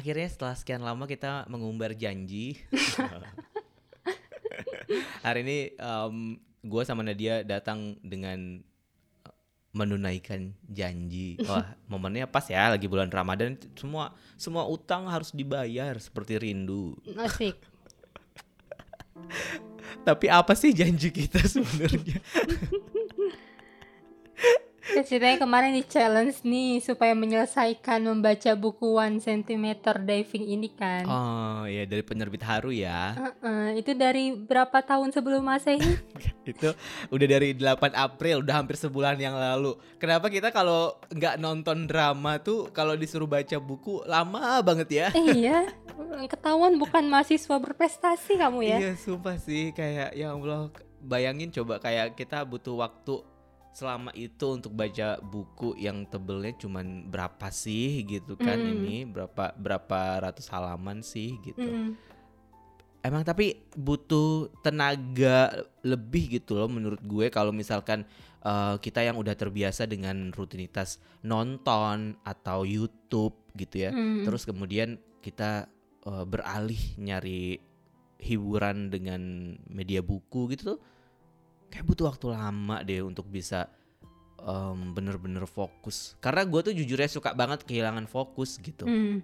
akhirnya 0.00 0.32
setelah 0.32 0.56
sekian 0.56 0.80
lama 0.80 1.04
kita 1.04 1.44
mengumbar 1.52 1.92
janji. 1.92 2.56
Hari 5.24 5.44
ini 5.44 5.58
um, 5.76 6.40
gue 6.64 6.82
sama 6.88 7.04
Nadia 7.04 7.44
datang 7.44 8.00
dengan 8.00 8.64
uh, 9.28 9.36
menunaikan 9.76 10.56
janji. 10.64 11.36
Wah, 11.44 11.76
momennya 11.84 12.24
pas 12.24 12.48
ya 12.48 12.72
lagi 12.72 12.88
bulan 12.88 13.12
Ramadan 13.12 13.60
semua 13.76 14.16
semua 14.40 14.64
utang 14.64 15.04
harus 15.04 15.36
dibayar 15.36 15.92
seperti 16.00 16.40
rindu. 16.40 16.96
Asik. 17.20 17.60
Tapi 20.08 20.32
apa 20.32 20.56
sih 20.56 20.72
janji 20.72 21.12
kita 21.12 21.44
sebenarnya? 21.44 22.24
Ceritanya 25.06 25.38
kemarin 25.38 25.72
di 25.76 25.84
challenge 25.86 26.42
nih 26.42 26.82
supaya 26.82 27.14
menyelesaikan 27.14 28.02
membaca 28.02 28.52
buku 28.58 28.98
One 28.98 29.22
Centimeter 29.22 29.98
Diving 30.02 30.46
ini 30.50 30.68
kan. 30.72 31.04
oh, 31.06 31.62
ya 31.66 31.86
dari 31.86 32.02
penerbit 32.02 32.42
Haru 32.42 32.74
ya. 32.74 33.14
Heeh, 33.16 33.80
itu 33.80 33.92
dari 33.94 34.34
berapa 34.34 34.82
tahun 34.82 35.14
sebelum 35.14 35.46
masehi? 35.46 35.80
itu 36.50 36.70
udah 37.12 37.26
dari 37.28 37.54
8 37.54 37.94
April 37.94 38.42
udah 38.42 38.54
hampir 38.62 38.76
sebulan 38.80 39.16
yang 39.20 39.36
lalu 39.36 39.76
kenapa 40.00 40.26
kita 40.32 40.50
kalau 40.50 40.98
nggak 41.12 41.38
nonton 41.38 41.86
drama 41.86 42.40
tuh 42.42 42.72
kalau 42.74 42.98
disuruh 42.98 43.28
baca 43.28 43.56
buku 43.60 44.02
lama 44.08 44.58
banget 44.64 44.88
ya 44.90 45.08
iya, 45.14 45.70
ketahuan 46.26 46.76
bukan 46.80 47.06
mahasiswa 47.06 47.56
berprestasi 47.60 48.40
kamu 48.40 48.66
ya. 48.66 48.78
iya 48.82 48.92
sumpah 48.98 49.36
sih 49.38 49.70
kayak 49.76 50.16
ya 50.16 50.34
Allah 50.34 50.72
bayangin 51.00 51.48
coba 51.48 51.80
kayak 51.80 52.16
kita 52.16 52.44
butuh 52.44 52.76
waktu 52.76 53.24
selama 53.70 54.10
itu 54.18 54.46
untuk 54.50 54.74
baca 54.74 55.22
buku 55.22 55.78
yang 55.78 56.02
tebelnya 56.10 56.52
cuman 56.58 57.06
berapa 57.06 57.48
sih 57.54 58.02
gitu 58.02 58.34
kan 58.34 58.58
Mm. 58.58 58.72
ini 58.74 58.96
berapa 59.06 59.54
berapa 59.54 60.00
ratus 60.26 60.50
halaman 60.50 61.00
sih 61.06 61.38
gitu 61.46 61.62
Mm-mm. 61.62 61.94
Emang 63.00 63.24
tapi 63.24 63.56
butuh 63.72 64.52
tenaga 64.60 65.64
lebih 65.80 66.36
gitu 66.36 66.60
loh 66.60 66.68
menurut 66.68 67.00
gue 67.00 67.32
kalau 67.32 67.48
misalkan 67.48 68.04
eh, 68.44 68.76
kita 68.76 69.00
yang 69.00 69.16
udah 69.16 69.32
terbiasa 69.32 69.88
dengan 69.88 70.28
rutinitas 70.36 71.00
nonton 71.24 72.20
atau 72.20 72.68
YouTube 72.68 73.32
gitu 73.56 73.88
ya. 73.88 73.90
Mm. 73.96 74.28
Terus 74.28 74.44
kemudian 74.44 75.00
kita 75.24 75.64
eh, 76.04 76.24
beralih 76.28 76.82
nyari 77.00 77.56
hiburan 78.20 78.92
dengan 78.92 79.56
media 79.72 80.04
buku 80.04 80.52
gitu 80.52 80.76
tuh 80.76 80.80
kayak 81.70 81.86
butuh 81.86 82.10
waktu 82.10 82.26
lama 82.34 82.82
deh 82.82 83.00
untuk 83.00 83.30
bisa 83.30 83.70
em, 84.42 84.92
bener-bener 84.92 85.46
fokus. 85.46 86.18
Karena 86.18 86.42
gue 86.44 86.60
tuh 86.60 86.74
jujurnya 86.74 87.08
suka 87.08 87.32
banget 87.32 87.64
kehilangan 87.64 88.10
fokus 88.10 88.58
gitu. 88.58 88.84
Mm. 88.84 89.22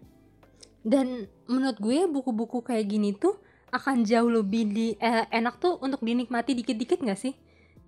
Dan 0.87 1.27
menurut 1.51 1.79
gue 1.83 2.07
buku-buku 2.07 2.63
kayak 2.63 2.87
gini 2.87 3.11
tuh 3.19 3.35
akan 3.75 4.07
jauh 4.07 4.31
lebih 4.31 4.71
di 4.71 4.87
eh, 5.03 5.27
enak 5.29 5.59
tuh 5.59 5.77
untuk 5.83 6.01
dinikmati 6.01 6.55
dikit-dikit 6.55 7.03
gak 7.03 7.19
sih? 7.19 7.35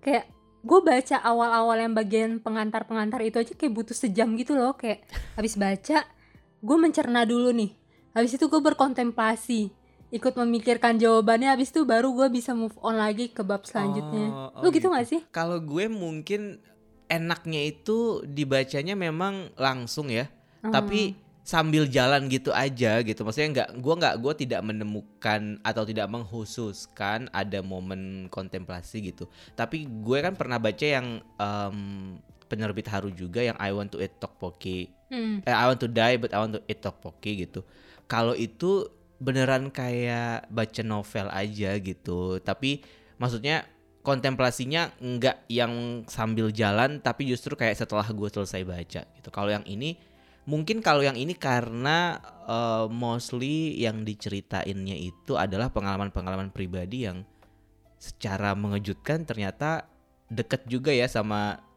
Kayak 0.03 0.27
gue 0.59 0.79
baca 0.83 1.15
awal-awal 1.23 1.79
yang 1.79 1.95
bagian 1.95 2.31
pengantar-pengantar 2.43 3.23
itu 3.23 3.39
aja 3.39 3.53
kayak 3.55 3.73
butuh 3.73 3.95
sejam 3.95 4.35
gitu 4.35 4.59
loh 4.59 4.75
kayak 4.75 5.07
habis 5.39 5.55
baca 5.55 6.03
gue 6.59 6.77
mencerna 6.77 7.23
dulu 7.23 7.55
nih 7.55 7.71
habis 8.11 8.35
itu 8.35 8.51
gue 8.51 8.59
berkontemplasi 8.59 9.71
ikut 10.09 10.33
memikirkan 10.35 10.97
jawabannya 10.97 11.53
habis 11.53 11.69
itu 11.69 11.85
baru 11.85 12.09
gue 12.11 12.27
bisa 12.33 12.51
move 12.51 12.73
on 12.81 12.97
lagi 12.97 13.29
ke 13.29 13.45
bab 13.45 13.61
selanjutnya 13.63 14.27
Oh, 14.29 14.49
oh 14.57 14.61
lu 14.65 14.73
gitu 14.73 14.89
gak 14.89 15.05
sih 15.05 15.21
Kalau 15.29 15.61
gue 15.61 15.85
mungkin 15.85 16.57
enaknya 17.05 17.65
itu 17.65 18.21
dibacanya 18.21 18.93
memang 18.93 19.49
langsung 19.57 20.09
ya, 20.09 20.29
Hmm. 20.59 20.69
tapi 20.69 21.15
sambil 21.41 21.89
jalan 21.89 22.29
gitu 22.29 22.53
aja 22.53 23.01
gitu. 23.01 23.25
Maksudnya 23.25 23.49
nggak, 23.49 23.69
gue 23.81 23.93
nggak, 23.97 24.15
gue 24.21 24.33
tidak 24.45 24.61
menemukan 24.61 25.57
atau 25.63 25.81
tidak 25.81 26.05
menghususkan 26.05 27.25
ada 27.33 27.63
momen 27.63 28.29
kontemplasi 28.29 29.09
gitu. 29.09 29.25
Tapi 29.55 29.89
gue 29.89 30.17
kan 30.19 30.37
pernah 30.37 30.61
baca 30.61 30.85
yang 30.85 31.17
em, 31.17 31.77
penerbit 32.45 32.85
Haru 32.85 33.09
juga 33.09 33.41
yang 33.41 33.57
I 33.57 33.73
Want 33.73 33.95
to 33.95 33.97
Eat 33.97 34.21
Tteokbokki. 34.21 34.93
Hmm. 35.09 35.41
Eh, 35.41 35.49
I 35.49 35.65
want 35.65 35.81
to 35.81 35.89
die 35.89 36.21
but 36.21 36.29
I 36.29 36.37
want 36.37 36.53
to 36.53 36.61
eat 36.69 36.85
tteokbokki 36.85 37.49
gitu. 37.49 37.65
Kalau 38.05 38.37
itu 38.37 38.85
beneran 39.19 39.69
kayak 39.69 40.47
baca 40.49 40.81
novel 40.81 41.27
aja 41.29 41.75
gitu. 41.79 42.39
Tapi 42.39 42.81
maksudnya 43.19 43.67
kontemplasinya 43.99 44.95
nggak 44.97 45.51
yang 45.51 46.03
sambil 46.07 46.49
jalan 46.55 47.03
tapi 47.03 47.27
justru 47.27 47.53
kayak 47.59 47.77
setelah 47.77 48.07
gue 48.07 48.29
selesai 48.31 48.63
baca 48.63 49.01
gitu. 49.05 49.29
Kalau 49.29 49.51
yang 49.51 49.67
ini 49.67 49.99
mungkin 50.47 50.81
kalau 50.81 51.03
yang 51.05 51.19
ini 51.19 51.35
karena 51.35 52.17
eh, 52.47 52.87
mostly 52.89 53.77
yang 53.77 54.07
diceritainnya 54.07 54.95
itu 54.97 55.35
adalah 55.35 55.69
pengalaman-pengalaman 55.69 56.49
pribadi 56.49 57.05
yang 57.05 57.27
secara 57.99 58.55
mengejutkan 58.55 59.27
ternyata 59.27 59.91
deket 60.31 60.63
juga 60.71 60.95
ya 60.95 61.05
sama 61.11 61.68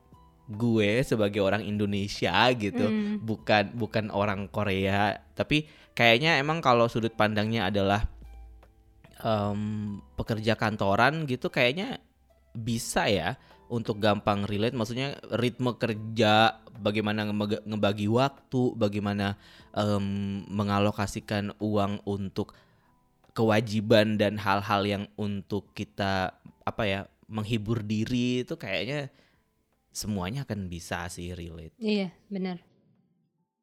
gue 0.47 1.01
sebagai 1.03 1.39
orang 1.39 1.63
Indonesia 1.63 2.35
gitu 2.53 2.83
Hmm. 2.83 3.23
bukan 3.23 3.73
bukan 3.73 4.11
orang 4.11 4.51
Korea 4.51 5.15
tapi 5.33 5.65
kayaknya 5.93 6.37
emang 6.37 6.59
kalau 6.59 6.91
sudut 6.91 7.15
pandangnya 7.15 7.71
adalah 7.71 8.05
em, 9.23 9.61
pekerja 10.19 10.59
kantoran 10.59 11.25
gitu 11.25 11.49
kayaknya 11.49 12.03
bisa 12.53 13.07
ya 13.09 13.39
untuk 13.73 13.97
gampang 13.97 14.45
relate 14.45 14.77
maksudnya 14.77 15.17
ritme 15.33 15.73
kerja 15.79 16.61
bagaimana 16.77 17.25
nge- 17.25 17.65
ngebagi 17.65 18.09
waktu 18.11 18.77
bagaimana 18.77 19.39
em, 19.73 20.05
mengalokasikan 20.51 21.57
uang 21.57 22.05
untuk 22.05 22.53
kewajiban 23.33 24.21
dan 24.21 24.37
hal-hal 24.37 24.85
yang 24.85 25.05
untuk 25.17 25.73
kita 25.73 26.37
apa 26.63 26.83
ya 26.85 27.01
menghibur 27.33 27.81
diri 27.81 28.45
itu 28.45 28.61
kayaknya 28.61 29.09
semuanya 29.93 30.49
akan 30.49 30.67
bisa 30.67 31.05
sih 31.13 31.37
relate 31.37 31.77
Iya, 31.77 32.11
benar. 32.33 32.65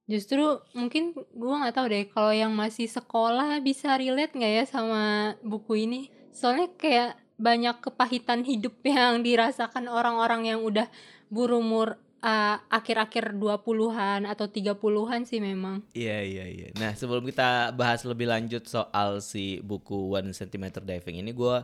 Justru 0.10 0.42
mungkin 0.74 1.14
gua 1.38 1.66
nggak 1.66 1.76
tahu 1.78 1.88
deh 1.90 2.06
kalau 2.10 2.34
yang 2.34 2.50
masih 2.54 2.90
sekolah 2.90 3.62
bisa 3.62 3.94
relate 3.94 4.34
nggak 4.34 4.54
ya 4.62 4.66
sama 4.66 5.36
buku 5.46 5.86
ini. 5.86 6.10
Soalnya 6.34 6.70
kayak 6.78 7.18
banyak 7.38 7.78
kepahitan 7.82 8.42
hidup 8.42 8.78
yang 8.88 9.22
dirasakan 9.22 9.86
orang-orang 9.86 10.50
yang 10.50 10.66
udah 10.66 10.90
berumur 11.30 12.02
uh, 12.26 12.58
akhir-akhir 12.74 13.38
20-an 13.38 14.26
atau 14.26 14.46
30-an 14.50 15.22
sih 15.30 15.38
memang. 15.38 15.86
Iya 15.94 16.26
iya 16.26 16.46
iya. 16.50 16.68
Nah 16.78 16.98
sebelum 16.98 17.24
kita 17.26 17.74
bahas 17.78 18.04
lebih 18.04 18.28
lanjut 18.28 18.66
soal 18.66 19.24
si 19.24 19.62
buku 19.64 20.18
One 20.18 20.34
Centimeter 20.36 20.84
Diving 20.84 21.22
ini, 21.22 21.32
gue 21.32 21.58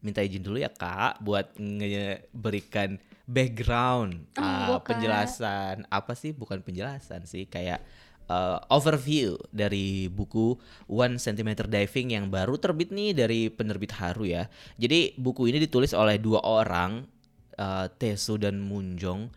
minta 0.00 0.24
izin 0.24 0.40
dulu 0.40 0.56
ya 0.56 0.72
kak 0.72 1.20
buat 1.20 1.60
ngeberikan 1.60 2.96
background, 3.30 4.26
Oh, 4.34 4.82
Kak. 4.82 4.98
penjelasan 4.98 5.86
apa 5.86 6.18
sih? 6.18 6.34
Bukan 6.34 6.60
penjelasan 6.66 7.24
sih, 7.24 7.46
kayak 7.46 7.78
uh, 8.26 8.58
overview 8.68 9.38
dari 9.50 10.10
buku 10.10 10.58
One 10.86 11.22
Centimeter 11.22 11.70
Diving 11.70 12.14
yang 12.14 12.26
baru 12.26 12.58
terbit 12.58 12.90
nih 12.90 13.14
dari 13.14 13.46
penerbit 13.48 13.94
Haru 13.94 14.26
ya. 14.26 14.50
Jadi 14.74 15.14
buku 15.14 15.46
ini 15.46 15.62
ditulis 15.62 15.94
oleh 15.94 16.18
dua 16.18 16.42
orang, 16.42 17.06
uh, 17.54 17.86
Tesu 17.94 18.34
dan 18.34 18.58
Munjong. 18.58 19.30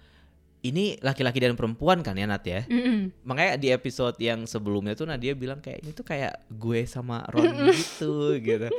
Ini 0.63 0.95
laki-laki 0.97 1.37
dan 1.37 1.53
perempuan 1.53 1.99
kan 1.99 2.15
ya 2.15 2.23
Nat 2.23 2.39
ya? 2.41 2.63
Mm-mm. 2.65 3.11
makanya 3.21 3.59
di 3.59 3.67
episode 3.67 4.15
yang 4.17 4.43
sebelumnya 4.43 4.93
tuh 4.93 5.03
Nadia 5.03 5.35
bilang 5.35 5.59
kayak 5.59 5.83
ini 5.83 5.91
tuh 5.91 6.01
kayak 6.01 6.47
gue 6.49 6.87
sama 6.87 7.19
Ron 7.27 7.67
gitu 7.69 8.39
gitu 8.39 8.71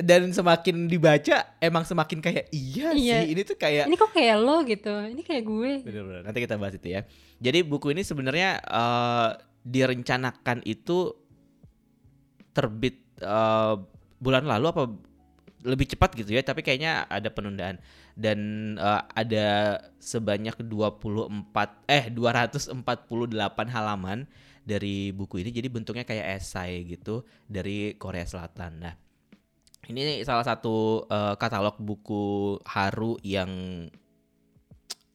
dan 0.00 0.26
semakin 0.28 0.86
dibaca 0.86 1.54
emang 1.58 1.84
semakin 1.84 2.18
kayak 2.18 2.50
iya, 2.50 2.90
Iya. 2.92 3.18
sih 3.22 3.30
ini 3.30 3.42
tuh 3.42 3.54
kayak 3.54 3.86
Ini 3.86 3.94
kok 3.94 4.10
kayak 4.10 4.36
lo 4.36 4.56
gitu. 4.64 4.90
Ini 4.90 5.22
kayak 5.22 5.44
gue. 5.44 5.72
bener-bener 5.80 6.22
nanti 6.22 6.38
kita 6.40 6.58
bahas 6.58 6.74
itu 6.74 6.88
ya 6.88 7.06
jadi 7.38 7.62
buku 7.62 7.94
ini 7.94 8.02
sebenarnya 8.02 8.58
eh, 8.58 9.30
direncanakan 9.62 10.64
itu 10.64 11.14
terbit 12.50 12.98
eh, 13.18 13.74
bulan 14.18 14.44
lalu 14.46 14.66
apa 14.66 14.82
lebih 15.62 15.86
cepat 15.88 16.18
gitu 16.18 16.34
ya 16.34 16.42
tapi 16.42 16.60
kayaknya 16.60 17.06
ada 17.06 17.30
penundaan 17.30 17.78
dan 18.18 18.38
eh, 18.76 19.02
ada 19.14 19.78
sebanyak 19.98 20.56
24 20.60 21.88
eh 21.88 22.04
248 22.12 22.84
halaman 23.72 24.28
dari 24.62 25.10
buku 25.10 25.42
ini 25.42 25.50
jadi 25.50 25.66
bentuknya 25.66 26.06
kayak 26.06 26.38
esai 26.38 26.86
gitu 26.86 27.26
dari 27.50 27.98
Korea 27.98 28.22
Selatan. 28.22 28.72
Nah, 28.78 28.94
ini 29.90 30.22
salah 30.22 30.46
satu 30.46 31.06
eh, 31.10 31.34
katalog 31.40 31.80
buku 31.82 32.56
Haru 32.66 33.18
yang 33.26 33.50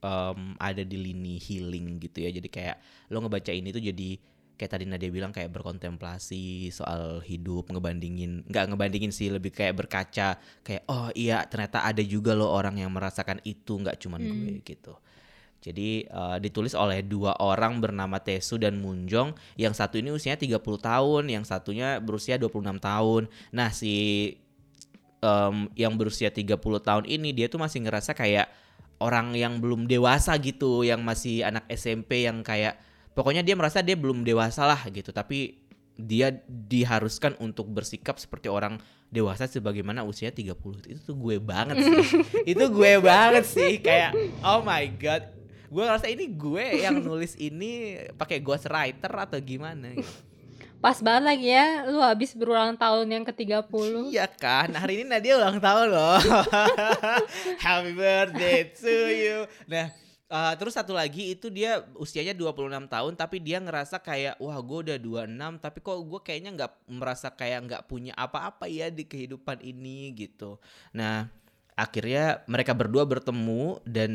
em, 0.04 0.42
ada 0.60 0.84
di 0.84 0.98
lini 0.98 1.40
healing 1.40 2.02
gitu 2.02 2.24
ya. 2.26 2.30
Jadi 2.34 2.48
kayak 2.52 2.78
lo 3.14 3.24
ngebaca 3.24 3.52
ini 3.54 3.70
tuh 3.72 3.84
jadi 3.84 4.20
kayak 4.58 4.72
tadi 4.74 4.86
Nadia 4.90 5.14
bilang 5.14 5.30
kayak 5.30 5.54
berkontemplasi 5.54 6.74
soal 6.74 7.22
hidup, 7.22 7.70
ngebandingin 7.70 8.44
nggak 8.50 8.74
ngebandingin 8.74 9.14
sih 9.14 9.30
lebih 9.30 9.54
kayak 9.54 9.78
berkaca 9.78 10.42
kayak 10.66 10.84
oh 10.90 11.14
iya 11.14 11.46
ternyata 11.46 11.86
ada 11.86 12.02
juga 12.02 12.34
lo 12.34 12.50
orang 12.50 12.82
yang 12.82 12.90
merasakan 12.90 13.40
itu 13.46 13.78
nggak 13.78 14.02
cuman 14.02 14.20
Hmm. 14.20 14.34
gue 14.34 14.54
gitu. 14.66 14.94
Jadi 15.58 16.06
uh, 16.14 16.38
ditulis 16.38 16.78
oleh 16.78 17.02
dua 17.02 17.34
orang 17.42 17.82
bernama 17.82 18.22
Tesu 18.22 18.62
dan 18.62 18.78
Munjong. 18.78 19.34
Yang 19.58 19.74
satu 19.82 19.98
ini 19.98 20.14
usianya 20.14 20.38
30 20.38 20.62
tahun, 20.62 21.24
yang 21.28 21.44
satunya 21.44 21.98
berusia 21.98 22.38
26 22.38 22.78
tahun. 22.78 23.26
Nah, 23.52 23.74
si 23.74 24.38
um, 25.20 25.68
yang 25.74 25.98
berusia 25.98 26.30
30 26.30 26.62
tahun 26.62 27.04
ini 27.10 27.34
dia 27.34 27.50
tuh 27.50 27.58
masih 27.60 27.84
ngerasa 27.84 28.14
kayak 28.14 28.48
orang 29.02 29.34
yang 29.34 29.58
belum 29.58 29.90
dewasa 29.90 30.38
gitu, 30.42 30.86
yang 30.86 31.02
masih 31.02 31.46
anak 31.46 31.66
SMP 31.74 32.30
yang 32.30 32.46
kayak 32.46 32.78
pokoknya 33.18 33.42
dia 33.42 33.58
merasa 33.58 33.82
dia 33.82 33.98
belum 33.98 34.22
dewasa 34.22 34.70
lah 34.70 34.78
gitu, 34.94 35.10
tapi 35.10 35.58
dia 35.98 36.30
diharuskan 36.46 37.34
untuk 37.42 37.66
bersikap 37.74 38.22
seperti 38.22 38.46
orang 38.46 38.78
dewasa 39.10 39.50
sebagaimana 39.50 40.06
usia 40.06 40.30
30 40.30 40.54
itu 40.86 41.02
tuh 41.02 41.18
gue 41.18 41.42
banget 41.42 41.82
sih. 41.82 42.22
Itu 42.54 42.70
gue 42.70 43.02
banget 43.02 43.50
sih 43.50 43.82
kayak 43.82 44.14
oh 44.46 44.62
my 44.62 44.86
god. 45.02 45.34
Gue 45.68 45.84
ngerasa 45.84 46.08
ini 46.08 46.30
gue 46.32 46.86
yang 46.86 47.02
nulis 47.02 47.34
ini 47.42 47.98
pakai 48.14 48.40
ghostwriter 48.40 49.10
atau 49.10 49.42
gimana 49.42 49.98
gitu. 49.98 50.16
Pas 50.78 51.02
banget 51.02 51.24
lagi 51.26 51.50
ya, 51.50 51.90
lu 51.90 51.98
habis 52.06 52.38
berulang 52.38 52.78
tahun 52.78 53.10
yang 53.10 53.26
ke-30 53.26 54.14
Iya 54.14 54.30
kan, 54.30 54.70
hari 54.78 55.02
ini 55.02 55.10
Nadia 55.10 55.42
ulang 55.42 55.58
tahun 55.58 55.90
loh. 55.90 56.22
Happy 57.66 57.98
birthday 57.98 58.70
to 58.78 58.96
you. 59.10 59.38
Nah, 59.66 59.90
uh, 60.32 60.54
terus 60.60 60.76
satu 60.76 60.92
lagi 60.96 61.34
itu 61.36 61.48
dia 61.52 61.84
usianya 61.96 62.36
26 62.36 62.88
tahun 62.88 63.14
Tapi 63.16 63.38
dia 63.44 63.58
ngerasa 63.64 64.00
kayak, 64.00 64.40
wah 64.40 64.58
gue 64.60 64.80
udah 64.92 64.98
26 65.00 65.64
Tapi 65.64 65.78
kok 65.82 65.98
gue 66.04 66.20
kayaknya 66.24 66.52
nggak 66.56 66.72
merasa 66.92 67.28
kayak 67.32 67.60
nggak 67.68 67.84
punya 67.88 68.14
apa-apa 68.16 68.68
ya 68.68 68.92
di 68.92 69.04
kehidupan 69.08 69.64
ini 69.64 70.12
gitu 70.16 70.60
Nah, 70.96 71.28
akhirnya 71.78 72.42
mereka 72.50 72.74
berdua 72.74 73.06
bertemu 73.06 73.86
dan 73.86 74.12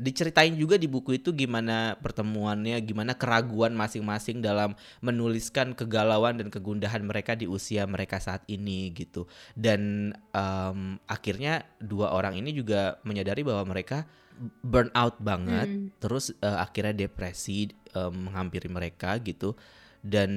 diceritain 0.00 0.56
juga 0.56 0.80
di 0.80 0.88
buku 0.88 1.20
itu 1.20 1.36
gimana 1.36 2.00
pertemuannya, 2.00 2.80
gimana 2.80 3.12
keraguan 3.12 3.76
masing-masing 3.76 4.40
dalam 4.40 4.72
menuliskan 5.04 5.76
kegalauan 5.76 6.40
dan 6.40 6.48
kegundahan 6.48 7.04
mereka 7.04 7.36
di 7.36 7.44
usia 7.44 7.84
mereka 7.84 8.24
saat 8.24 8.40
ini 8.48 8.88
gitu. 8.96 9.28
Dan 9.52 10.16
um, 10.32 10.96
akhirnya 11.04 11.68
dua 11.76 12.16
orang 12.16 12.40
ini 12.40 12.56
juga 12.56 12.96
menyadari 13.04 13.44
bahwa 13.44 13.68
mereka 13.68 14.08
burn 14.62 14.90
out 14.94 15.18
banget, 15.22 15.68
mm. 15.70 15.88
terus 16.02 16.34
uh, 16.42 16.58
akhirnya 16.62 17.06
depresi 17.06 17.70
um, 17.94 18.28
menghampiri 18.30 18.66
mereka 18.68 19.18
gitu. 19.22 19.54
Dan 20.04 20.30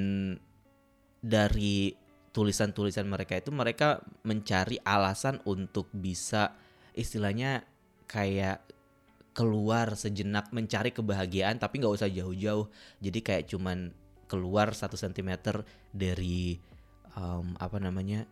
dari 1.19 1.91
tulisan-tulisan 2.31 3.09
mereka 3.09 3.33
itu 3.41 3.49
mereka 3.49 4.05
mencari 4.21 4.77
alasan 4.85 5.41
untuk 5.49 5.89
bisa 5.89 6.53
istilahnya 6.93 7.65
kayak 8.05 8.61
keluar 9.33 9.93
sejenak 9.93 10.49
mencari 10.49 10.89
kebahagiaan 10.93 11.61
tapi 11.61 11.77
nggak 11.81 11.97
usah 11.97 12.09
jauh-jauh 12.09 12.69
jadi 13.01 13.19
kayak 13.21 13.45
cuman 13.53 13.93
keluar 14.25 14.73
satu 14.73 14.97
sentimeter 14.97 15.61
dari 15.93 16.57
um, 17.13 17.53
apa 17.61 17.77
namanya 17.77 18.25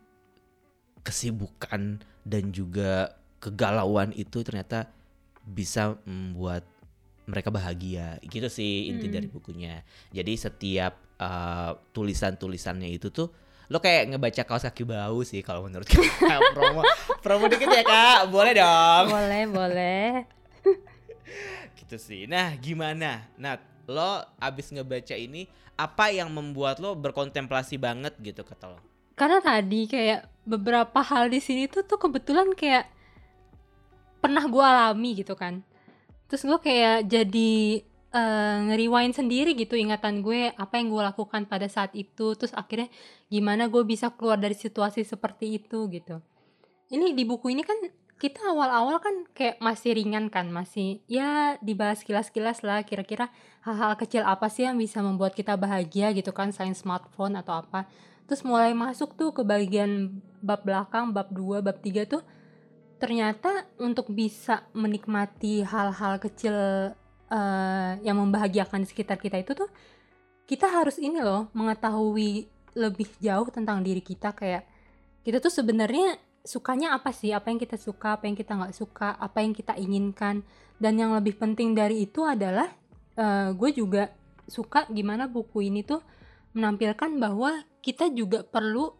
kesibukan 1.06 2.02
dan 2.26 2.50
juga 2.50 3.14
kegalauan 3.38 4.10
itu 4.18 4.42
ternyata 4.42 4.90
bisa 5.46 5.94
membuat 6.02 6.66
mereka 7.26 7.54
bahagia. 7.54 8.18
Gitu 8.22 8.46
sih 8.50 8.90
inti 8.90 9.06
hmm. 9.06 9.14
dari 9.14 9.28
bukunya. 9.30 9.82
Jadi 10.10 10.32
setiap 10.34 10.98
uh, 11.22 11.78
tulisan-tulisannya 11.94 12.90
itu 12.90 13.10
tuh 13.14 13.30
lo 13.66 13.82
kayak 13.82 14.14
ngebaca 14.14 14.42
kaos 14.46 14.62
kaki 14.62 14.86
bau 14.86 15.26
sih 15.26 15.42
kalau 15.42 15.66
menurut 15.66 15.90
gue 15.90 16.06
promo 16.54 16.86
promo 17.18 17.50
dikit 17.50 17.70
ya 17.70 17.82
kak. 17.82 18.30
Boleh 18.30 18.52
dong. 18.54 19.04
Boleh 19.10 19.42
boleh. 19.50 20.08
Gitu 21.82 21.96
sih. 21.98 22.30
Nah 22.30 22.54
gimana? 22.58 23.26
Nat 23.38 23.62
lo 23.86 24.22
abis 24.42 24.74
ngebaca 24.74 25.14
ini 25.14 25.46
apa 25.78 26.10
yang 26.10 26.32
membuat 26.32 26.82
lo 26.82 26.96
berkontemplasi 26.98 27.78
banget 27.78 28.14
gitu 28.18 28.42
kata 28.42 28.74
lo? 28.74 28.80
Karena 29.14 29.40
tadi 29.40 29.86
kayak 29.88 30.28
beberapa 30.44 31.00
hal 31.00 31.30
di 31.30 31.40
sini 31.40 31.68
tuh 31.70 31.86
tuh 31.86 32.00
kebetulan 32.00 32.52
kayak 32.52 32.88
pernah 34.26 34.44
gue 34.50 34.64
alami 34.66 35.10
gitu 35.22 35.38
kan. 35.38 35.62
Terus 36.26 36.42
gue 36.42 36.58
kayak 36.58 37.06
jadi 37.06 37.54
uh, 38.10 38.66
nge-rewind 38.66 39.14
sendiri 39.14 39.54
gitu 39.54 39.78
ingatan 39.78 40.18
gue 40.26 40.50
apa 40.58 40.74
yang 40.82 40.90
gue 40.90 41.02
lakukan 41.06 41.46
pada 41.46 41.70
saat 41.70 41.94
itu. 41.94 42.34
Terus 42.34 42.50
akhirnya 42.50 42.90
gimana 43.30 43.70
gue 43.70 43.86
bisa 43.86 44.10
keluar 44.10 44.34
dari 44.34 44.58
situasi 44.58 45.06
seperti 45.06 45.62
itu 45.62 45.86
gitu. 45.94 46.18
Ini 46.90 47.14
di 47.14 47.22
buku 47.22 47.54
ini 47.54 47.62
kan 47.62 47.78
kita 48.18 48.42
awal-awal 48.50 48.98
kan 48.98 49.28
kayak 49.30 49.60
masih 49.62 49.92
ringan 49.94 50.32
kan 50.32 50.48
masih 50.48 51.04
ya 51.04 51.60
dibahas 51.60 52.00
kilas-kilas 52.00 52.64
lah 52.64 52.80
kira-kira 52.82 53.28
hal-hal 53.60 53.92
kecil 54.00 54.24
apa 54.24 54.48
sih 54.48 54.64
yang 54.64 54.80
bisa 54.80 55.04
membuat 55.04 55.36
kita 55.36 55.52
bahagia 55.54 56.16
gitu 56.16 56.32
kan 56.32 56.50
selain 56.50 56.74
smartphone 56.74 57.38
atau 57.38 57.62
apa. 57.62 57.86
Terus 58.26 58.42
mulai 58.42 58.74
masuk 58.74 59.14
tuh 59.14 59.30
ke 59.30 59.46
bagian 59.46 60.18
bab 60.42 60.66
belakang 60.66 61.14
bab 61.14 61.30
2 61.30 61.62
bab 61.62 61.78
3 61.78 62.10
tuh 62.10 62.26
ternyata 62.96 63.68
untuk 63.76 64.08
bisa 64.12 64.64
menikmati 64.72 65.60
hal-hal 65.64 66.16
kecil 66.16 66.56
uh, 67.28 67.92
yang 68.00 68.16
membahagiakan 68.16 68.84
di 68.84 68.88
sekitar 68.88 69.20
kita 69.20 69.40
itu 69.40 69.52
tuh 69.52 69.68
kita 70.46 70.70
harus 70.70 70.96
ini 71.02 71.18
loh 71.20 71.50
mengetahui 71.52 72.46
lebih 72.76 73.08
jauh 73.18 73.48
tentang 73.50 73.82
diri 73.82 73.98
kita. 74.04 74.30
Kayak 74.36 74.68
kita 75.26 75.42
tuh 75.42 75.50
sebenarnya 75.50 76.20
sukanya 76.46 76.94
apa 76.94 77.10
sih? 77.10 77.34
Apa 77.34 77.50
yang 77.50 77.58
kita 77.58 77.74
suka 77.74 78.14
apa 78.20 78.30
yang 78.30 78.38
kita 78.38 78.54
nggak 78.54 78.74
suka 78.76 79.18
apa 79.18 79.42
yang 79.42 79.52
kita 79.56 79.74
inginkan. 79.74 80.46
Dan 80.78 81.00
yang 81.00 81.16
lebih 81.16 81.40
penting 81.40 81.74
dari 81.74 82.06
itu 82.06 82.22
adalah 82.22 82.70
uh, 83.18 83.50
gue 83.56 83.70
juga 83.74 84.12
suka 84.46 84.86
gimana 84.86 85.26
buku 85.26 85.66
ini 85.66 85.82
tuh 85.82 85.98
menampilkan 86.54 87.18
bahwa 87.18 87.66
kita 87.82 88.12
juga 88.14 88.46
perlu 88.46 88.94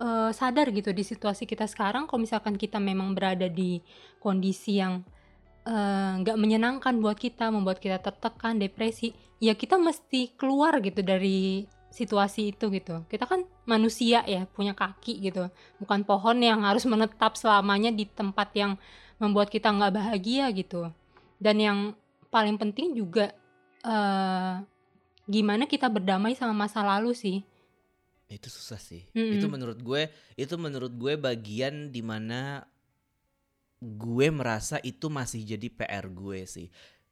uh, 0.00 0.32
sadar 0.34 0.72
gitu 0.74 0.90
di 0.90 1.04
situasi 1.04 1.46
kita 1.46 1.68
sekarang 1.68 2.08
kalau 2.08 2.24
misalkan 2.24 2.56
kita 2.56 2.80
memang 2.80 3.12
berada 3.14 3.46
di 3.46 3.84
kondisi 4.18 4.80
yang 4.80 5.04
Eh, 5.60 6.12
nggak 6.24 6.36
uh, 6.36 6.40
menyenangkan 6.40 7.04
buat 7.04 7.20
kita, 7.20 7.52
membuat 7.52 7.84
kita 7.84 8.00
tertekan, 8.00 8.56
depresi, 8.56 9.12
ya 9.44 9.52
kita 9.52 9.76
mesti 9.76 10.32
keluar 10.32 10.80
gitu 10.80 11.04
dari 11.04 11.68
situasi 11.92 12.56
itu 12.56 12.72
gitu. 12.72 13.04
Kita 13.04 13.28
kan 13.28 13.44
manusia 13.68 14.24
ya, 14.24 14.48
punya 14.48 14.72
kaki 14.72 15.20
gitu, 15.20 15.52
bukan 15.76 16.08
pohon 16.08 16.40
yang 16.40 16.64
harus 16.64 16.88
menetap 16.88 17.36
selamanya 17.36 17.92
di 17.92 18.08
tempat 18.08 18.56
yang 18.56 18.80
membuat 19.20 19.52
kita 19.52 19.68
nggak 19.68 20.00
bahagia 20.00 20.48
gitu. 20.56 20.88
Dan 21.36 21.60
yang 21.60 21.78
paling 22.32 22.56
penting 22.56 22.96
juga 22.96 23.36
uh, 23.84 24.64
gimana 25.28 25.68
kita 25.68 25.92
berdamai 25.92 26.32
sama 26.40 26.56
masa 26.56 26.80
lalu 26.80 27.12
sih. 27.12 27.44
Itu 28.30 28.46
susah 28.46 28.78
sih. 28.78 29.04
Mm 29.10 29.18
-hmm. 29.18 29.34
Itu 29.36 29.46
menurut 29.50 29.78
gue, 29.82 30.02
itu 30.38 30.54
menurut 30.54 30.94
gue 30.94 31.18
bagian 31.18 31.90
di 31.90 32.00
mana 32.00 32.62
gue 33.80 34.28
merasa 34.30 34.78
itu 34.86 35.10
masih 35.10 35.42
jadi 35.42 35.68
PR 35.68 36.06
gue 36.06 36.46
sih. 36.46 36.68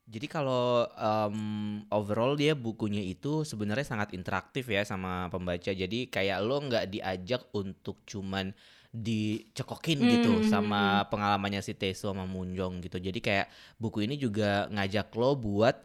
Jadi 0.08 0.24
kalau 0.24 0.88
um, 0.96 1.84
overall 1.92 2.32
dia 2.32 2.56
bukunya 2.56 3.04
itu 3.04 3.44
sebenarnya 3.44 3.84
sangat 3.84 4.16
interaktif 4.16 4.64
ya 4.72 4.80
sama 4.80 5.28
pembaca. 5.28 5.68
Jadi 5.68 6.08
kayak 6.08 6.38
lo 6.40 6.64
nggak 6.64 6.88
diajak 6.88 7.44
untuk 7.52 8.00
cuman 8.08 8.56
dicekokin 8.88 10.00
mm, 10.00 10.08
gitu 10.08 10.32
hmm, 10.40 10.48
sama 10.48 11.04
hmm. 11.04 11.12
pengalamannya 11.12 11.60
si 11.60 11.76
Teso 11.76 12.08
sama 12.08 12.24
Munjong 12.24 12.80
gitu. 12.80 12.96
Jadi 12.96 13.20
kayak 13.20 13.52
buku 13.76 14.08
ini 14.08 14.16
juga 14.16 14.64
ngajak 14.72 15.12
lo 15.12 15.36
buat 15.36 15.76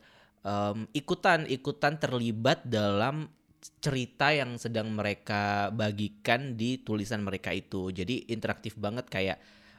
um, 0.47 0.87
ikutan 0.95 1.43
ikutan 1.51 1.99
terlibat 1.99 2.63
dalam 2.63 3.27
cerita 3.79 4.31
yang 4.35 4.59
sedang 4.59 4.91
mereka 4.91 5.71
bagikan 5.71 6.55
di 6.59 6.81
tulisan 6.83 7.23
mereka 7.23 7.55
itu. 7.55 7.91
Jadi 7.91 8.27
interaktif 8.31 8.75
banget 8.75 9.07
kayak 9.07 9.37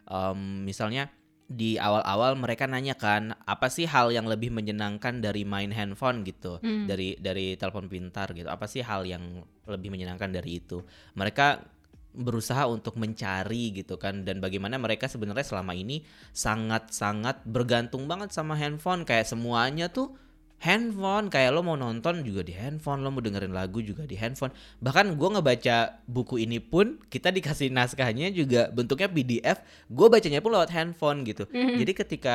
um, 0.08 0.64
misalnya 0.64 1.12
di 1.44 1.76
awal-awal 1.76 2.40
mereka 2.40 2.64
nanya 2.64 2.96
kan 2.96 3.36
apa 3.44 3.68
sih 3.68 3.84
hal 3.84 4.08
yang 4.08 4.24
lebih 4.24 4.48
menyenangkan 4.48 5.20
dari 5.20 5.44
main 5.44 5.68
handphone? 5.68 6.24
gitu. 6.24 6.56
Hmm. 6.64 6.88
dari 6.88 7.20
dari 7.20 7.56
telepon 7.60 7.86
pintar 7.88 8.32
gitu. 8.32 8.48
Apa 8.48 8.64
sih 8.64 8.80
hal 8.80 9.04
yang 9.04 9.44
lebih 9.68 9.92
menyenangkan 9.92 10.32
dari 10.32 10.64
itu? 10.64 10.80
Mereka 11.12 11.74
berusaha 12.14 12.70
untuk 12.70 12.94
mencari 12.94 13.74
gitu 13.74 13.98
kan 13.98 14.22
dan 14.22 14.38
bagaimana 14.38 14.78
mereka 14.78 15.10
sebenarnya 15.10 15.42
selama 15.42 15.74
ini 15.74 16.06
sangat-sangat 16.30 17.42
bergantung 17.44 18.06
banget 18.08 18.30
sama 18.32 18.56
handphone. 18.56 19.04
Kayak 19.04 19.28
semuanya 19.28 19.92
tuh 19.92 20.16
handphone. 20.64 21.28
Kayak 21.28 21.52
lo 21.52 21.60
mau 21.60 21.76
nonton 21.76 22.24
juga 22.24 22.40
di 22.40 22.56
handphone 22.56 23.04
lo 23.04 23.12
mau 23.12 23.20
dengerin 23.20 23.52
lagu 23.52 23.84
juga 23.84 24.08
di 24.08 24.16
handphone. 24.16 24.50
Bahkan 24.80 25.14
gue 25.20 25.28
ngebaca 25.36 26.00
buku 26.08 26.40
ini 26.40 26.58
pun 26.58 26.96
kita 27.12 27.28
dikasih 27.28 27.68
naskahnya 27.68 28.32
juga 28.32 28.72
bentuknya 28.72 29.12
PDF 29.12 29.60
gue 29.92 30.06
bacanya 30.08 30.40
pun 30.40 30.50
lewat 30.56 30.72
handphone 30.72 31.22
gitu. 31.28 31.44
Mm-hmm. 31.52 31.76
jadi 31.84 31.92
ketika 31.92 32.34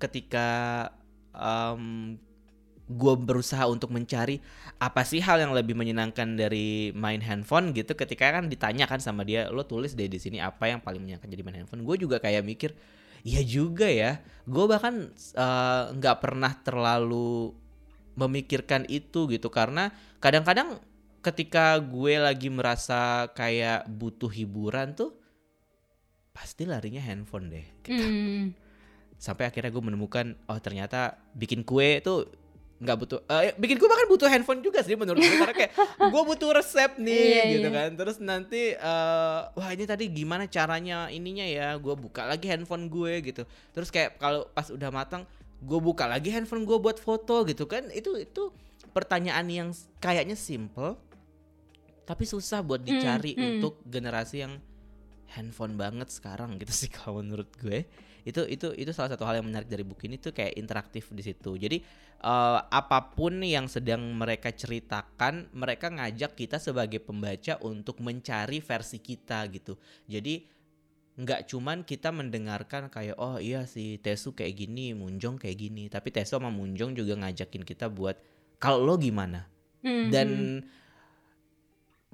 ketika 0.00 0.48
um, 1.36 2.16
gue 2.86 3.14
berusaha 3.18 3.66
untuk 3.66 3.90
mencari 3.90 4.38
apa 4.78 5.02
sih 5.02 5.18
hal 5.18 5.42
yang 5.42 5.50
lebih 5.50 5.74
menyenangkan 5.74 6.38
dari 6.38 6.94
main 6.94 7.18
handphone 7.18 7.74
gitu 7.74 7.98
ketika 7.98 8.30
kan 8.30 8.46
ditanyakan 8.46 9.02
sama 9.02 9.26
dia 9.26 9.50
lo 9.50 9.66
tulis 9.66 9.98
deh 9.98 10.06
di 10.06 10.22
sini 10.22 10.38
apa 10.38 10.70
yang 10.70 10.78
paling 10.78 11.02
menyenangkan 11.02 11.26
jadi 11.26 11.42
main 11.42 11.56
handphone? 11.64 11.82
Gue 11.82 11.98
juga 11.98 12.22
kayak 12.22 12.46
mikir 12.46 12.70
iya 13.26 13.42
juga 13.42 13.90
ya. 13.90 14.22
Gue 14.46 14.70
bahkan 14.70 15.10
eh, 15.16 15.84
nggak 15.98 16.16
pernah 16.22 16.52
terlalu 16.62 17.65
memikirkan 18.16 18.88
itu 18.88 19.28
gitu 19.28 19.52
karena 19.52 19.92
kadang-kadang 20.18 20.80
ketika 21.20 21.76
gue 21.78 22.16
lagi 22.16 22.48
merasa 22.48 23.28
kayak 23.34 23.84
butuh 23.86 24.30
hiburan 24.30 24.96
tuh 24.96 25.12
pasti 26.30 26.68
larinya 26.68 27.00
handphone 27.00 27.48
deh 27.48 27.66
gitu. 27.82 28.04
Hmm. 28.04 28.52
sampai 29.16 29.48
akhirnya 29.48 29.72
gue 29.72 29.80
menemukan 29.80 30.36
oh 30.46 30.58
ternyata 30.60 31.16
bikin 31.32 31.64
kue 31.64 32.04
tuh 32.04 32.28
nggak 32.76 32.96
butuh 33.00 33.18
eh, 33.40 33.56
bikin 33.56 33.80
kue 33.80 33.88
bahkan 33.88 34.04
butuh 34.04 34.28
handphone 34.28 34.60
juga 34.60 34.84
sih 34.84 34.92
menurut 35.00 35.16
gue 35.16 35.36
karena 35.40 35.56
kayak 35.56 35.72
gue 36.12 36.22
butuh 36.28 36.52
resep 36.52 37.00
nih 37.00 37.24
Iya, 37.24 37.44
gitu 37.56 37.68
iya. 37.72 37.76
kan 37.80 37.90
terus 37.96 38.16
nanti 38.20 38.76
eh, 38.76 39.40
wah 39.48 39.68
ini 39.72 39.88
tadi 39.88 40.12
gimana 40.12 40.44
caranya 40.44 41.08
ininya 41.08 41.48
ya 41.48 41.72
gue 41.80 41.94
buka 41.96 42.28
lagi 42.28 42.52
handphone 42.52 42.92
gue 42.92 43.24
gitu 43.24 43.48
terus 43.72 43.88
kayak 43.88 44.20
kalau 44.20 44.44
pas 44.52 44.68
udah 44.68 44.92
matang 44.92 45.24
gue 45.62 45.80
buka 45.80 46.04
lagi 46.04 46.32
handphone 46.32 46.68
gue 46.68 46.78
buat 46.80 47.00
foto 47.00 47.46
gitu 47.48 47.64
kan. 47.64 47.88
Itu 47.92 48.16
itu 48.20 48.52
pertanyaan 48.92 49.46
yang 49.48 49.68
kayaknya 50.00 50.36
simple 50.36 50.96
tapi 52.06 52.22
susah 52.22 52.62
buat 52.62 52.80
Hmm, 52.80 52.88
dicari 52.88 53.34
hmm. 53.34 53.44
untuk 53.58 53.82
generasi 53.82 54.46
yang 54.46 54.62
handphone 55.34 55.74
banget 55.74 56.06
sekarang 56.08 56.56
gitu 56.62 56.70
sih 56.70 56.88
kalau 56.96 57.20
menurut 57.20 57.50
gue. 57.58 57.84
Itu 58.26 58.42
itu 58.46 58.74
itu 58.74 58.90
salah 58.90 59.14
satu 59.14 59.22
hal 59.22 59.38
yang 59.38 59.46
menarik 59.46 59.70
dari 59.70 59.86
buku 59.86 60.10
ini 60.10 60.18
tuh 60.18 60.34
kayak 60.34 60.54
interaktif 60.58 61.10
di 61.14 61.22
situ. 61.22 61.54
Jadi 61.58 61.78
eh, 62.22 62.60
apa 62.62 63.14
pun 63.14 63.42
yang 63.42 63.66
sedang 63.70 64.02
mereka 64.14 64.50
ceritakan 64.50 65.50
mereka 65.54 65.90
ngajak 65.90 66.34
kita 66.34 66.58
sebagai 66.58 67.02
pembaca 67.02 67.58
untuk 67.62 68.02
mencari 68.02 68.58
versi 68.62 68.98
kita 68.98 69.46
gitu. 69.50 69.78
Jadi 70.10 70.55
nggak 71.16 71.48
cuman 71.48 71.80
kita 71.80 72.12
mendengarkan 72.12 72.92
kayak 72.92 73.16
oh 73.16 73.40
iya 73.40 73.64
si 73.64 73.96
Tesu 74.04 74.36
kayak 74.36 74.52
gini 74.52 74.92
Munjong 74.92 75.40
kayak 75.40 75.56
gini. 75.56 75.88
Tapi 75.88 76.12
Tesu 76.12 76.36
sama 76.36 76.52
Munjong 76.52 76.92
juga 76.92 77.16
ngajakin 77.16 77.64
kita 77.64 77.88
buat 77.88 78.20
kalau 78.60 78.84
lo 78.84 79.00
gimana? 79.00 79.48
Hmm, 79.80 80.12
dan 80.12 80.28
hmm. 80.28 80.60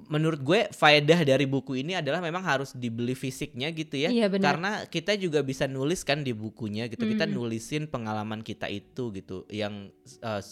menurut 0.07 0.39
gue 0.39 0.59
faedah 0.71 1.23
dari 1.23 1.43
buku 1.47 1.79
ini 1.79 1.95
adalah 1.99 2.19
memang 2.23 2.43
harus 2.43 2.71
dibeli 2.75 3.15
fisiknya 3.15 3.71
gitu 3.71 3.95
ya. 3.99 4.11
Iya, 4.11 4.27
karena 4.39 4.87
kita 4.87 5.15
juga 5.19 5.43
bisa 5.43 5.67
nulis 5.67 6.03
kan 6.03 6.23
di 6.23 6.31
bukunya 6.35 6.87
gitu. 6.91 7.07
Kita 7.07 7.23
Mm. 7.27 7.33
nulisin 7.35 7.83
pengalaman 7.87 8.43
kita 8.43 8.67
itu 8.67 9.11
gitu 9.15 9.47
yang 9.47 9.91
uh, 10.23 10.43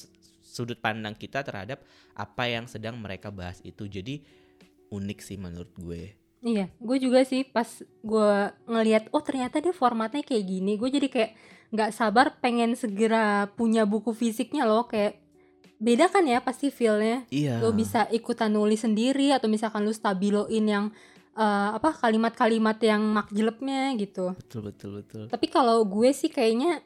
sudut 0.44 0.80
pandang 0.80 1.16
kita 1.16 1.44
terhadap 1.44 1.84
apa 2.16 2.44
yang 2.48 2.68
sedang 2.68 3.00
mereka 3.00 3.32
bahas 3.32 3.60
itu. 3.64 3.88
Jadi 3.88 4.24
unik 4.92 5.20
sih 5.24 5.40
menurut 5.40 5.72
gue 5.80 6.21
Iya, 6.42 6.74
gue 6.82 6.98
juga 6.98 7.22
sih 7.22 7.46
pas 7.46 7.70
gue 7.86 8.34
ngelihat 8.66 9.14
oh 9.14 9.22
ternyata 9.22 9.62
dia 9.62 9.74
formatnya 9.74 10.26
kayak 10.26 10.46
gini, 10.46 10.74
gue 10.74 10.90
jadi 10.90 11.08
kayak 11.08 11.32
nggak 11.72 11.92
sabar 11.94 12.36
pengen 12.42 12.74
segera 12.76 13.48
punya 13.54 13.86
buku 13.86 14.12
fisiknya 14.12 14.66
loh 14.66 14.90
kayak 14.90 15.22
beda 15.78 16.10
kan 16.10 16.26
ya 16.26 16.42
pasti 16.42 16.74
feelnya. 16.74 17.26
iya 17.30 17.62
Lo 17.62 17.74
bisa 17.74 18.10
ikutan 18.10 18.54
nulis 18.54 18.82
sendiri 18.82 19.30
atau 19.34 19.48
misalkan 19.50 19.86
lu 19.86 19.94
stabiloin 19.94 20.66
yang 20.66 20.86
eh, 21.38 21.70
apa 21.78 21.94
kalimat-kalimat 21.94 22.78
yang 22.82 23.06
makjelepnya 23.06 23.94
gitu. 24.02 24.34
betul 24.34 24.62
betul 24.68 24.90
betul 25.02 25.24
Tapi 25.30 25.46
kalau 25.46 25.86
gue 25.86 26.10
sih 26.10 26.34
kayaknya 26.34 26.82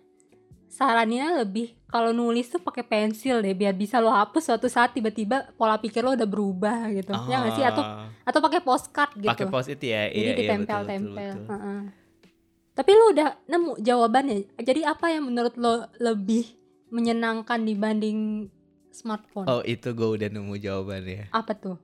sarannya 0.67 1.39
lebih 1.39 1.73
kalau 1.85 2.11
nulis 2.11 2.47
tuh 2.47 2.59
pakai 2.59 2.81
pensil 2.81 3.39
deh 3.39 3.51
biar 3.51 3.71
bisa 3.71 3.97
lo 3.97 4.09
hapus 4.09 4.43
suatu 4.45 4.65
saat 4.65 4.91
tiba-tiba 4.91 5.47
pola 5.53 5.75
pikir 5.75 6.01
lo 6.01 6.11
udah 6.11 6.25
berubah 6.25 6.91
gitu. 6.91 7.15
Ya 7.25 7.39
nggak 7.39 7.53
sih 7.53 7.63
atau 7.63 7.79
Ah, 7.79 8.11
atau 8.23 8.39
pakai 8.39 8.59
postcard 8.59 9.15
gitu. 9.15 9.27
pakai 9.27 9.47
post 9.47 9.69
it 9.69 9.79
ya 9.79 10.05
Jadi 10.05 10.13
iya, 10.13 10.25
iya, 10.25 10.35
ditempel-tempel. 10.35 11.15
betul, 11.15 11.15
betul. 11.15 11.45
Heeh. 11.49 11.81
Tapi 12.73 12.91
lu 12.91 13.05
udah 13.09 13.29
nemu 13.45 13.71
jawabannya. 13.79 14.35
Jadi 14.59 14.81
apa 14.83 15.05
yang 15.07 15.23
menurut 15.25 15.55
lo 15.55 15.73
lebih 15.97 16.43
menyenangkan 16.89 17.61
dibanding 17.61 18.51
smartphone? 18.89 19.43
oh 19.45 19.61
itu 19.61 19.91
gue 19.91 20.09
udah 20.13 20.29
nemu 20.29 20.53
jawabannya 20.55 21.27
Apa 21.29 21.51
tuh? 21.53 21.77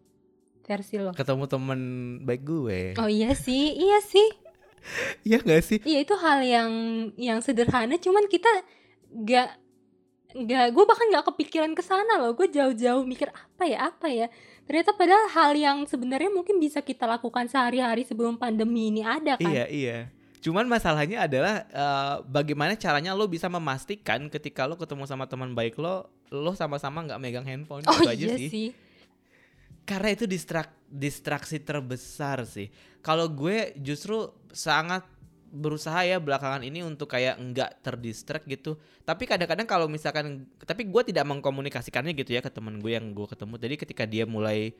Versi 0.61 0.95
lo. 0.95 1.11
ketemu 1.11 1.43
temen 1.45 1.79
baik 2.21 2.41
gue 2.41 2.79
Oh 2.95 3.07
iya 3.07 3.31
sih, 3.33 3.71
iya 3.73 3.99
sih. 3.99 4.23
iya 5.27 5.37
gak 5.41 5.63
sih? 5.63 5.79
Iya 5.83 5.99
itu 6.03 6.15
hal 6.17 6.39
yang 6.41 6.71
yang 7.15 7.39
sederhana 7.39 7.97
cuman 7.97 8.25
kita 8.27 8.49
gak 9.25 9.49
gak 10.31 10.65
gue 10.71 10.85
bahkan 10.87 11.07
gak 11.11 11.25
kepikiran 11.33 11.71
ke 11.77 11.83
sana 11.85 12.19
loh. 12.21 12.33
Gue 12.33 12.49
jauh-jauh 12.49 13.03
mikir 13.05 13.29
apa 13.31 13.63
ya 13.67 13.91
apa 13.91 14.07
ya? 14.09 14.27
Ternyata 14.65 14.95
padahal 14.95 15.25
hal 15.33 15.51
yang 15.57 15.77
sebenarnya 15.89 16.31
mungkin 16.31 16.61
bisa 16.61 16.79
kita 16.79 17.03
lakukan 17.09 17.49
sehari-hari 17.49 18.07
sebelum 18.07 18.39
pandemi 18.39 18.93
ini 18.93 19.01
ada 19.03 19.35
kan? 19.35 19.49
Iya 19.49 19.65
iya. 19.67 19.97
Cuman 20.41 20.65
masalahnya 20.65 21.29
adalah 21.29 21.69
eh, 21.69 22.15
bagaimana 22.25 22.73
caranya 22.73 23.13
lo 23.13 23.29
bisa 23.29 23.45
memastikan 23.45 24.25
ketika 24.31 24.65
lo 24.65 24.73
ketemu 24.73 25.05
sama 25.05 25.29
teman 25.29 25.53
baik 25.53 25.77
lo, 25.77 26.09
lo 26.33 26.55
sama-sama 26.57 27.05
nggak 27.05 27.21
megang 27.21 27.45
handphone 27.45 27.85
oh 27.85 27.93
itu 27.93 28.09
aja 28.09 28.25
iya 28.25 28.37
sih. 28.39 28.49
sih 28.49 28.69
Karena 29.83 30.09
itu 30.13 30.29
distrak 30.29 30.71
distraksi 30.91 31.57
terbesar 31.61 32.43
sih. 32.45 32.69
Kalau 33.01 33.31
gue 33.31 33.73
justru 33.79 34.29
sangat 34.51 35.07
berusaha 35.51 35.99
ya 36.07 36.15
belakangan 36.15 36.63
ini 36.63 36.79
untuk 36.79 37.11
kayak 37.11 37.35
nggak 37.39 37.83
terdistract 37.83 38.47
gitu. 38.47 38.79
Tapi 39.03 39.27
kadang-kadang 39.27 39.67
kalau 39.67 39.91
misalkan, 39.91 40.47
tapi 40.63 40.87
gue 40.87 41.03
tidak 41.11 41.27
mengkomunikasikannya 41.27 42.15
gitu 42.15 42.39
ya 42.39 42.41
ke 42.43 42.47
teman 42.47 42.79
gue 42.79 42.95
yang 42.95 43.11
gue 43.11 43.27
ketemu. 43.27 43.55
Jadi 43.59 43.75
ketika 43.75 44.03
dia 44.07 44.23
mulai 44.23 44.71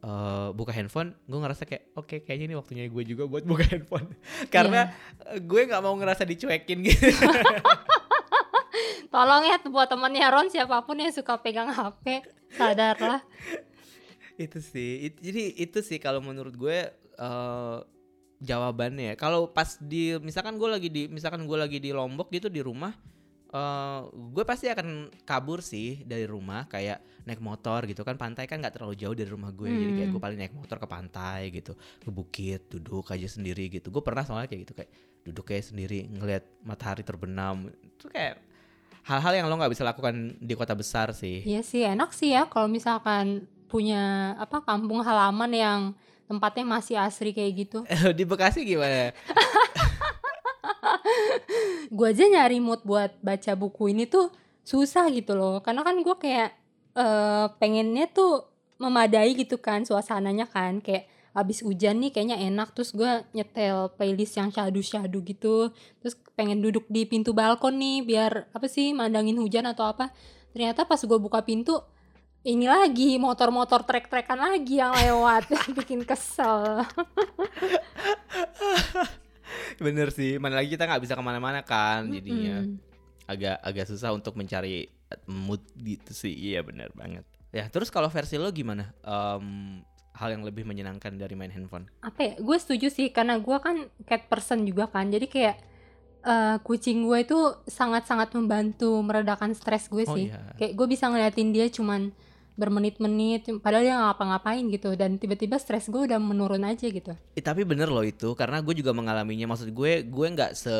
eh, 0.00 0.48
buka 0.56 0.72
handphone, 0.72 1.12
gue 1.28 1.38
ngerasa 1.38 1.68
kayak 1.68 1.92
oke 1.92 2.16
kayaknya 2.24 2.46
ini 2.52 2.56
waktunya 2.56 2.84
gue 2.88 3.04
juga 3.04 3.28
buat 3.28 3.44
buka 3.44 3.68
handphone. 3.68 4.16
Karena 4.54 4.88
eh, 5.28 5.44
gue 5.44 5.60
nggak 5.68 5.82
mau 5.84 5.92
ngerasa 5.92 6.24
dicuekin 6.24 6.78
gitu. 6.88 7.04
tolong 9.14 9.46
ya 9.46 9.62
buat 9.70 9.86
temannya 9.86 10.26
Ron 10.26 10.50
siapa 10.50 10.82
pun 10.82 10.98
yang 10.98 11.14
suka 11.14 11.38
pegang 11.38 11.70
HP 11.70 12.26
sadarlah 12.58 13.22
itu 14.36 14.58
sih 14.58 15.06
It- 15.06 15.20
jadi 15.22 15.42
itu 15.56 15.78
sih 15.80 15.98
kalau 15.98 16.18
menurut 16.18 16.54
gue 16.54 16.78
eh 17.14 17.78
jawabannya. 18.38 19.16
Kalau 19.16 19.48
pas 19.48 19.78
di 19.80 20.12
misalkan 20.20 20.58
gue 20.60 20.68
lagi 20.68 20.88
di 20.92 21.02
misalkan 21.08 21.46
gue 21.48 21.56
lagi 21.56 21.78
di 21.80 21.94
lombok 21.94 22.28
gitu 22.28 22.52
di 22.52 22.60
rumah 22.60 22.92
eh 23.54 24.00
gue 24.10 24.42
pasti 24.42 24.66
akan 24.66 25.14
kabur 25.22 25.62
sih 25.62 26.02
dari 26.02 26.26
rumah 26.26 26.66
kayak 26.66 26.98
naik 27.24 27.38
motor 27.38 27.86
gitu 27.86 28.02
kan 28.02 28.18
pantai 28.18 28.44
kan 28.50 28.58
nggak 28.60 28.74
terlalu 28.76 28.98
jauh 28.98 29.14
dari 29.14 29.30
rumah 29.30 29.54
gue. 29.54 29.70
Jadi 29.70 29.92
kayak 29.94 30.08
Hmm. 30.10 30.14
gue 30.18 30.22
paling 30.26 30.38
naik 30.42 30.54
motor 30.58 30.76
ke 30.76 30.88
pantai 30.90 31.40
gitu 31.54 31.72
ke 32.02 32.10
bukit 32.10 32.66
duduk 32.68 33.06
aja 33.08 33.28
sendiri 33.30 33.70
gitu. 33.70 33.88
Gue 33.88 34.02
pernah 34.02 34.26
soalnya 34.26 34.50
kayak 34.50 34.62
gitu 34.68 34.74
kayak 34.74 34.90
duduk 35.24 35.44
kayak 35.46 35.64
sendiri 35.64 36.04
ngelihat 36.10 36.44
matahari 36.66 37.00
terbenam. 37.00 37.70
Itu 37.80 38.10
kayak 38.10 38.42
hal-hal 39.06 39.32
yang 39.38 39.46
lo 39.46 39.56
nggak 39.56 39.72
bisa 39.72 39.86
lakukan 39.86 40.36
di 40.36 40.52
kota 40.52 40.74
besar 40.74 41.14
sih. 41.14 41.40
Iya 41.46 41.62
sih 41.62 41.86
enak 41.86 42.10
sih 42.12 42.34
ya 42.34 42.50
kalau 42.50 42.66
misalkan 42.66 43.46
punya 43.74 44.38
apa 44.38 44.62
kampung 44.62 45.02
halaman 45.02 45.50
yang 45.50 45.80
tempatnya 46.30 46.62
masih 46.62 46.94
asri 46.94 47.34
kayak 47.34 47.66
gitu. 47.66 47.82
di 48.18 48.22
Bekasi 48.22 48.62
gimana? 48.62 49.10
Gue 51.90 52.14
aja 52.14 52.30
nyari 52.30 52.62
mood 52.62 52.86
buat 52.86 53.18
baca 53.18 53.58
buku 53.58 53.90
ini 53.90 54.06
tuh 54.06 54.30
susah 54.62 55.10
gitu 55.10 55.34
loh. 55.34 55.58
Karena 55.58 55.82
kan 55.82 55.98
gue 55.98 56.14
kayak 56.14 56.54
eh, 56.94 57.46
pengennya 57.58 58.06
tuh 58.14 58.46
memadai 58.78 59.34
gitu 59.34 59.58
kan 59.58 59.82
suasananya 59.82 60.46
kan. 60.46 60.78
Kayak 60.78 61.10
abis 61.34 61.66
hujan 61.66 61.98
nih 61.98 62.14
kayaknya 62.14 62.38
enak. 62.46 62.78
Terus 62.78 62.94
gue 62.94 63.10
nyetel 63.34 63.90
playlist 63.98 64.38
yang 64.38 64.54
syahdu-syahdu 64.54 65.18
gitu. 65.26 65.74
Terus 65.98 66.14
pengen 66.38 66.62
duduk 66.62 66.86
di 66.86 67.10
pintu 67.10 67.34
balkon 67.34 67.78
nih 67.78 68.06
biar 68.06 68.54
apa 68.54 68.70
sih 68.70 68.94
mandangin 68.94 69.38
hujan 69.38 69.66
atau 69.66 69.90
apa. 69.90 70.14
Ternyata 70.54 70.86
pas 70.86 71.02
gue 71.02 71.18
buka 71.18 71.42
pintu 71.42 71.82
ini 72.44 72.68
lagi 72.68 73.16
motor-motor 73.16 73.82
trek-trekan 73.82 74.36
lagi 74.36 74.76
yang 74.76 74.92
lewat 74.92 75.48
bikin 75.80 76.04
kesel 76.04 76.84
Bener 79.76 80.08
sih, 80.10 80.38
mana 80.38 80.62
lagi 80.62 80.74
kita 80.74 80.86
nggak 80.86 81.02
bisa 81.02 81.14
ke 81.14 81.22
mana-mana 81.22 81.60
kan, 81.62 82.06
jadinya 82.08 82.62
Mm-mm. 82.62 82.78
agak 83.26 83.56
agak 83.60 83.86
susah 83.90 84.14
untuk 84.14 84.34
mencari 84.34 84.86
mood 85.26 85.60
gitu 85.76 86.14
sih. 86.14 86.30
Iya 86.30 86.62
bener 86.62 86.94
banget. 86.94 87.26
Ya 87.50 87.66
terus 87.68 87.90
kalau 87.90 88.06
versi 88.06 88.38
lo 88.38 88.50
gimana? 88.50 88.94
Em, 89.02 89.82
hal 90.14 90.30
yang 90.30 90.46
lebih 90.46 90.62
menyenangkan 90.62 91.18
dari 91.18 91.34
main 91.34 91.50
handphone? 91.50 91.90
apa 91.98 92.20
ya 92.22 92.32
gue 92.38 92.56
setuju 92.56 92.86
sih 92.86 93.10
karena 93.10 93.34
gue 93.38 93.56
kan 93.58 93.76
cat 94.06 94.30
person 94.30 94.62
juga 94.62 94.86
kan 94.86 95.10
jadi 95.10 95.26
kayak 95.26 95.56
eh, 96.22 96.56
kucing 96.62 97.02
gue 97.02 97.18
itu 97.26 97.38
sangat-sangat 97.66 98.30
membantu 98.32 98.94
meredakan 99.02 99.58
stres 99.58 99.90
gue 99.90 100.06
Oh 100.06 100.14
sih 100.14 100.30
iya. 100.30 100.54
kayak 100.54 100.72
gue 100.78 100.86
bisa 100.86 101.10
ngeliatin 101.10 101.50
dia 101.50 101.66
cuman 101.66 102.14
bermenit-menit 102.54 103.50
padahal 103.58 103.82
dia 103.82 103.94
nggak 103.98 104.08
ngapa-ngapain 104.14 104.64
gitu 104.70 104.94
dan 104.94 105.18
tiba-tiba 105.18 105.58
stres 105.58 105.90
gue 105.90 106.06
udah 106.06 106.22
menurun 106.22 106.62
aja 106.62 106.86
gitu 106.86 107.10
Eh, 107.34 107.42
tapi 107.42 107.66
bener 107.66 107.90
loh 107.90 108.06
itu, 108.06 108.30
karena 108.38 108.62
gue 108.62 108.74
juga 108.78 108.94
mengalaminya. 108.94 109.50
Maksud 109.50 109.74
gue, 109.74 110.06
gue 110.06 110.26
nggak 110.30 110.54
se 110.54 110.74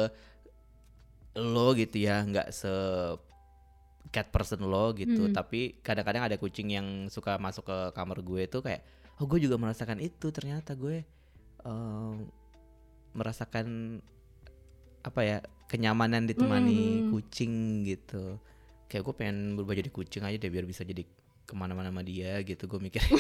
lo 1.35 1.75
gitu 1.75 1.99
ya, 1.99 2.23
nggak 2.23 2.55
se 2.55 2.71
cat 4.15 4.31
person 4.31 4.63
lo 4.63 4.95
gitu. 4.95 5.27
Hmm. 5.27 5.35
Tapi 5.35 5.83
kadang-kadang 5.83 6.31
ada 6.31 6.37
kucing 6.39 6.71
yang 6.71 7.11
suka 7.11 7.35
masuk 7.43 7.67
ke 7.67 7.79
kamar 7.99 8.23
gue 8.23 8.47
tuh 8.47 8.63
kayak, 8.63 8.87
oh 9.19 9.27
gue 9.27 9.43
juga 9.43 9.59
merasakan 9.59 9.99
itu. 9.99 10.31
Ternyata 10.31 10.79
gue 10.79 11.03
em, 11.67 12.15
merasakan 13.19 13.99
apa 15.05 15.21
ya 15.21 15.39
kenyamanan 15.69 16.25
ditemani 16.25 17.05
Mm-mm. 17.05 17.11
kucing 17.13 17.85
gitu 17.85 18.41
kayak 18.89 19.05
gue 19.05 19.15
pengen 19.17 19.59
berubah 19.59 19.77
jadi 19.77 19.91
kucing 19.93 20.23
aja 20.25 20.37
deh 20.41 20.49
biar 20.49 20.65
bisa 20.65 20.81
jadi 20.81 21.05
ke 21.45 21.53
mana-mana 21.53 21.93
sama 21.93 22.03
dia 22.05 22.41
gitu 22.43 22.65
gue 22.67 22.81
mikir. 22.81 23.01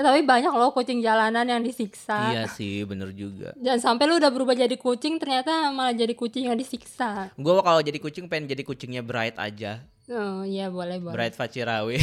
Tapi 0.00 0.24
banyak 0.24 0.52
loh 0.56 0.72
kucing 0.72 1.04
jalanan 1.04 1.44
yang 1.44 1.60
disiksa. 1.60 2.32
Iya 2.32 2.48
sih 2.48 2.88
bener 2.88 3.12
juga. 3.12 3.52
Jangan 3.60 3.80
sampai 3.80 4.08
lu 4.08 4.16
udah 4.16 4.32
berubah 4.32 4.56
jadi 4.56 4.72
kucing 4.80 5.20
ternyata 5.20 5.68
malah 5.76 5.92
jadi 5.92 6.16
kucing 6.16 6.48
yang 6.48 6.56
disiksa. 6.56 7.28
Gue 7.36 7.60
kalau 7.60 7.84
jadi 7.84 8.00
kucing 8.00 8.26
pengen 8.26 8.48
jadi 8.48 8.64
kucingnya 8.64 9.04
Bright 9.04 9.36
aja. 9.36 9.84
Oh 10.10 10.42
iya 10.42 10.66
boleh 10.72 10.98
boleh. 10.98 11.14
Bright 11.14 11.38
Facirawi 11.38 12.02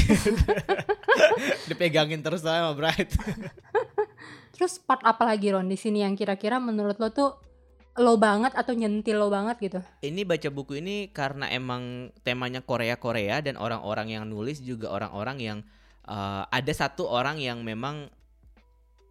dipegangin 1.69 2.24
terus 2.24 2.46
sama 2.46 2.72
Bright. 2.77 3.12
Terus 4.57 4.81
part 4.81 5.05
apa 5.05 5.22
lagi 5.22 5.53
Ron 5.53 5.69
di 5.69 5.77
sini 5.77 6.01
yang 6.01 6.17
kira-kira 6.17 6.57
menurut 6.57 6.98
lo 6.98 7.13
tuh 7.13 7.38
lo 7.98 8.13
banget 8.22 8.54
atau 8.54 8.77
nyentil 8.77 9.18
lo 9.18 9.34
banget 9.34 9.58
gitu? 9.58 9.80
Ini 10.06 10.22
baca 10.24 10.50
buku 10.54 10.77
ini 10.80 11.10
karena 11.10 11.50
emang 11.50 12.13
temanya 12.22 12.62
Korea 12.62 12.96
Korea 13.01 13.42
dan 13.42 13.58
orang-orang 13.58 14.13
yang 14.13 14.24
nulis 14.30 14.62
juga 14.62 14.94
orang-orang 14.94 15.38
yang 15.42 15.60
eh, 16.06 16.44
ada 16.46 16.74
satu 16.74 17.10
orang 17.10 17.42
yang 17.42 17.66
memang 17.66 18.13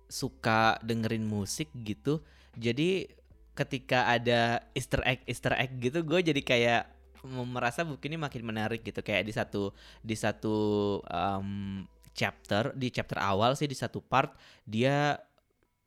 suka 0.07 0.79
dengerin 0.87 1.27
musik 1.27 1.67
gitu. 1.83 2.23
Jadi 2.55 3.11
ketika 3.59 4.07
ada 4.07 4.63
Easter 4.77 5.03
egg 5.03 5.27
Easter 5.27 5.57
egg 5.59 5.81
gitu 5.83 6.05
gue 6.07 6.21
jadi 6.23 6.41
kayak 6.45 6.83
merasa 7.27 7.83
buku 7.83 8.07
ini 8.07 8.23
makin 8.23 8.47
menarik 8.47 8.87
gitu. 8.87 9.03
Kayak 9.03 9.27
di 9.27 9.33
satu 9.35 9.63
di 9.99 10.15
satu 10.15 10.57
em, 11.11 11.83
chapter 12.15 12.71
di 12.79 12.89
chapter 12.95 13.19
awal 13.19 13.59
sih 13.59 13.67
di 13.67 13.75
satu 13.75 13.99
part 13.99 14.33
dia 14.63 15.19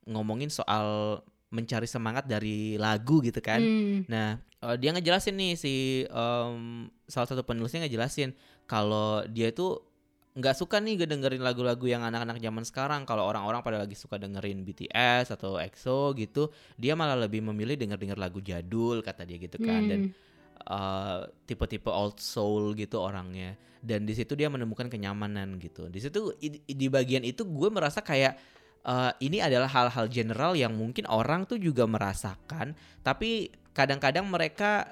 ngomongin 0.04 0.52
soal 0.52 1.22
mencari 1.50 1.86
semangat 1.86 2.30
dari 2.30 2.78
lagu 2.78 3.22
gitu 3.22 3.42
kan 3.42 3.58
Hmm. 3.58 4.06
Nah, 4.06 4.38
eh, 4.40 4.76
dia 4.78 4.94
ngejelasin 4.94 5.34
nih 5.34 5.54
si 5.54 5.74
em, 6.06 6.86
salah 7.06 7.26
satu 7.26 7.42
penulisnya 7.42 7.86
ngejelasin 7.86 8.34
kalau 8.66 9.26
dia 9.26 9.50
itu 9.50 9.82
nggak 10.30 10.56
suka 10.56 10.78
nih 10.80 11.04
dengerin 11.04 11.42
lagu-lagu 11.42 11.84
yang 11.84 12.06
anak-anak 12.06 12.38
zaman 12.38 12.64
sekarang. 12.64 13.02
Kalau 13.04 13.26
orang-orang 13.26 13.60
pada 13.60 13.82
lagi 13.82 13.98
suka 13.98 14.16
dengerin 14.16 14.62
BTS 14.62 15.34
atau 15.36 15.58
EXO 15.58 16.14
gitu, 16.16 16.54
dia 16.78 16.94
malah 16.94 17.18
lebih 17.18 17.42
memilih 17.44 17.76
denger-denger 17.76 18.16
lagu 18.16 18.40
jadul 18.40 19.02
kata 19.02 19.26
dia 19.26 19.36
gitu 19.36 19.58
kan. 19.60 19.90
Dan 19.90 20.00
Hmm. 20.08 20.14
eh, 20.60 21.20
tipe-tipe 21.44 21.90
old 21.90 22.22
soul 22.22 22.78
gitu 22.78 23.02
orangnya. 23.02 23.58
Dan 23.82 24.06
di 24.06 24.14
situ 24.14 24.38
dia 24.38 24.52
menemukan 24.52 24.86
kenyamanan 24.88 25.56
gitu. 25.58 25.90
Di 25.90 25.98
situ 25.98 26.36
di 26.68 26.88
bagian 26.88 27.26
itu 27.26 27.44
gue 27.44 27.70
merasa 27.74 28.00
kayak 28.00 28.38
eh, 28.86 29.12
ini 29.24 29.44
adalah 29.44 29.68
hal-hal 29.68 30.08
general 30.08 30.56
yang 30.56 30.76
mungkin 30.76 31.08
orang 31.10 31.44
tuh 31.48 31.60
juga 31.60 31.84
merasakan, 31.88 32.74
tapi 33.04 33.52
kadang-kadang 33.76 34.28
mereka 34.28 34.92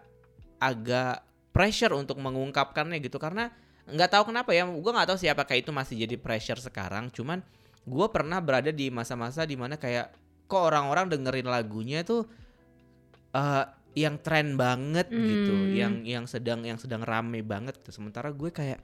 agak 0.57 1.21
pressure 1.53 1.93
untuk 1.93 2.17
mengungkapkannya 2.21 3.01
gitu 3.01 3.17
karena 3.17 3.49
nggak 3.87 4.09
tahu 4.13 4.29
kenapa 4.33 4.51
ya, 4.51 4.67
gue 4.67 4.91
nggak 4.91 5.09
tahu 5.09 5.17
sih 5.17 5.31
apakah 5.31 5.55
itu 5.57 5.71
masih 5.71 5.95
jadi 6.05 6.15
pressure 6.19 6.59
sekarang. 6.59 7.07
Cuman 7.09 7.39
gue 7.87 8.07
pernah 8.11 8.43
berada 8.43 8.69
di 8.69 8.91
masa-masa 8.91 9.47
di 9.47 9.55
mana 9.55 9.79
kayak 9.79 10.11
kok 10.47 10.59
orang-orang 10.59 11.07
dengerin 11.07 11.47
lagunya 11.47 12.03
tuh 12.03 12.27
eh 13.31 13.65
yang 13.97 14.21
tren 14.21 14.53
banget 14.53 15.09
gitu, 15.09 15.55
Hmm. 15.55 15.73
yang 15.73 15.93
yang 16.05 16.25
sedang 16.29 16.61
yang 16.61 16.77
sedang 16.77 17.01
rame 17.01 17.41
banget 17.41 17.81
gitu. 17.81 17.89
Sementara 17.95 18.29
gue 18.29 18.53
kayak 18.53 18.77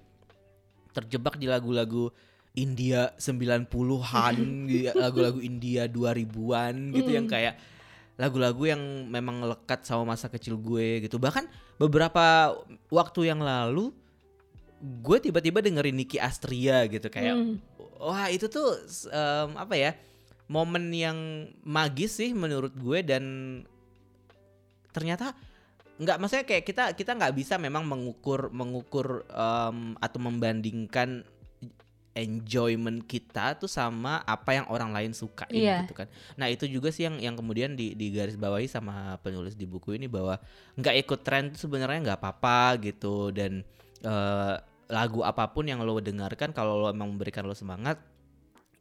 terjebak 0.93 1.37
di 1.37 1.45
lagu-lagu 1.45 2.09
India 2.53 3.09
90-an, 3.17 4.35
gitu, 4.69 4.93
lagu-lagu 4.93 5.41
India 5.41 5.89
2000-an 5.89 6.93
gitu 6.93 7.09
yang 7.09 7.25
Mm. 7.25 7.33
kayak 7.33 7.55
lagu-lagu 8.13 8.61
yang 8.69 8.77
memang 9.09 9.41
lekat 9.41 9.81
sama 9.83 10.13
masa 10.13 10.29
kecil 10.29 10.61
gue 10.61 11.01
gitu. 11.01 11.17
Bahkan 11.17 11.49
beberapa 11.81 12.53
waktu 12.93 13.33
yang 13.33 13.41
lalu 13.41 13.89
gue 14.77 15.17
tiba-tiba 15.17 15.65
dengerin 15.65 15.97
Nicky 15.97 16.21
Astria 16.21 16.85
gitu 16.85 17.09
kayak 17.09 17.33
Hmm. 17.33 17.55
wah 17.97 18.27
itu 18.29 18.45
tuh 18.45 18.77
em, 19.09 19.49
apa 19.55 19.73
ya 19.73 19.95
momen 20.45 20.91
yang 20.91 21.17
magis 21.63 22.19
sih 22.19 22.35
menurut 22.35 22.75
gue 22.75 22.99
dan 23.01 23.23
ternyata 24.91 25.33
nggak 25.97 26.17
maksudnya 26.19 26.45
kayak 26.45 26.65
kita 26.67 26.83
kita 26.93 27.15
nggak 27.15 27.33
bisa 27.33 27.55
memang 27.55 27.87
mengukur 27.87 28.51
mengukur 28.51 29.23
em, 29.31 29.95
atau 29.97 30.19
membandingkan 30.19 31.23
enjoyment 32.13 33.01
kita 33.03 33.57
tuh 33.57 33.65
sama 33.65 34.21
apa 34.23 34.53
yang 34.53 34.69
orang 34.69 34.93
lain 34.93 35.11
sukain 35.17 35.49
Iya. 35.49 35.85
gitu 35.85 35.97
kan. 35.97 36.07
Nah 36.37 36.45
itu 36.45 36.69
juga 36.69 36.93
sih 36.93 37.09
yang 37.09 37.17
yang 37.17 37.33
kemudian 37.33 37.73
di 37.73 37.97
di 37.97 38.13
garis 38.13 38.37
bawahi 38.37 38.69
sama 38.69 39.17
penulis 39.25 39.57
di 39.57 39.65
buku 39.65 39.97
ini 39.97 40.05
bahwa 40.05 40.37
nggak 40.77 40.95
ikut 41.05 41.19
tren 41.25 41.49
tuh 41.49 41.65
sebenarnya 41.65 41.99
nggak 42.05 42.19
apa-apa 42.21 42.77
gitu 42.85 43.33
dan 43.33 43.65
eh, 44.05 44.55
lagu 44.93 45.25
apa 45.25 45.49
pun 45.49 45.65
yang 45.65 45.81
lo 45.81 45.97
dengarkan 45.97 46.53
kalau 46.53 46.77
lo 46.77 46.87
emang 46.93 47.09
memberikan 47.17 47.49
lo 47.49 47.57
semangat 47.57 47.97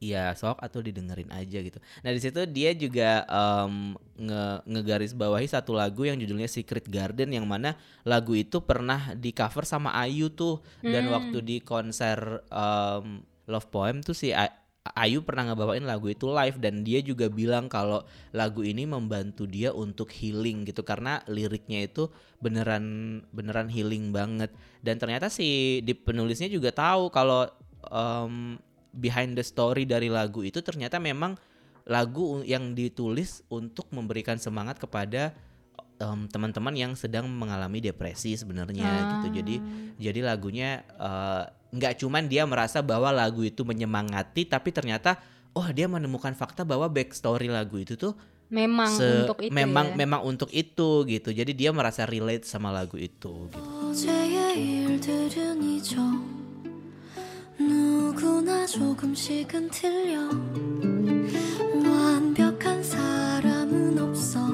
ya 0.03 0.35
sok 0.35 0.59
atau 0.59 0.83
didengerin 0.83 1.31
aja 1.31 1.63
gitu. 1.63 1.79
Nah 2.03 2.11
di 2.11 2.19
situ 2.19 2.43
dia 2.51 2.75
juga 2.75 3.23
em, 3.31 3.95
nge 4.19 4.67
ngegaris 4.67 5.15
bawahi 5.15 5.47
satu 5.47 5.71
lagu 5.71 6.03
yang 6.03 6.19
judulnya 6.19 6.51
Secret 6.51 6.91
Garden 6.91 7.31
yang 7.31 7.47
mana 7.47 7.79
lagu 8.03 8.35
itu 8.35 8.59
pernah 8.67 9.15
di 9.15 9.31
cover 9.31 9.63
sama 9.63 9.95
Ayu 9.95 10.35
tuh 10.35 10.59
dan 10.83 11.07
Hmm. 11.07 11.15
waktu 11.15 11.39
di 11.41 11.57
konser 11.63 12.19
em, 12.51 13.23
Love 13.47 13.71
Poem 13.71 14.03
tuh 14.03 14.11
si 14.13 14.35
A- 14.35 14.59
Ayu 14.99 15.23
pernah 15.23 15.47
ngebawain 15.47 15.87
lagu 15.87 16.11
itu 16.11 16.27
live 16.27 16.59
dan 16.59 16.83
dia 16.83 16.99
juga 16.99 17.31
bilang 17.31 17.71
kalau 17.71 18.03
lagu 18.35 18.67
ini 18.67 18.83
membantu 18.83 19.47
dia 19.47 19.71
untuk 19.71 20.11
healing 20.11 20.67
gitu 20.67 20.83
karena 20.83 21.23
liriknya 21.31 21.87
itu 21.87 22.11
beneran 22.43 22.83
beneran 23.31 23.71
healing 23.71 24.11
banget 24.11 24.51
dan 24.83 24.99
ternyata 24.99 25.31
si 25.31 25.79
di 25.87 25.95
penulisnya 25.95 26.51
juga 26.51 26.75
tahu 26.75 27.15
kalau 27.15 27.47
em, 27.87 28.59
behind 28.93 29.35
the 29.35 29.43
story 29.43 29.85
dari 29.85 30.07
lagu 30.07 30.41
itu 30.41 30.61
ternyata 30.61 30.97
memang 30.97 31.35
lagu 31.83 32.45
yang 32.45 32.73
ditulis 32.73 33.43
untuk 33.49 33.91
memberikan 33.91 34.39
semangat 34.39 34.79
kepada 34.79 35.35
em, 35.99 36.31
teman-teman 36.31 36.75
yang 36.75 36.93
sedang 36.95 37.27
mengalami 37.27 37.83
depresi 37.83 38.39
sebenarnya 38.39 39.09
gitu 39.09 39.27
jadi 39.35 39.55
Ah. 39.59 39.65
jadi 39.99 40.21
lagunya 40.23 40.71
eh, 40.87 41.43
nggak 41.73 42.05
cuman 42.05 42.29
dia 42.29 42.45
merasa 42.45 42.85
bahwa 42.85 43.09
lagu 43.11 43.43
itu 43.43 43.65
menyemangati 43.65 44.45
tapi 44.45 44.71
ternyata 44.71 45.17
oh 45.57 45.65
dia 45.73 45.89
menemukan 45.89 46.37
fakta 46.37 46.63
bahwa 46.63 46.87
backstory 46.87 47.49
lagu 47.49 47.81
itu 47.81 47.97
tuh 47.97 48.13
memang 48.53 48.93
se- 48.93 49.25
untuk 49.25 49.41
itu 49.41 49.53
memang 49.53 49.97
ya. 49.97 49.97
memang 49.97 50.21
untuk 50.23 50.53
itu 50.53 51.09
gitu 51.09 51.33
jadi 51.33 51.53
dia 51.57 51.71
merasa 51.73 52.05
relate 52.05 52.45
sama 52.45 52.69
lagu 52.69 53.01
itu 53.01 53.49
gitu. 53.49 53.71
어제의 57.52 57.58
일들은 57.58 57.58
잊어 57.58 57.58
누구나 57.58 58.66
조금씩은 58.66 59.70
틀려 59.70 60.30
완벽한 61.84 62.84
사람은 62.84 64.00
없어 64.00 64.48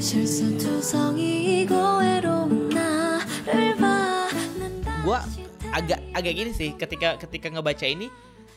실수투성이고 0.00 1.74
외로운 1.98 2.68
나를 2.68 3.76
받는다 3.76 5.02
Gua 5.04 5.20
agak 5.70 6.00
agak 6.12 6.34
gini 6.34 6.50
sih 6.52 6.74
ketika 6.76 7.16
ketika 7.16 7.48
ngebaca 7.48 7.86
ini 7.86 8.10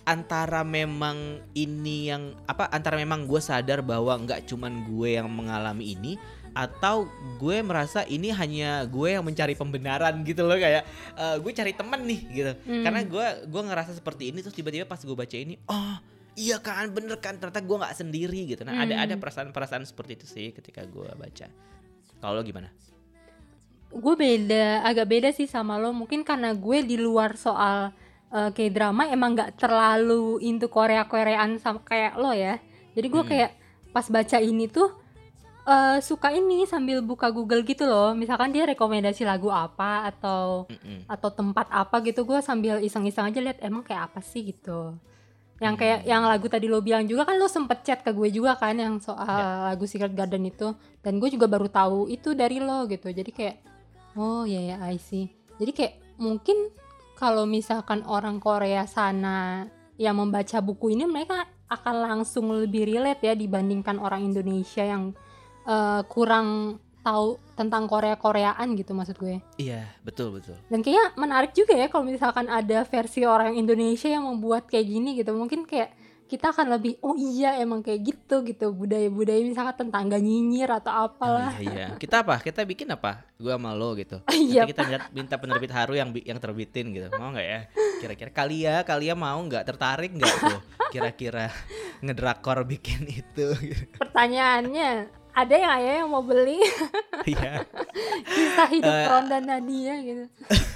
antara 0.03 0.67
memang 0.67 1.39
ini 1.55 2.11
yang 2.11 2.35
apa 2.43 2.67
antara 2.67 2.99
memang 2.99 3.23
gue 3.23 3.39
sadar 3.39 3.79
bahwa 3.79 4.19
nggak 4.19 4.43
cuman 4.51 4.83
gue 4.91 5.15
yang 5.15 5.31
mengalami 5.31 5.95
ini 5.95 6.19
atau 6.50 7.06
gue 7.36 7.56
merasa 7.60 8.02
ini 8.04 8.28
hanya 8.28 8.84
gue 8.84 9.08
yang 9.10 9.22
mencari 9.22 9.52
pembenaran 9.52 10.20
gitu 10.22 10.42
loh 10.42 10.54
kayak 10.54 10.82
eh, 11.14 11.36
gue 11.36 11.52
cari 11.52 11.72
temen 11.72 12.00
nih 12.02 12.20
gitu 12.30 12.52
Hmm. 12.62 12.82
karena 12.82 13.00
gue 13.02 13.26
gue 13.46 13.62
ngerasa 13.64 13.92
seperti 13.92 14.30
ini 14.30 14.38
terus 14.38 14.52
tiba-tiba 14.52 14.84
pas 14.84 14.98
gue 14.98 15.12
baca 15.12 15.34
ini 15.34 15.56
oh 15.64 15.96
iya 16.34 16.56
kan 16.56 16.86
bener 16.88 17.16
kan 17.16 17.34
ternyata 17.34 17.58
gue 17.58 17.76
nggak 17.76 17.94
sendiri 17.94 18.40
gitu 18.46 18.62
nah 18.62 18.78
ada 18.78 18.94
Hmm. 18.94 19.04
ada 19.04 19.14
perasaan-perasaan 19.16 19.82
seperti 19.82 20.12
itu 20.14 20.26
sih 20.26 20.46
ketika 20.50 20.82
gue 20.82 21.08
baca 21.10 21.46
kalau 22.18 22.34
lo 22.34 22.42
gimana 22.42 22.70
gue 23.88 24.14
beda 24.14 24.84
agak 24.84 25.06
beda 25.06 25.28
sih 25.30 25.46
sama 25.46 25.76
lo 25.76 25.90
mungkin 25.90 26.20
karena 26.20 26.52
gue 26.52 26.78
di 26.82 26.94
luar 26.94 27.34
soal 27.34 27.88
uh, 28.28 28.50
kayak 28.52 28.70
drama 28.70 29.08
emang 29.08 29.32
nggak 29.32 29.56
terlalu 29.56 30.36
into 30.42 30.68
Korea 30.68 31.04
Koreaan 31.04 31.56
sama 31.56 31.80
kayak 31.80 32.14
lo 32.14 32.30
ya 32.30 32.60
jadi 32.92 33.06
gue 33.06 33.18
Hmm. 33.18 33.30
kayak 33.30 33.50
pas 33.88 34.04
baca 34.06 34.38
ini 34.38 34.68
tuh 34.68 34.92
eh, 35.68 35.98
suka 36.00 36.32
ini 36.32 36.64
sambil 36.64 37.04
buka 37.04 37.28
Google 37.28 37.60
gitu 37.62 37.84
loh 37.84 38.10
misalkan 38.12 38.50
dia 38.50 38.64
rekomendasi 38.64 39.22
lagu 39.22 39.52
apa 39.52 40.08
atau 40.08 40.64
Mm-mm. 40.66 41.04
atau 41.06 41.28
tempat 41.30 41.68
apa 41.68 42.00
gitu 42.02 42.24
gue 42.24 42.40
sambil 42.40 42.80
iseng-iseng 42.80 43.28
aja 43.28 43.38
lihat 43.38 43.60
emang 43.60 43.84
kayak 43.84 44.08
apa 44.08 44.20
sih 44.20 44.42
gitu 44.42 44.96
yang 45.58 45.74
kayak 45.74 46.06
Hmm. 46.06 46.08
yang 46.08 46.22
lagu 46.22 46.46
tadi 46.46 46.70
lo 46.70 46.78
bilang 46.78 47.02
juga 47.02 47.26
kan 47.26 47.34
lo 47.34 47.50
sempet 47.50 47.82
chat 47.82 48.00
ke 48.00 48.14
gue 48.14 48.30
juga 48.30 48.54
kan 48.54 48.72
yang 48.72 49.02
soal 49.02 49.26
Ya. 49.26 49.66
lagu 49.68 49.84
Secret 49.84 50.14
Garden 50.14 50.46
itu 50.46 50.70
dan 51.02 51.18
gue 51.18 51.28
juga 51.28 51.44
baru 51.44 51.66
tahu 51.66 52.06
itu 52.06 52.30
dari 52.32 52.62
lo 52.62 52.86
gitu 52.86 53.10
jadi 53.10 53.26
kayak 53.26 53.56
oh 54.14 54.46
ya 54.46 54.62
ya 54.64 54.76
I 54.80 54.96
see 54.96 55.26
jadi 55.58 55.74
kayak 55.74 55.94
mungkin 56.16 56.70
kalau 57.18 57.42
misalkan 57.42 58.06
orang 58.06 58.38
Korea 58.38 58.86
sana 58.86 59.66
yang 59.98 60.14
membaca 60.14 60.62
buku 60.62 60.94
ini 60.94 61.02
mereka 61.04 61.42
akan 61.66 62.06
langsung 62.06 62.54
lebih 62.54 62.86
relate 62.86 63.18
ya 63.20 63.34
dibandingkan 63.34 63.98
orang 63.98 64.22
Indonesia 64.24 64.86
yang 64.86 65.10
eh, 65.68 66.02
kurang 66.08 66.80
tahu 67.08 67.40
tentang 67.56 67.88
Korea-Koreaan 67.88 68.68
gitu 68.76 68.92
maksud 68.92 69.16
gue. 69.16 69.40
Iya, 69.56 69.88
betul 70.04 70.36
betul. 70.36 70.54
Dan 70.68 70.84
kayaknya 70.84 71.16
menarik 71.16 71.56
juga 71.56 71.72
ya 71.72 71.88
kalau 71.88 72.04
misalkan 72.04 72.46
ada 72.52 72.84
versi 72.84 73.24
orang 73.24 73.56
Indonesia 73.56 74.12
yang 74.12 74.28
membuat 74.28 74.68
kayak 74.68 74.86
gini 74.86 75.16
gitu. 75.16 75.32
Mungkin 75.32 75.64
kayak 75.64 75.96
kita 76.28 76.52
akan 76.52 76.76
lebih 76.76 77.00
oh 77.00 77.16
iya 77.16 77.56
emang 77.56 77.80
kayak 77.80 78.04
gitu 78.04 78.44
gitu 78.44 78.68
budaya-budaya 78.76 79.40
misalkan 79.40 79.88
tetangga 79.88 80.20
nyinyir 80.20 80.68
atau 80.68 81.08
apalah. 81.08 81.56
Oh, 81.56 81.64
iya, 81.64 81.72
iya. 81.72 81.86
Kita 81.96 82.20
apa? 82.20 82.44
Kita 82.44 82.68
bikin 82.68 82.92
apa? 82.92 83.24
Gua 83.40 83.56
sama 83.56 83.72
lo 83.72 83.96
gitu. 83.96 84.20
Iya, 84.28 84.68
Nanti 84.68 84.76
kita 84.76 84.82
minta, 84.84 85.06
minta 85.10 85.34
penerbit 85.40 85.72
haru 85.72 85.96
yang 85.96 86.12
yang 86.20 86.36
terbitin 86.36 86.92
gitu. 86.92 87.08
Mau 87.16 87.32
nggak 87.32 87.48
ya? 87.48 87.60
Kira-kira 88.04 88.30
Kalia, 88.30 88.74
Kalia 88.84 89.16
mau 89.16 89.40
nggak? 89.40 89.64
Tertarik 89.64 90.12
nggak 90.12 90.34
tuh? 90.44 90.60
Kira-kira 90.92 91.48
ngedrakor 92.04 92.68
bikin 92.68 93.08
itu? 93.08 93.56
Pertanyaannya 93.96 95.17
ada 95.38 95.54
yang 95.54 95.72
ayah 95.72 95.92
yang 96.00 96.08
mau 96.08 96.20
beli 96.20 96.58
Iya. 97.30 97.62
kisah 98.24 98.68
hidup 98.68 98.90
Eh, 98.90 99.06
Ron 99.06 99.26
dan 99.26 99.44
Nadia 99.44 99.94
gitu. 100.00 100.24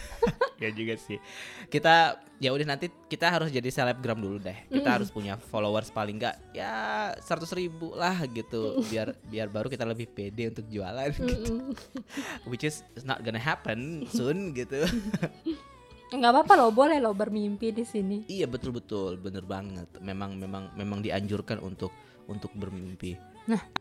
ya 0.62 0.70
juga 0.70 0.94
sih. 0.96 1.18
Kita 1.66 2.14
ya 2.38 2.50
udah 2.50 2.66
nanti 2.68 2.86
kita 3.08 3.26
harus 3.26 3.48
jadi 3.48 3.66
selebgram 3.66 4.14
dulu 4.16 4.38
deh. 4.38 4.54
Kita 4.68 4.84
Mm. 4.84 4.94
harus 4.94 5.08
punya 5.08 5.34
followers 5.40 5.88
paling 5.88 6.18
nggak 6.18 6.36
ya 6.52 6.72
100 7.16 7.50
ribu 7.52 7.90
lah 7.92 8.14
gitu. 8.28 8.78
Biar 8.84 9.16
biar 9.24 9.48
baru 9.48 9.66
kita 9.66 9.82
lebih 9.82 10.06
pede 10.08 10.52
untuk 10.52 10.68
jualan. 10.68 11.10
gitu. 11.10 11.74
Which 12.50 12.62
is 12.62 12.78
not 13.02 13.20
gonna 13.20 13.40
happen 13.40 14.06
soon 14.08 14.52
gitu. 14.52 14.86
nggak 16.12 16.28
apa-apa 16.30 16.52
loh 16.54 16.68
boleh 16.68 17.00
loh 17.00 17.16
bermimpi 17.16 17.72
di 17.72 17.88
sini 17.88 18.28
Iya 18.28 18.44
betul 18.44 18.76
betul 18.76 19.16
bener 19.16 19.42
banget. 19.42 19.88
Memang 19.98 20.36
memang 20.36 20.68
memang 20.76 21.00
dianjurkan 21.00 21.58
untuk 21.58 21.90
untuk 22.28 22.52
bermimpi. 22.52 23.16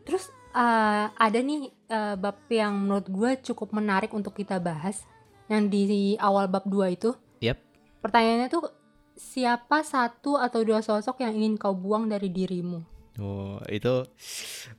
terus 0.02 0.26
eh, 0.52 1.06
ada 1.08 1.38
nih 1.40 1.72
eh, 1.88 2.14
bab 2.20 2.44
yang 2.48 2.76
menurut 2.76 3.06
gue 3.08 3.30
cukup 3.52 3.72
menarik 3.72 4.12
untuk 4.12 4.36
kita 4.36 4.60
bahas. 4.60 5.04
Yang 5.50 5.62
di 5.68 6.04
awal 6.16 6.48
bab 6.48 6.64
2 6.68 6.96
itu. 6.96 7.10
Yap. 7.42 7.58
pertanyaannya 7.98 8.48
tuh 8.50 8.70
siapa 9.18 9.84
satu 9.84 10.40
atau 10.40 10.62
dua 10.64 10.82
sosok 10.82 11.22
yang 11.22 11.34
ingin 11.38 11.54
kau 11.58 11.74
buang 11.74 12.06
dari 12.10 12.30
dirimu? 12.32 12.82
Oh 13.20 13.60
itu 13.68 14.08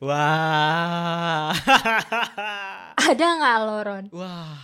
wah. 0.02 1.54
Ada 3.08 3.26
nggak 3.38 3.58
lo 3.62 3.78
Ron? 3.84 4.04
Wah. 4.10 4.58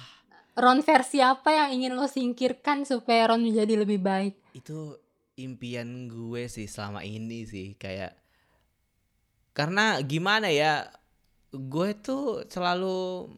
Ron 0.59 0.83
versi 0.83 1.23
apa 1.23 1.55
yang 1.55 1.79
ingin 1.79 1.93
lo 1.95 2.11
singkirkan 2.11 2.83
supaya 2.83 3.31
Ron 3.31 3.47
menjadi 3.47 3.79
lebih 3.79 4.03
baik? 4.03 4.35
Itu 4.53 4.99
impian 5.39 6.11
gue 6.11 6.51
sih 6.51 6.67
selama 6.67 7.07
ini 7.07 7.47
sih 7.47 7.79
kayak 7.79 8.19
karena 9.55 10.03
gimana 10.03 10.51
ya 10.53 10.91
gue 11.51 11.89
tuh 11.99 12.47
selalu 12.47 13.31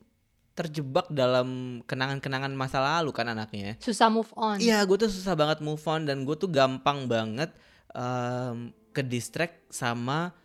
terjebak 0.53 1.09
dalam 1.09 1.81
kenangan-kenangan 1.89 2.53
masa 2.53 2.85
lalu 2.85 3.11
kan 3.17 3.33
anaknya. 3.33 3.81
Susah 3.81 4.13
move 4.13 4.29
on. 4.37 4.61
Iya, 4.61 4.85
gue 4.85 4.97
tuh 5.01 5.09
susah 5.09 5.33
banget 5.33 5.65
move 5.65 5.81
on 5.89 6.05
dan 6.05 6.29
gue 6.29 6.37
tuh 6.37 6.53
gampang 6.53 7.09
banget 7.09 7.49
em, 7.97 8.69
ke 8.93 9.01
distract 9.01 9.73
sama 9.73 10.37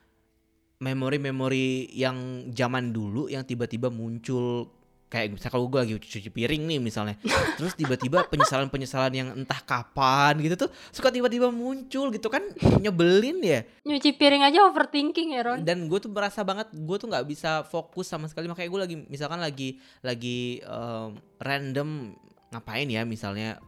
memori-memori 0.79 1.91
yang 1.91 2.47
zaman 2.53 2.93
dulu 2.93 3.27
yang 3.27 3.43
tiba-tiba 3.43 3.89
muncul 3.91 4.76
kayak 5.07 5.39
misalnya 5.39 5.53
kalau 5.55 5.65
gue 5.71 5.79
lagi 5.79 5.93
cuci 5.95 6.29
piring 6.31 6.67
nih 6.67 6.79
misalnya 6.83 7.15
terus 7.55 7.79
tiba-tiba 7.79 8.27
penyesalan-penyesalan 8.27 9.13
yang 9.15 9.29
entah 9.31 9.63
kapan 9.63 10.35
gitu 10.43 10.67
tuh 10.67 10.69
suka 10.91 11.07
tiba-tiba 11.07 11.47
muncul 11.47 12.11
gitu 12.11 12.27
kan 12.27 12.43
nyebelin 12.83 13.39
ya. 13.39 13.59
Nyuci 13.87 14.19
piring 14.19 14.43
aja 14.43 14.67
overthinking 14.67 15.39
ya 15.39 15.41
Ron. 15.47 15.63
Dan 15.63 15.87
gue 15.87 15.99
tuh 16.03 16.11
merasa 16.11 16.43
banget 16.43 16.67
gue 16.75 16.97
tuh 16.99 17.07
nggak 17.07 17.23
bisa 17.23 17.63
fokus 17.63 18.11
sama 18.11 18.27
sekali. 18.27 18.51
Makanya 18.51 18.69
gue 18.69 18.81
lagi 18.83 18.95
misalkan 19.07 19.39
lagi 19.39 19.79
lagi 20.03 20.59
em, 20.59 21.15
random 21.39 22.11
ngapain 22.51 22.87
ya 22.87 23.03
misalnya 23.03 23.59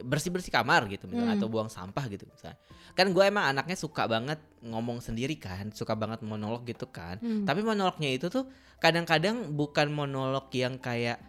bersih 0.00 0.28
bersih 0.28 0.48
kamar 0.48 0.88
gitu 0.88 1.04
misalnya 1.04 1.36
Hmm. 1.36 1.40
atau 1.40 1.48
buang 1.48 1.68
sampah 1.68 2.08
gitu 2.08 2.24
misalnya. 2.24 2.56
Kan 2.92 3.10
gue 3.10 3.20
emang 3.22 3.44
anaknya 3.46 3.74
suka 3.74 4.04
banget 4.04 4.40
ngomong 4.60 4.98
sendiri 4.98 5.36
kan 5.36 5.68
suka 5.70 5.92
banget 5.92 6.20
monolog 6.22 6.64
gitu 6.64 6.88
kan. 6.88 7.18
Hmm. 7.18 7.44
tapi 7.44 7.60
monolognya 7.60 8.08
itu 8.08 8.26
tuh 8.26 8.48
kadang-kadang 8.78 9.52
bukan 9.52 9.88
monolog 9.88 10.48
yang 10.50 10.76
kayak 10.76 11.20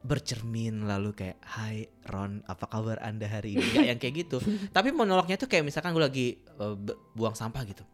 bercermin 0.00 0.88
lalu 0.88 1.12
kayak 1.12 1.36
Hai 1.44 1.84
Ron 2.08 2.40
apa 2.46 2.64
kabar 2.64 2.96
anda 3.00 3.26
hari 3.26 3.52
ini? 3.52 3.60
Nggak 3.66 3.86
yang 3.86 3.98
kayak 3.98 4.14
gitu. 4.18 4.38
Tapi 4.72 4.88
monolognya 4.90 5.36
tuh 5.36 5.44
kayak 5.44 5.60
misalkan 5.62 5.92
gue 5.92 6.00
lagi 6.00 6.26
bu- 6.56 6.96
buang 7.12 7.36
sampah 7.36 7.68
gitu. 7.68 7.84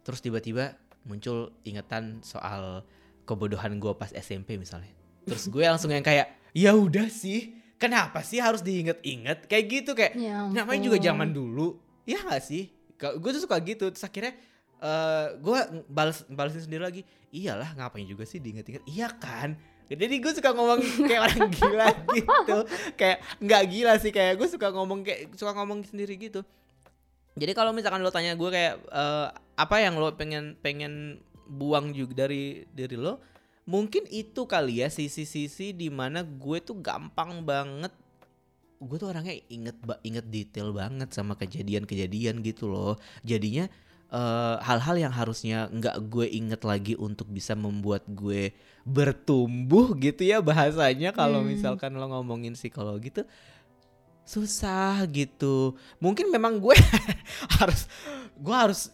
Terus 0.00 0.24
tiba-tiba 0.24 0.72
muncul 1.04 1.52
ingatan 1.62 2.20
soal 2.20 2.84
kebodohan 3.24 3.76
gue 3.76 3.92
pas 3.92 4.08
SMP 4.10 4.56
misalnya. 4.56 4.88
Terus 5.22 5.46
gue 5.46 5.60
langsung 5.60 5.92
yang 5.92 6.00
kayak 6.00 6.32
ya 6.56 6.72
udah 6.72 7.06
sih 7.06 7.59
kenapa 7.80 8.20
sih 8.20 8.38
harus 8.38 8.60
diinget-inget? 8.60 9.48
Kayak 9.48 9.64
gitu 9.72 9.90
kayak 9.96 10.12
Ya 10.14 10.44
namanya 10.52 10.80
juga 10.84 11.00
zaman 11.00 11.32
dulu. 11.32 11.80
Ya 12.04 12.20
gak 12.20 12.44
sih? 12.44 12.68
Gue 13.00 13.30
tuh 13.32 13.40
suka 13.40 13.56
gitu 13.64 13.88
terus 13.88 14.04
akhirnya 14.04 14.36
eh 14.80 15.26
gue 15.40 15.58
balas 15.88 16.24
balesin 16.28 16.64
sendiri 16.64 16.80
lagi 16.80 17.02
iyalah 17.32 17.72
ngapain 17.76 18.04
juga 18.04 18.28
sih 18.28 18.38
diinget-inget? 18.38 18.84
Iya 18.84 19.08
kan? 19.16 19.56
Jadi 19.90 20.22
gue 20.22 20.32
suka 20.36 20.54
ngomong 20.54 20.80
kayak 21.08 21.22
orang 21.24 21.50
gila 21.50 21.88
gitu. 22.14 22.58
Kayak 22.94 23.18
nggak 23.40 23.62
gila 23.72 23.94
sih 23.98 24.12
kayak 24.12 24.36
gue 24.36 24.48
suka 24.52 24.68
ngomong 24.70 25.00
kayak 25.02 25.32
suka 25.34 25.56
ngomong 25.56 25.82
sendiri 25.82 26.14
gitu. 26.20 26.44
Jadi 27.34 27.52
kalau 27.56 27.72
misalkan 27.72 28.04
lo 28.04 28.12
tanya 28.12 28.36
gue 28.36 28.50
kayak 28.52 28.74
eh, 28.86 29.28
apa 29.56 29.76
yang 29.80 29.96
lo 29.96 30.12
pengen 30.14 30.60
pengen 30.60 31.24
buang 31.50 31.90
juga 31.90 32.28
dari 32.28 32.62
diri 32.70 32.94
lo 32.94 33.18
mungkin 33.70 34.02
itu 34.10 34.50
kali 34.50 34.82
ya 34.82 34.90
sisi-sisi 34.90 35.70
di 35.70 35.86
mana 35.94 36.26
gue 36.26 36.58
tuh 36.58 36.74
gampang 36.82 37.46
banget 37.46 37.94
gue 38.82 38.96
tuh 38.98 39.14
orangnya 39.14 39.38
inget 39.46 39.78
inget 40.02 40.26
detail 40.26 40.74
banget 40.74 41.14
sama 41.14 41.38
kejadian-kejadian 41.38 42.42
gitu 42.42 42.66
loh 42.66 42.98
jadinya 43.22 43.70
eh, 44.10 44.56
hal-hal 44.66 44.96
yang 44.98 45.14
harusnya 45.14 45.70
nggak 45.70 46.02
gue 46.10 46.26
inget 46.26 46.66
lagi 46.66 46.98
untuk 46.98 47.30
bisa 47.30 47.54
membuat 47.54 48.02
gue 48.10 48.50
bertumbuh 48.82 49.94
gitu 50.02 50.26
ya 50.26 50.42
bahasanya 50.42 51.14
kalau 51.14 51.46
Hmm. 51.46 51.54
misalkan 51.54 51.94
lo 51.94 52.10
ngomongin 52.10 52.58
psikologi 52.58 53.22
tuh 53.22 53.26
susah 54.26 55.06
gitu 55.10 55.78
mungkin 56.02 56.26
memang 56.34 56.58
gue 56.58 56.74
harus 57.62 57.86
gue 58.34 58.56
harus 58.56 58.90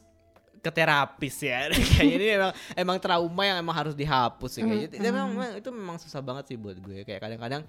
ke 0.66 0.72
terapis 0.74 1.36
ya. 1.40 1.70
Kayaknya 1.70 2.14
ini 2.18 2.26
emang 2.34 2.52
emang 2.74 2.96
trauma 2.98 3.42
yang 3.42 3.58
emang 3.62 3.76
harus 3.76 3.94
dihapus 3.94 4.50
sih. 4.50 4.62
Kayaknya. 4.62 4.82
Mm, 4.82 4.90
itu 4.90 5.04
memang, 5.06 5.26
memang- 5.30 5.54
itu 5.56 5.68
memang 5.70 5.96
susah 5.96 6.18
banget 6.18 6.44
sih 6.50 6.56
buat 6.58 6.74
gue. 6.76 7.06
Kayak 7.06 7.22
kadang-kadang 7.22 7.62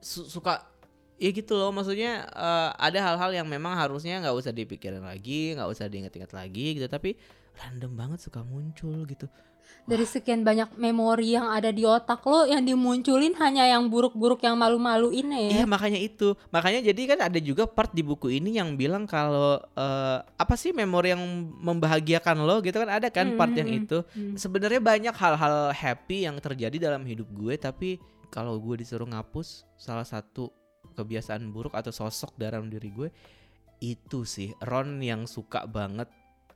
su- 0.00 0.28
suka 0.28 0.64
ya 1.16 1.30
gitu 1.30 1.56
loh. 1.56 1.72
Maksudnya 1.72 2.28
eh, 2.28 2.70
ada 2.76 2.98
hal-hal 3.00 3.30
yang 3.32 3.48
memang 3.48 3.72
harusnya 3.72 4.20
nggak 4.20 4.36
usah 4.36 4.52
dipikirin 4.52 5.00
lagi 5.00 5.56
nggak 5.56 5.68
usah 5.68 5.88
diinget-inget 5.88 6.32
lagi 6.32 6.76
gitu. 6.76 6.86
Tapi 6.86 7.16
random 7.60 7.92
banget 7.92 8.18
suka 8.20 8.40
muncul 8.40 9.04
gitu 9.04 9.26
dari 9.84 10.06
sekian 10.06 10.46
banyak 10.46 10.78
memori 10.78 11.34
yang 11.34 11.50
ada 11.50 11.68
di 11.68 11.82
otak 11.82 12.22
lo 12.22 12.46
yang 12.46 12.62
dimunculin 12.62 13.34
hanya 13.42 13.66
yang 13.66 13.90
buruk-buruk 13.90 14.38
yang 14.40 14.54
malu-maluin 14.54 15.26
ya? 15.34 15.62
Iya 15.62 15.64
makanya 15.66 15.98
itu. 15.98 16.38
Makanya 16.48 16.78
jadi 16.86 17.02
kan 17.10 17.18
ada 17.26 17.38
juga 17.38 17.66
part 17.66 17.90
di 17.90 18.06
buku 18.06 18.30
ini 18.30 18.54
yang 18.54 18.78
bilang 18.78 19.02
kalau 19.02 19.58
eh, 19.58 20.18
apa 20.22 20.54
sih 20.54 20.70
memori 20.70 21.10
yang 21.10 21.22
membahagiakan 21.58 22.46
lo 22.46 22.62
gitu 22.62 22.78
kan? 22.78 23.02
Ada 23.02 23.10
kan 23.10 23.34
part 23.34 23.50
yang 23.52 23.66
Hmm, 23.66 23.80
itu. 23.82 23.98
hmm. 24.06 24.34
sebenarnya 24.38 24.78
banyak 24.78 25.14
hal-hal 25.14 25.70
happy 25.70 26.22
yang 26.22 26.38
terjadi 26.38 26.90
dalam 26.90 27.02
hidup 27.02 27.26
gue 27.30 27.54
tapi 27.54 27.98
kalau 28.30 28.54
gue 28.62 28.78
disuruh 28.78 29.06
ngapus 29.06 29.66
salah 29.74 30.06
satu 30.06 30.54
kebiasaan 30.94 31.50
buruk 31.50 31.74
atau 31.74 31.90
sosok 31.90 32.38
dalam 32.38 32.70
diri 32.70 32.90
gue 32.90 33.08
itu 33.78 34.22
sih 34.22 34.52
Ron 34.60 35.00
yang 35.00 35.26
suka 35.26 35.64
banget 35.64 36.06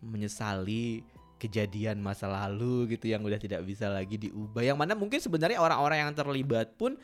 menyesali 0.05 1.01
kejadian 1.37 1.99
masa 1.99 2.27
lalu 2.27 2.95
gitu 2.95 3.11
yang 3.11 3.21
udah 3.21 3.37
tidak 3.37 3.61
bisa 3.63 3.91
lagi 3.91 4.17
diubah 4.17 4.63
yang 4.63 4.79
mana 4.79 4.95
mungkin 4.95 5.19
sebenarnya 5.19 5.59
orang-orang 5.59 6.09
yang 6.09 6.13
terlibat 6.13 6.73
pun 6.75 6.97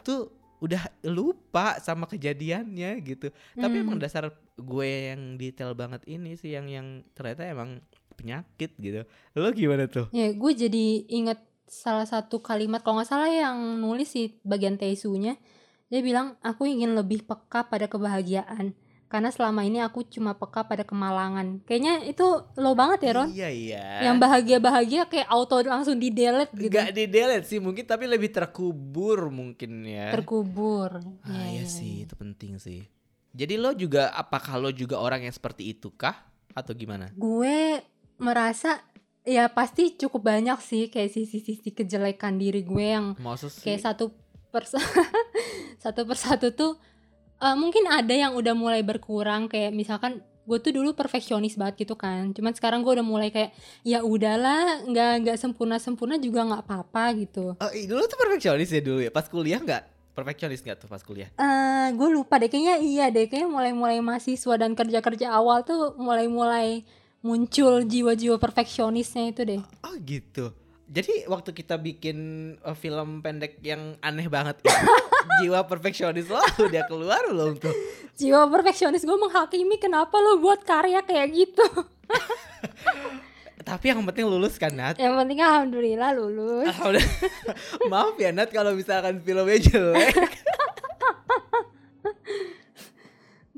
tuh 0.00 0.28
udah 0.60 0.82
lupa 1.08 1.80
sama 1.80 2.04
kejadiannya 2.04 3.00
gitu 3.00 3.32
tapi 3.56 3.74
Hmm. 3.80 3.84
emang 3.88 3.96
dasar 3.96 4.28
gue 4.54 4.88
yang 5.08 5.40
detail 5.40 5.72
banget 5.72 6.04
ini 6.04 6.36
sih 6.36 6.52
yang 6.52 6.68
yang 6.68 6.86
ternyata 7.16 7.48
emang 7.48 7.80
penyakit 8.12 8.76
gitu 8.76 9.08
lo 9.32 9.48
gimana 9.56 9.88
tuh 9.88 10.12
Ya, 10.12 10.28
gue 10.28 10.52
jadi 10.52 11.08
inget 11.08 11.40
salah 11.64 12.04
satu 12.04 12.44
kalimat 12.44 12.84
kalau 12.84 13.00
nggak 13.00 13.08
salah 13.08 13.30
yang 13.30 13.56
nulis 13.80 14.10
sih 14.10 14.36
bagian 14.42 14.76
tesunya. 14.76 15.38
Dia 15.86 16.02
bilang, 16.02 16.34
aku 16.42 16.66
ingin 16.66 16.94
lebih 16.94 17.22
peka 17.24 17.66
pada 17.66 17.86
kebahagiaan. 17.86 18.74
Karena 19.10 19.26
selama 19.28 19.60
ini 19.60 19.76
aku 19.76 20.06
cuma 20.06 20.32
peka 20.32 20.62
pada 20.62 20.80
kemalangan. 20.80 21.58
Kayaknya 21.62 22.06
itu 22.06 22.22
lo 22.54 22.72
banget 22.72 23.02
ya 23.02 23.12
Ron. 23.12 23.28
iya 23.28 23.50
iya 23.50 23.84
Yang 24.06 24.16
bahagia-bahagia 24.20 25.02
kayak 25.04 25.26
auto 25.26 25.58
langsung 25.60 25.98
di 25.98 26.08
delete 26.08 26.54
gitu. 26.54 26.70
Gak 26.70 26.94
di 26.94 27.04
delete 27.04 27.42
sih 27.44 27.58
mungkin 27.58 27.82
tapi 27.82 28.06
lebih 28.06 28.30
terkubur 28.30 29.26
mungkin 29.28 29.82
ya 29.82 30.14
Terkubur. 30.14 31.02
ah 31.20 31.26
Ya, 31.26 31.42
iya 31.50 31.60
ya, 31.60 31.64
sih 31.66 31.92
ya. 31.96 32.06
itu 32.06 32.14
penting 32.14 32.56
sih 32.56 32.86
jadi 33.30 33.54
lo 33.56 33.70
juga 33.72 34.10
apakah 34.10 34.54
lo 34.56 34.70
juga 34.70 34.96
orang 34.96 35.22
yang 35.22 35.30
seperti 35.30 35.68
itu 35.68 35.90
kah 35.90 36.14
atau 36.50 36.70
gimana 36.70 37.10
Gue 37.12 37.82
merasa 38.16 38.78
ya 39.22 39.46
pasti 39.48 39.94
cukup 39.96 40.22
banyak 40.24 40.58
sih 40.60 40.86
kayak 40.86 41.10
sisi-sisi 41.10 41.70
kejelekan 41.70 42.34
diri 42.36 42.62
gue 42.62 42.86
yang 42.88 43.06
Maksud 43.16 43.50
sih? 43.50 43.62
kayak 43.64 43.82
satu 43.84 44.14
persa 44.48 44.78
satu 45.78 46.02
persatu 46.04 46.50
tuh 46.50 46.72
eh, 47.40 47.54
mungkin 47.54 47.84
ada 47.86 48.12
yang 48.12 48.32
udah 48.32 48.52
mulai 48.52 48.80
berkurang 48.80 49.46
kayak 49.46 49.72
misalkan 49.72 50.18
gue 50.40 50.58
tuh 50.58 50.72
dulu 50.72 50.92
perfeksionis 50.92 51.54
banget 51.54 51.84
gitu 51.84 51.94
kan 51.94 52.32
cuman 52.32 52.50
sekarang 52.50 52.80
gue 52.80 52.92
udah 52.92 53.06
mulai 53.06 53.28
kayak 53.28 53.54
ya 53.82 54.02
udahlah 54.02 54.82
nggak 54.82 55.12
nggak 55.22 55.36
sempurna 55.36 55.76
sempurna 55.76 56.16
juga 56.16 56.42
nggak 56.42 56.62
apa-apa 56.64 57.04
gitu 57.16 57.54
Oh, 57.54 57.70
dulu 57.70 58.02
tuh 58.04 58.18
perfeksionis 58.18 58.66
ya 58.68 58.80
dulu 58.80 58.98
ya. 59.00 59.10
Pas 59.10 59.24
kuliah 59.24 59.58
nggak? 59.58 59.84
Perfeksionis 60.10 60.60
nggak 60.60 60.78
tuh 60.78 60.88
pas 60.88 60.98
kuliah? 61.00 61.30
eh 61.30 61.88
gue 61.92 62.08
lupa 62.08 62.36
deh 62.36 62.46
kayaknya 62.46 62.76
iya 62.78 63.06
deh 63.08 63.24
kayaknya 63.24 63.46
mulai-mulai 63.48 64.00
mahasiswa 64.00 64.54
dan 64.56 64.74
kerja-kerja 64.74 65.30
awal 65.30 65.62
tuh 65.62 65.94
mulai-mulai 65.94 66.82
muncul 67.20 67.84
jiwa-jiwa 67.84 68.36
perfeksionisnya 68.36 69.30
itu 69.30 69.42
deh 69.44 69.60
Oh 69.80 69.94
gitu. 70.00 70.50
Jadi 70.88 71.22
waktu 71.24 71.54
kita 71.54 71.78
bikin 71.78 72.18
uh, 72.58 72.74
film 72.74 73.20
pendek 73.20 73.62
yang 73.62 73.94
aneh 74.00 74.26
banget 74.26 74.58
itu, 74.58 74.66
jiwa 75.40 75.60
perfeksionis 75.62 76.26
lo 76.26 76.40
udah 76.66 76.82
keluar 76.84 77.22
belum 77.26 77.56
tuh? 77.56 77.74
jiwa 78.14 78.44
perfeksionis 78.46 79.00
gue 79.00 79.14
menghakimi 79.14 79.76
kenapa 79.76 80.16
lo 80.16 80.36
buat 80.36 80.62
karya 80.62 81.00
kayak 81.00 81.28
gitu 81.30 81.66
Tapi 83.60 83.86
yang 83.86 84.02
penting 84.02 84.24
lulus 84.24 84.56
kan 84.56 84.72
Nat? 84.72 84.96
yang 84.96 85.14
penting 85.14 85.38
alhamdulillah 85.38 86.10
lulus 86.10 86.66
Alhamdulillah. 86.66 87.12
Maaf 87.92 88.16
ya 88.16 88.30
Nat 88.30 88.48
kalau 88.48 88.72
misalkan 88.72 89.20
filmnya 89.20 89.58
jelek. 89.60 90.16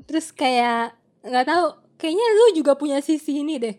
terus 0.03 0.29
kayak 0.29 0.93
nggak 1.21 1.47
tahu 1.47 1.65
kayaknya 1.95 2.25
lu 2.29 2.45
juga 2.53 2.75
punya 2.75 2.99
sisi 2.99 3.41
ini 3.41 3.57
deh 3.57 3.75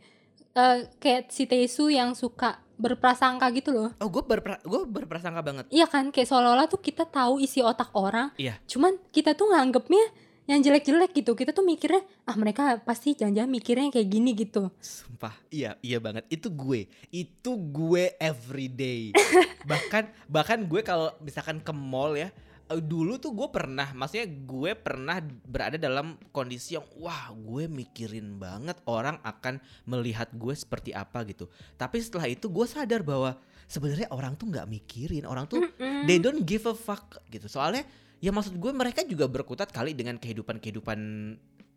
Eh, 0.54 0.86
kayak 0.96 1.34
si 1.34 1.50
Tesu 1.50 1.90
yang 1.90 2.14
suka 2.14 2.62
berprasangka 2.76 3.46
gitu 3.52 3.70
loh 3.70 3.90
Oh 3.96 4.08
gue 4.08 4.20
berpra 4.20 4.58
gue 4.58 4.80
berprasangka 4.84 5.40
banget. 5.40 5.64
iya 5.68 5.84
kan 5.84 6.08
kayak 6.08 6.26
seolah-olah 6.26 6.66
tuh 6.66 6.78
kita 6.78 7.04
tahu 7.04 7.38
isi 7.38 7.58
otak 7.58 7.90
orang 7.92 8.34
Iya. 8.34 8.58
cuman 8.64 8.98
kita 9.08 9.32
tuh 9.32 9.48
nganggepnya 9.48 10.04
yang 10.44 10.60
jelek-jelek 10.60 11.14
gitu 11.14 11.32
kita 11.32 11.50
tuh 11.50 11.62
mikirnya 11.62 12.04
ah 12.22 12.36
mereka 12.36 12.76
pasti 12.78 13.16
jangan-jangan 13.16 13.48
mikirnya 13.48 13.88
kayak 13.88 14.08
gini 14.08 14.30
gitu 14.34 14.68
Sumpah, 14.76 15.32
iya 15.48 15.72
iya 15.80 15.96
banget. 15.96 16.28
Itu 16.28 16.52
gue, 16.52 16.84
itu 17.08 17.50
gue 17.64 18.12
everyday. 18.18 19.16
bahkan 19.64 20.04
bahkan 20.26 20.60
gue 20.60 20.84
kalau 20.84 21.08
misalkan 21.18 21.56
ke 21.58 21.72
mall 21.72 22.12
ya, 22.12 22.28
dulu 22.72 23.20
tuh 23.20 23.36
gue 23.36 23.48
pernah, 23.52 23.92
maksudnya 23.92 24.24
gue 24.24 24.72
pernah 24.72 25.20
berada 25.44 25.76
dalam 25.76 26.16
kondisi 26.32 26.80
yang 26.80 26.86
wah 26.96 27.28
gue 27.36 27.68
mikirin 27.68 28.40
banget 28.40 28.80
orang 28.88 29.20
akan 29.20 29.60
melihat 29.84 30.32
gue 30.32 30.54
seperti 30.56 30.96
apa 30.96 31.28
gitu. 31.28 31.52
Tapi 31.76 32.00
setelah 32.00 32.24
itu 32.24 32.48
gue 32.48 32.64
sadar 32.64 33.04
bahwa 33.04 33.36
sebenarnya 33.68 34.08
orang 34.08 34.32
tuh 34.40 34.48
nggak 34.48 34.64
mikirin, 34.64 35.28
orang 35.28 35.44
tuh 35.44 35.60
Mm-mm. 35.60 36.08
they 36.08 36.16
don't 36.16 36.40
give 36.48 36.64
a 36.64 36.72
fuck 36.72 37.20
gitu. 37.28 37.44
Soalnya 37.52 37.84
ya 38.24 38.32
maksud 38.32 38.56
gue 38.56 38.72
mereka 38.72 39.04
juga 39.04 39.28
berkutat 39.28 39.68
kali 39.68 39.92
dengan 39.92 40.16
kehidupan-kehidupan 40.16 40.98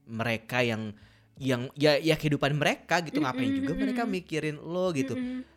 mereka 0.08 0.63
yang 0.63 0.95
yang 1.38 1.69
ya 1.78 2.02
ya 2.02 2.17
kehidupan 2.17 2.58
mereka 2.58 3.04
gitu 3.06 3.21
ngapain 3.21 3.52
juga 3.52 3.76
mereka 3.76 4.08
mikirin 4.08 4.56
lo 4.58 4.89
gitu. 4.95 5.13
Mm-mm. 5.19 5.56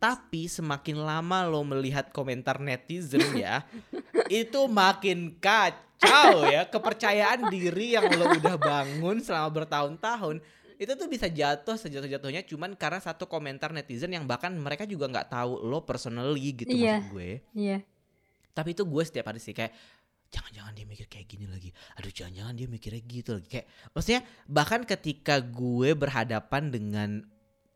Tapi 0.00 0.48
semakin 0.48 0.96
lama 0.96 1.44
lo 1.44 1.60
melihat 1.60 2.08
komentar 2.08 2.56
netizen 2.56 3.20
ya, 3.36 3.68
itu 4.32 4.64
makin 4.64 5.36
kacau 5.36 6.48
ya 6.48 6.64
kepercayaan 6.64 7.52
diri 7.52 7.92
yang 7.92 8.08
lo 8.08 8.32
udah 8.32 8.56
bangun 8.56 9.20
selama 9.20 9.60
bertahun-tahun. 9.60 10.40
Itu 10.80 10.96
tuh 10.96 11.04
bisa 11.04 11.28
jatuh 11.28 11.76
sejatuh-jatuhnya 11.76 12.48
cuman 12.48 12.72
karena 12.72 12.96
satu 12.96 13.28
komentar 13.28 13.68
netizen 13.70 14.16
yang 14.16 14.24
bahkan 14.24 14.48
mereka 14.50 14.88
juga 14.88 15.04
nggak 15.06 15.28
tahu 15.28 15.60
lo 15.60 15.84
personally 15.84 16.56
gitu 16.56 16.72
Iya. 16.72 17.04
maksud 17.04 17.12
gue. 17.12 17.30
Iya. 17.52 17.78
Tapi 18.50 18.72
itu 18.72 18.82
gue 18.82 19.02
setiap 19.04 19.28
hari 19.28 19.36
sih 19.36 19.52
kayak 19.52 19.76
jangan-jangan 20.32 20.72
dia 20.72 20.86
mikir 20.88 21.04
kayak 21.04 21.28
gini 21.28 21.44
lagi. 21.44 21.68
Aduh 22.00 22.08
jangan-jangan 22.08 22.56
dia 22.56 22.64
mikirnya 22.64 23.02
gitu 23.04 23.36
lagi. 23.36 23.48
Kayak 23.52 23.66
maksudnya 23.92 24.20
bahkan 24.48 24.80
ketika 24.88 25.44
gue 25.44 25.92
berhadapan 25.92 26.72
dengan 26.72 27.10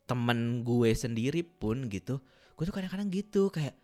temen 0.05 0.63
gue 0.63 0.91
sendiri 0.93 1.41
pun 1.43 1.89
gitu 1.89 2.21
gue 2.55 2.65
tuh 2.65 2.75
kadang-kadang 2.75 3.09
gitu 3.09 3.49
kayak 3.49 3.75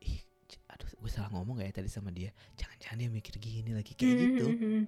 ih 0.00 0.20
aduh 0.68 0.86
gue 0.86 1.10
salah 1.10 1.32
ngomong 1.32 1.58
gak 1.58 1.72
ya 1.72 1.74
tadi 1.80 1.90
sama 1.90 2.12
dia 2.12 2.30
jangan-jangan 2.54 2.96
dia 3.00 3.10
mikir 3.10 3.34
gini 3.40 3.72
lagi 3.72 3.92
kayak 3.96 4.14
gitu 4.14 4.46
Mm-mm. 4.52 4.82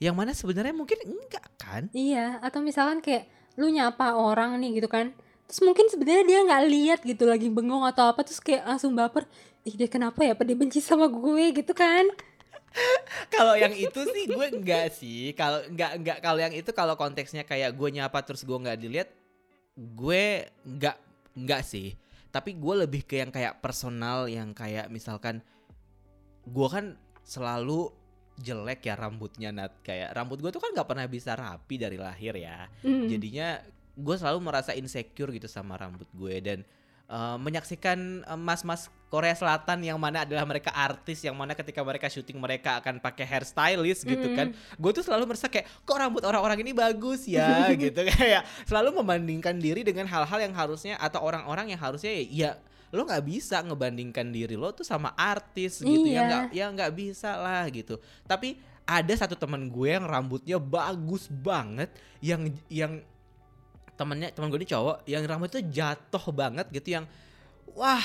yang 0.00 0.16
mana 0.16 0.32
sebenarnya 0.32 0.72
mungkin 0.72 0.98
enggak 1.04 1.46
kan 1.60 1.92
Iya, 1.92 2.40
atau 2.40 2.64
misalkan 2.64 3.04
kayak 3.04 3.28
lu 3.54 3.68
nyapa 3.68 4.16
orang 4.16 4.56
nih 4.58 4.80
gitu 4.80 4.88
kan. 4.88 5.12
Terus 5.44 5.60
mungkin 5.66 5.90
sebenarnya 5.92 6.24
dia 6.24 6.38
nggak 6.46 6.62
lihat 6.70 7.00
gitu 7.04 7.28
lagi 7.28 7.52
bengong 7.52 7.84
atau 7.84 8.08
apa 8.08 8.24
terus 8.24 8.40
kayak 8.40 8.64
langsung 8.64 8.96
baper. 8.96 9.28
Ih, 9.66 9.76
dia 9.76 9.90
kenapa 9.90 10.24
ya? 10.24 10.32
Apa 10.32 10.46
dia 10.46 10.56
benci 10.56 10.80
sama 10.80 11.10
gue 11.10 11.44
gitu 11.52 11.74
kan? 11.76 12.08
kalau 13.34 13.58
yang 13.58 13.74
itu 13.74 14.00
sih 14.14 14.24
gue 14.30 14.46
enggak 14.46 14.94
sih 14.94 15.34
kalau 15.34 15.58
enggak 15.66 15.90
enggak 15.98 16.18
kalau 16.22 16.38
yang 16.38 16.54
itu 16.54 16.70
kalau 16.70 16.94
konteksnya 16.94 17.42
kayak 17.42 17.74
gue 17.74 17.88
nyapa 17.90 18.22
terus 18.22 18.46
gue 18.46 18.54
nggak 18.54 18.78
dilihat 18.78 19.10
gue 19.80 20.44
enggak 20.68 20.96
enggak 21.32 21.62
sih. 21.64 21.96
Tapi 22.30 22.54
gue 22.60 22.74
lebih 22.86 23.02
ke 23.08 23.18
yang 23.18 23.32
kayak 23.32 23.58
personal 23.58 24.28
yang 24.30 24.52
kayak 24.52 24.86
misalkan 24.92 25.40
gue 26.46 26.68
kan 26.68 26.94
selalu 27.24 27.90
jelek 28.40 28.86
ya 28.86 28.94
rambutnya 28.94 29.50
nat. 29.50 29.72
Kayak 29.80 30.12
rambut 30.14 30.38
gue 30.38 30.50
tuh 30.52 30.60
kan 30.60 30.70
nggak 30.76 30.88
pernah 30.88 31.06
bisa 31.08 31.32
rapi 31.34 31.80
dari 31.80 31.96
lahir 31.96 32.36
ya. 32.36 32.68
Mm. 32.84 33.08
jadinya 33.08 33.48
gue 34.00 34.16
selalu 34.16 34.38
merasa 34.40 34.72
insecure 34.76 35.32
gitu 35.32 35.48
sama 35.48 35.80
rambut 35.80 36.06
gue. 36.12 36.36
Dan 36.44 36.58
eh, 37.10 37.36
menyaksikan 37.36 37.98
eh, 38.22 38.38
mas-mas 38.38 38.86
Korea 39.10 39.34
Selatan 39.34 39.82
yang 39.82 39.98
mana 39.98 40.22
adalah 40.22 40.46
mereka 40.46 40.70
artis 40.70 41.18
yang 41.20 41.34
mana 41.34 41.50
ketika 41.52 41.82
mereka 41.82 42.06
syuting 42.06 42.38
mereka 42.38 42.78
akan 42.78 43.02
pakai 43.02 43.26
hairstylist 43.26 44.06
gitu 44.06 44.22
Mm. 44.30 44.36
kan. 44.38 44.48
Gue 44.78 44.94
tuh 44.94 45.02
selalu 45.02 45.26
merasa 45.26 45.50
kayak 45.50 45.66
kok 45.82 45.98
rambut 45.98 46.22
orang-orang 46.22 46.62
ini 46.62 46.70
bagus 46.70 47.26
ya? 47.26 47.66
gitu. 47.74 48.06
Kayak 48.06 48.46
selalu 48.64 49.02
membandingkan 49.02 49.58
diri 49.58 49.82
dengan 49.82 50.06
hal-hal 50.06 50.38
yang 50.40 50.54
harusnya 50.54 50.94
atau 50.96 51.18
orang-orang 51.20 51.74
yang 51.74 51.80
harusnya 51.82 52.14
ya 52.22 52.54
lo 52.90 53.02
nggak 53.02 53.22
bisa 53.22 53.62
ngebandingkan 53.62 54.30
diri 54.30 54.54
lo 54.54 54.70
tuh 54.70 54.86
sama 54.86 55.10
artis 55.14 55.82
gitu. 55.82 56.06
Ya 56.06 56.14
Iya. 56.14 56.22
nggak 56.26 56.44
ya 56.54 56.66
nggak 56.70 56.92
bisa 56.94 57.30
lah 57.34 57.66
gitu. 57.66 57.98
Tapi 58.26 58.58
ada 58.86 59.14
satu 59.14 59.34
teman 59.34 59.66
gue 59.66 59.90
yang 59.90 60.06
rambutnya 60.06 60.58
bagus 60.58 61.26
banget 61.26 61.90
yang 62.18 62.46
yang 62.66 63.02
temennya 64.00 64.32
teman 64.32 64.48
gue 64.48 64.64
ini 64.64 64.68
cowok 64.72 65.04
yang 65.04 65.20
rambutnya 65.28 65.60
jatuh 65.60 66.24
banget 66.32 66.72
gitu 66.72 66.96
yang 66.96 67.04
wah 67.76 68.00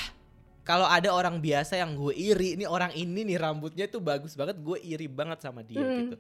kalau 0.68 0.84
ada 0.84 1.16
orang 1.16 1.40
biasa 1.40 1.80
yang 1.80 1.96
gue 1.96 2.12
iri 2.12 2.60
ini 2.60 2.68
orang 2.68 2.92
ini 2.92 3.24
nih 3.24 3.40
rambutnya 3.40 3.88
tuh 3.88 4.04
bagus 4.04 4.36
banget 4.36 4.60
gue 4.60 4.76
iri 4.84 5.08
banget 5.08 5.40
sama 5.40 5.64
dia 5.64 5.80
Mm. 5.80 5.96
gitu 6.04 6.16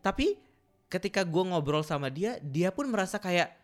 tapi 0.00 0.40
ketika 0.88 1.20
gue 1.20 1.44
ngobrol 1.44 1.84
sama 1.84 2.08
dia 2.08 2.40
dia 2.40 2.72
pun 2.72 2.88
merasa 2.88 3.20
kayak 3.20 3.59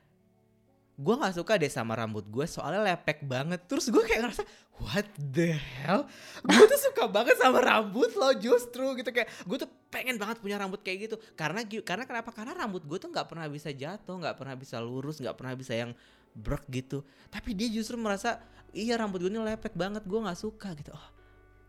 gue 0.97 1.15
nggak 1.15 1.37
suka 1.37 1.61
deh 1.61 1.69
sama 1.69 1.93
rambut 1.93 2.25
gue 2.25 2.47
soalnya 2.49 2.81
lepek 2.81 3.21
banget. 3.29 3.61
Terus 3.69 3.93
gue 3.93 4.01
kayak 4.01 4.25
ngerasa 4.25 4.43
what 4.81 5.05
the 5.17 5.53
hell? 5.53 6.09
Gue 6.41 6.65
tuh 6.65 6.81
suka 6.81 7.05
banget 7.05 7.37
sama 7.37 7.61
rambut 7.61 8.17
lo 8.17 8.33
justru 8.37 8.97
gitu. 8.97 9.13
Kayak 9.13 9.29
gue 9.45 9.57
tuh 9.61 9.71
pengen 9.93 10.17
banget 10.17 10.41
punya 10.41 10.57
rambut 10.57 10.81
kayak 10.81 11.13
gitu. 11.13 11.17
Karena 11.37 11.61
karena 11.65 12.09
kenapa? 12.09 12.33
Karena 12.33 12.57
rambut 12.57 12.81
gue 12.89 12.97
tuh 12.97 13.13
nggak 13.13 13.29
pernah 13.29 13.45
bisa 13.47 13.69
jatuh 13.69 14.17
nggak 14.17 14.41
pernah 14.41 14.57
bisa 14.57 14.81
lurus 14.81 15.21
nggak 15.21 15.37
pernah 15.37 15.53
bisa 15.53 15.77
yang 15.77 15.93
brek 16.33 16.65
gitu. 16.73 17.05
Tapi 17.29 17.53
dia 17.53 17.69
justru 17.69 18.01
merasa 18.01 18.41
iya 18.73 18.97
rambut 18.97 19.21
gue 19.21 19.29
ini 19.29 19.41
lepek 19.41 19.77
banget 19.77 20.05
gue 20.05 20.17
nggak 20.21 20.41
suka 20.41 20.73
gitu. 20.81 20.97
Oh 20.97 21.05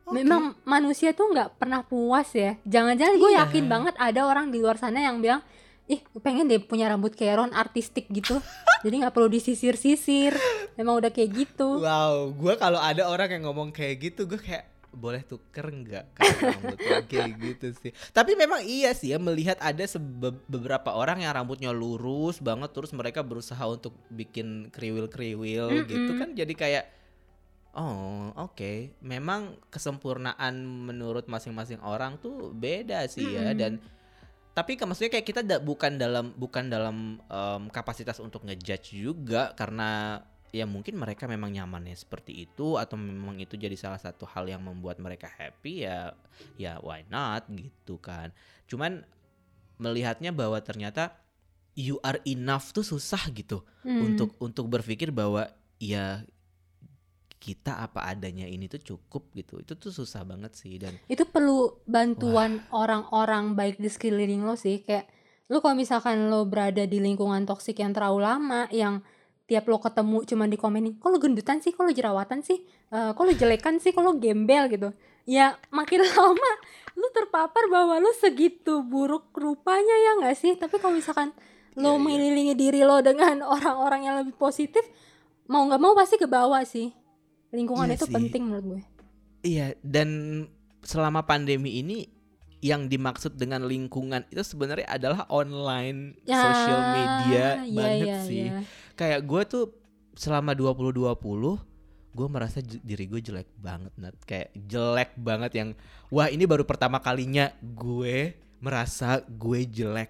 oke. 0.07 0.15
Memang 0.15 0.55
manusia 0.63 1.11
tuh 1.11 1.27
nggak 1.35 1.59
pernah 1.59 1.83
puas 1.83 2.31
ya. 2.31 2.55
Jangan-jangan 2.63 3.15
gue 3.19 3.31
Iya. 3.35 3.39
yakin 3.43 3.65
banget 3.67 3.95
ada 3.99 4.23
orang 4.23 4.55
di 4.55 4.63
luar 4.63 4.79
sana 4.79 5.03
yang 5.03 5.19
bilang, 5.19 5.43
ih 5.87 6.03
pengen 6.19 6.51
deh 6.51 6.59
punya 6.59 6.91
rambut 6.91 7.15
kayak 7.15 7.39
Ron 7.39 7.55
artistik 7.55 8.11
gitu. 8.11 8.39
Jadi 8.85 8.95
nggak 9.01 9.15
perlu 9.15 9.31
disisir-sisir. 9.31 10.35
Memang 10.75 10.99
udah 10.99 11.11
kayak 11.11 11.31
gitu. 11.33 11.81
Wow, 11.81 12.35
gue 12.35 12.53
kalau 12.59 12.77
ada 12.77 13.07
orang 13.07 13.39
yang 13.39 13.43
ngomong 13.49 13.71
kayak 13.73 14.11
gitu, 14.11 14.27
gue 14.27 14.37
kayak 14.37 14.77
boleh 14.97 15.21
tuker 15.21 15.67
nggak 15.69 16.05
rambut 16.17 16.79
kayak 17.05 17.31
gitu 17.37 17.67
sih. 17.77 17.91
Tapi 18.11 18.33
memang 18.33 18.65
iya 18.65 18.95
sih 18.97 19.13
ya 19.13 19.21
melihat 19.21 19.59
ada 19.61 19.85
sebe- 19.85 20.41
beberapa 20.49 20.95
orang 20.95 21.21
yang 21.21 21.37
rambutnya 21.37 21.69
lurus 21.69 22.41
banget, 22.41 22.73
terus 22.73 22.91
mereka 22.97 23.21
berusaha 23.21 23.61
untuk 23.69 23.93
bikin 24.09 24.73
kriwil-kriwil 24.73 25.85
gitu 25.85 26.11
Mm-mm. 26.13 26.19
kan, 26.19 26.29
jadi 26.33 26.53
kayak 26.53 26.85
oh 27.77 28.33
oke, 28.33 28.97
memang 29.05 29.53
kesempurnaan 29.69 30.65
menurut 30.65 31.29
masing-masing 31.29 31.77
orang 31.85 32.17
tuh 32.17 32.49
beda 32.49 33.05
sih 33.05 33.37
ya 33.37 33.53
Mm-mm. 33.53 33.59
dan 33.59 33.71
tapi 34.57 34.73
ke- 34.73 34.83
maksudnya 34.83 35.13
kayak 35.13 35.27
kita 35.27 35.41
da- 35.41 35.61
bukan 35.61 35.95
dalam 35.95 36.33
bukan 36.33 36.65
dalam 36.65 36.97
em, 37.21 37.63
kapasitas 37.69 38.17
untuk 38.17 38.41
ngejudge 38.41 38.97
juga 38.97 39.53
karena 39.53 40.17
ya 40.49 40.65
mungkin 40.65 40.97
mereka 40.97 41.27
memang 41.27 41.53
nyamannya 41.53 41.93
seperti 41.93 42.33
itu 42.41 42.75
atau 42.75 42.97
memang 42.97 43.37
itu 43.37 43.53
jadi 43.53 43.75
salah 43.75 43.99
satu 43.99 44.25
hal 44.25 44.47
yang 44.47 44.63
membuat 44.63 44.97
mereka 44.97 45.29
happy 45.29 45.85
ya 45.85 46.17
ya 46.57 46.81
why 46.81 47.05
not 47.05 47.45
gitu 47.47 47.99
kan 47.99 48.33
cuman 48.65 49.05
melihatnya 49.77 50.31
bahwa 50.31 50.57
ternyata 50.59 51.13
you 51.77 52.01
are 52.01 52.17
enough 52.25 52.73
tuh 52.73 52.81
susah 52.81 53.21
gitu 53.31 53.61
Hmm. 53.85 54.03
untuk 54.03 54.33
untuk 54.41 54.65
berpikir 54.67 55.13
bahwa 55.13 55.47
ya 55.77 56.25
kita 57.37 57.77
apa 57.77 58.09
adanya 58.09 58.49
ini 58.49 58.65
tuh 58.65 58.81
cukup 58.81 59.29
gitu. 59.37 59.61
Itu 59.61 59.77
tuh 59.77 59.93
susah 59.93 60.25
banget 60.25 60.57
sih 60.57 60.81
dan 60.81 60.97
itu 61.05 61.23
perlu 61.23 61.77
bantuan 61.85 62.65
orang-orang 62.73 63.53
baik 63.53 63.77
di 63.77 63.89
sekeliling 63.89 64.41
lo 64.41 64.57
sih. 64.57 64.81
Kayak 64.81 65.05
lo 65.47 65.61
kalau 65.61 65.77
misalkan 65.77 66.27
lo 66.27 66.43
berada 66.49 66.83
di 66.83 66.97
lingkungan 66.97 67.45
toksik 67.45 67.79
yang 67.79 67.93
terlalu 67.93 68.25
lama 68.25 68.65
yang 68.73 69.05
tiap 69.47 69.63
lo 69.71 69.79
ketemu 69.79 70.27
cuma 70.27 70.43
dikomenin 70.43 70.99
kok 70.99 71.07
lo 71.07 71.17
gendutan 71.21 71.61
sih? 71.61 71.71
Kok 71.71 71.87
lo 71.87 71.91
jerawatan 71.93 72.41
sih? 72.43 72.59
Eh, 72.91 73.11
kok 73.15 73.23
lo 73.23 73.31
jelekan 73.31 73.79
sih? 73.79 73.93
Kok 73.95 74.03
lo 74.03 74.13
gembel? 74.17 74.67
gitu. 74.67 74.89
Ya 75.29 75.55
makin 75.69 76.03
lama 76.09 76.51
lo 76.97 77.07
terpapar 77.13 77.69
bahwa 77.69 78.01
lo 78.01 78.11
segitu 78.17 78.81
buruk 78.81 79.29
rupanya 79.37 79.95
ya 80.03 80.11
nggak 80.19 80.35
sih? 80.35 80.57
Tapi 80.57 80.81
kalau 80.81 80.97
misalkan 80.97 81.31
lo 81.77 81.93
Iya, 81.93 81.93
iya. 81.93 82.01
mengelilingi 82.01 82.53
diri 82.57 82.81
lo 82.81 82.97
dengan 83.05 83.45
orang-orang 83.55 84.01
yang 84.09 84.15
lebih 84.25 84.33
positif 84.35 84.81
mau 85.47 85.63
nggak 85.63 85.79
mau 85.79 85.93
pasti 85.95 86.19
ke 86.19 86.27
bawah 86.27 86.59
sih 86.67 86.91
lingkungan 87.49 87.87
Iya 87.87 87.95
itu 87.95 88.05
sih. 88.05 88.13
penting 88.13 88.41
menurut 88.45 88.65
gue 88.67 88.81
Iya, 89.39 89.77
dan 89.79 90.09
selama 90.81 91.23
pandemi 91.23 91.79
ini 91.79 92.09
yang 92.59 92.89
dimaksud 92.89 93.37
dengan 93.37 93.63
lingkungan 93.63 94.25
itu 94.27 94.41
sebenarnya 94.41 94.89
adalah 94.89 95.29
online 95.29 96.17
Ya, 96.25 96.41
social 96.41 96.81
media 96.89 97.45
iya, 97.63 97.69
banget 97.69 98.01
iya, 98.03 98.17
sih. 98.25 98.43
iya. 98.49 98.59
Kayak 98.97 99.21
gue 99.23 99.41
tuh 99.45 99.63
selama 100.17 100.57
2020 100.57 101.13
gue 102.17 102.27
merasa 102.27 102.57
diri 102.59 103.05
gue 103.05 103.21
jelek 103.21 103.45
banget 103.55 103.93
Nat. 103.95 104.17
Kayak 104.25 104.57
jelek 104.57 105.13
banget 105.15 105.51
yang 105.53 105.69
wah 106.09 106.27
ini 106.27 106.49
baru 106.49 106.65
pertama 106.65 106.97
kalinya 106.97 107.53
gue 107.61 108.33
merasa 108.57 109.21
gue 109.21 109.69
jelek 109.69 110.09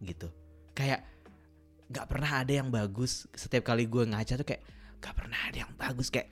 gitu. 0.00 0.30
Kayak 0.70 1.02
nggak 1.90 2.06
pernah 2.06 2.46
ada 2.46 2.52
yang 2.54 2.70
bagus 2.70 3.26
setiap 3.34 3.66
kali 3.66 3.90
gue 3.90 4.06
ngaca 4.06 4.38
tuh 4.38 4.46
kayak 4.46 4.62
nggak 5.02 5.14
pernah 5.18 5.40
ada 5.50 5.66
yang 5.66 5.72
bagus 5.74 6.14
kayak 6.14 6.30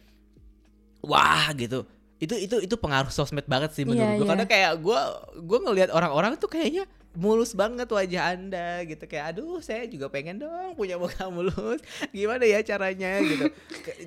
wah 1.06 1.48
gitu. 1.54 1.86
Itu 2.16 2.34
itu 2.36 2.56
itu 2.64 2.74
pengaruh 2.76 3.12
sosmed 3.12 3.44
banget 3.44 3.76
sih 3.76 3.84
menurut 3.84 4.02
Iya, 4.02 4.18
gue 4.18 4.24
iya. 4.24 4.30
karena 4.32 4.46
kayak 4.48 4.72
gue 4.80 5.00
gue 5.44 5.58
ngelihat 5.62 5.90
orang-orang 5.92 6.34
tuh 6.40 6.48
kayaknya 6.48 6.88
mulus 7.16 7.56
banget 7.56 7.88
wajah 7.88 8.36
anda 8.36 8.84
gitu. 8.84 9.04
Kayak 9.08 9.36
aduh 9.36 9.60
saya 9.60 9.88
juga 9.88 10.08
pengen 10.12 10.40
dong 10.40 10.76
punya 10.76 11.00
muka 11.00 11.28
mulus. 11.32 11.80
Gimana 12.12 12.44
ya 12.44 12.60
caranya? 12.64 13.20
Gitu. 13.20 13.44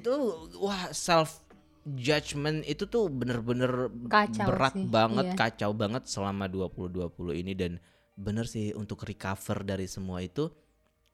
Itu 0.01 0.13
wah 0.62 0.89
self 0.93 1.41
judgment 1.85 2.62
itu 2.69 2.85
tuh 2.85 3.09
bener-bener 3.09 3.89
Kacau 4.05 4.45
berat 4.45 4.73
sih, 4.77 4.85
banget 4.85 5.25
iya. 5.33 5.38
kacau 5.38 5.71
banget 5.73 6.03
selama 6.05 6.45
2020 6.49 7.41
ini. 7.45 7.53
Dan 7.57 7.71
bener 8.17 8.45
sih 8.45 8.73
untuk 8.73 9.05
recover 9.05 9.65
dari 9.65 9.89
semua 9.89 10.21
itu 10.21 10.49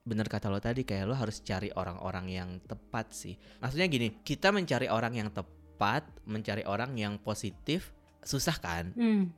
bener 0.06 0.30
kata 0.30 0.54
lo 0.54 0.62
tadi 0.62 0.86
kayak 0.86 1.10
lo 1.10 1.18
harus 1.18 1.42
cari 1.42 1.74
orang-orang 1.74 2.26
yang 2.30 2.50
tepat 2.64 3.12
sih. 3.12 3.36
Maksudnya 3.60 3.88
gini 3.90 4.08
kita 4.22 4.54
mencari 4.54 4.86
orang 4.86 5.18
yang 5.18 5.30
tepat 5.34 5.55
mencari 6.26 6.64
orang 6.66 6.96
yang 6.96 7.20
positif 7.20 7.92
susah 8.26 8.58
kan? 8.58 8.90
Hmm. 8.98 9.30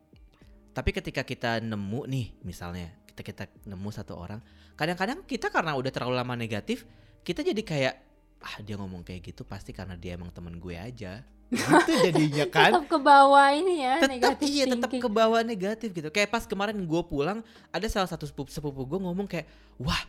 tapi 0.71 0.93
ketika 0.93 1.26
kita 1.26 1.60
nemu 1.60 2.06
nih 2.06 2.28
misalnya 2.45 2.93
kita 3.10 3.21
kita 3.26 3.43
nemu 3.65 3.89
satu 3.89 4.13
orang 4.13 4.39
kadang-kadang 4.78 5.26
kita 5.26 5.50
karena 5.50 5.73
udah 5.73 5.89
terlalu 5.89 6.15
lama 6.21 6.38
negatif 6.38 6.86
kita 7.26 7.41
jadi 7.43 7.62
kayak 7.65 7.95
ah 8.41 8.56
dia 8.62 8.78
ngomong 8.78 9.02
kayak 9.02 9.34
gitu 9.34 9.41
pasti 9.43 9.73
karena 9.73 9.97
dia 9.97 10.15
emang 10.15 10.30
temen 10.30 10.56
gue 10.62 10.76
aja. 10.78 11.26
Gitu 11.47 11.91
jadinya 12.12 12.45
kan 12.56 12.71
tetap 12.76 12.86
ke 12.91 13.00
bawah 13.00 13.47
ini 13.56 13.80
ya 13.80 13.95
tetap 14.04 14.12
negatif 14.12 14.47
iya 14.52 14.65
tetap 14.67 14.91
ke 14.91 15.10
bawah 15.10 15.41
negatif 15.43 15.89
gitu. 15.95 16.10
Kayak 16.12 16.30
pas 16.32 16.43
kemarin 16.43 16.78
gue 16.78 17.02
pulang 17.08 17.39
ada 17.71 17.88
salah 17.88 18.08
satu 18.08 18.28
sepupu, 18.28 18.52
sepupu 18.52 18.84
gue 18.84 19.00
ngomong 19.00 19.28
kayak 19.28 19.47
wah 19.80 20.00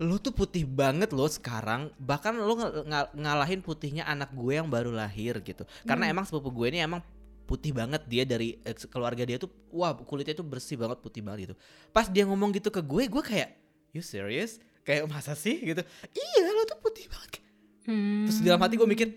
lu 0.00 0.16
tuh 0.16 0.32
putih 0.32 0.64
banget 0.64 1.12
loh 1.12 1.28
sekarang. 1.28 1.92
Bahkan 2.00 2.32
lu 2.34 2.56
ng- 2.56 2.88
ng- 2.88 3.12
ngalahin 3.20 3.60
putihnya 3.60 4.08
anak 4.08 4.32
gue 4.32 4.56
yang 4.56 4.66
baru 4.66 4.88
lahir 4.88 5.44
gitu. 5.44 5.68
Karena 5.84 6.08
Hmm. 6.08 6.12
emang 6.16 6.24
sepupu 6.24 6.48
gue 6.50 6.72
ini 6.72 6.80
emang 6.80 7.04
putih 7.44 7.76
banget 7.76 8.00
dia 8.08 8.24
dari 8.24 8.56
eh, 8.64 8.72
keluarga 8.88 9.26
dia 9.28 9.36
tuh 9.36 9.50
wah 9.68 9.92
kulitnya 9.92 10.32
tuh 10.32 10.46
bersih 10.46 10.80
banget 10.80 11.04
putih 11.04 11.20
banget 11.20 11.52
gitu. 11.52 11.54
Pas 11.92 12.08
dia 12.08 12.24
ngomong 12.24 12.48
gitu 12.56 12.72
ke 12.72 12.80
gue 12.80 13.12
gue 13.12 13.22
kayak 13.22 13.60
you 13.92 14.00
serious? 14.00 14.56
Kayak 14.80 15.04
masa 15.06 15.36
sih? 15.36 15.60
gitu. 15.60 15.84
Iya 16.10 16.48
lo 16.48 16.64
tuh 16.64 16.80
putih 16.80 17.04
banget. 17.12 17.44
Hmm. 17.84 18.24
Terus 18.24 18.40
di 18.40 18.46
dalam 18.48 18.62
hati 18.64 18.80
gue 18.80 18.88
mikir 18.88 19.08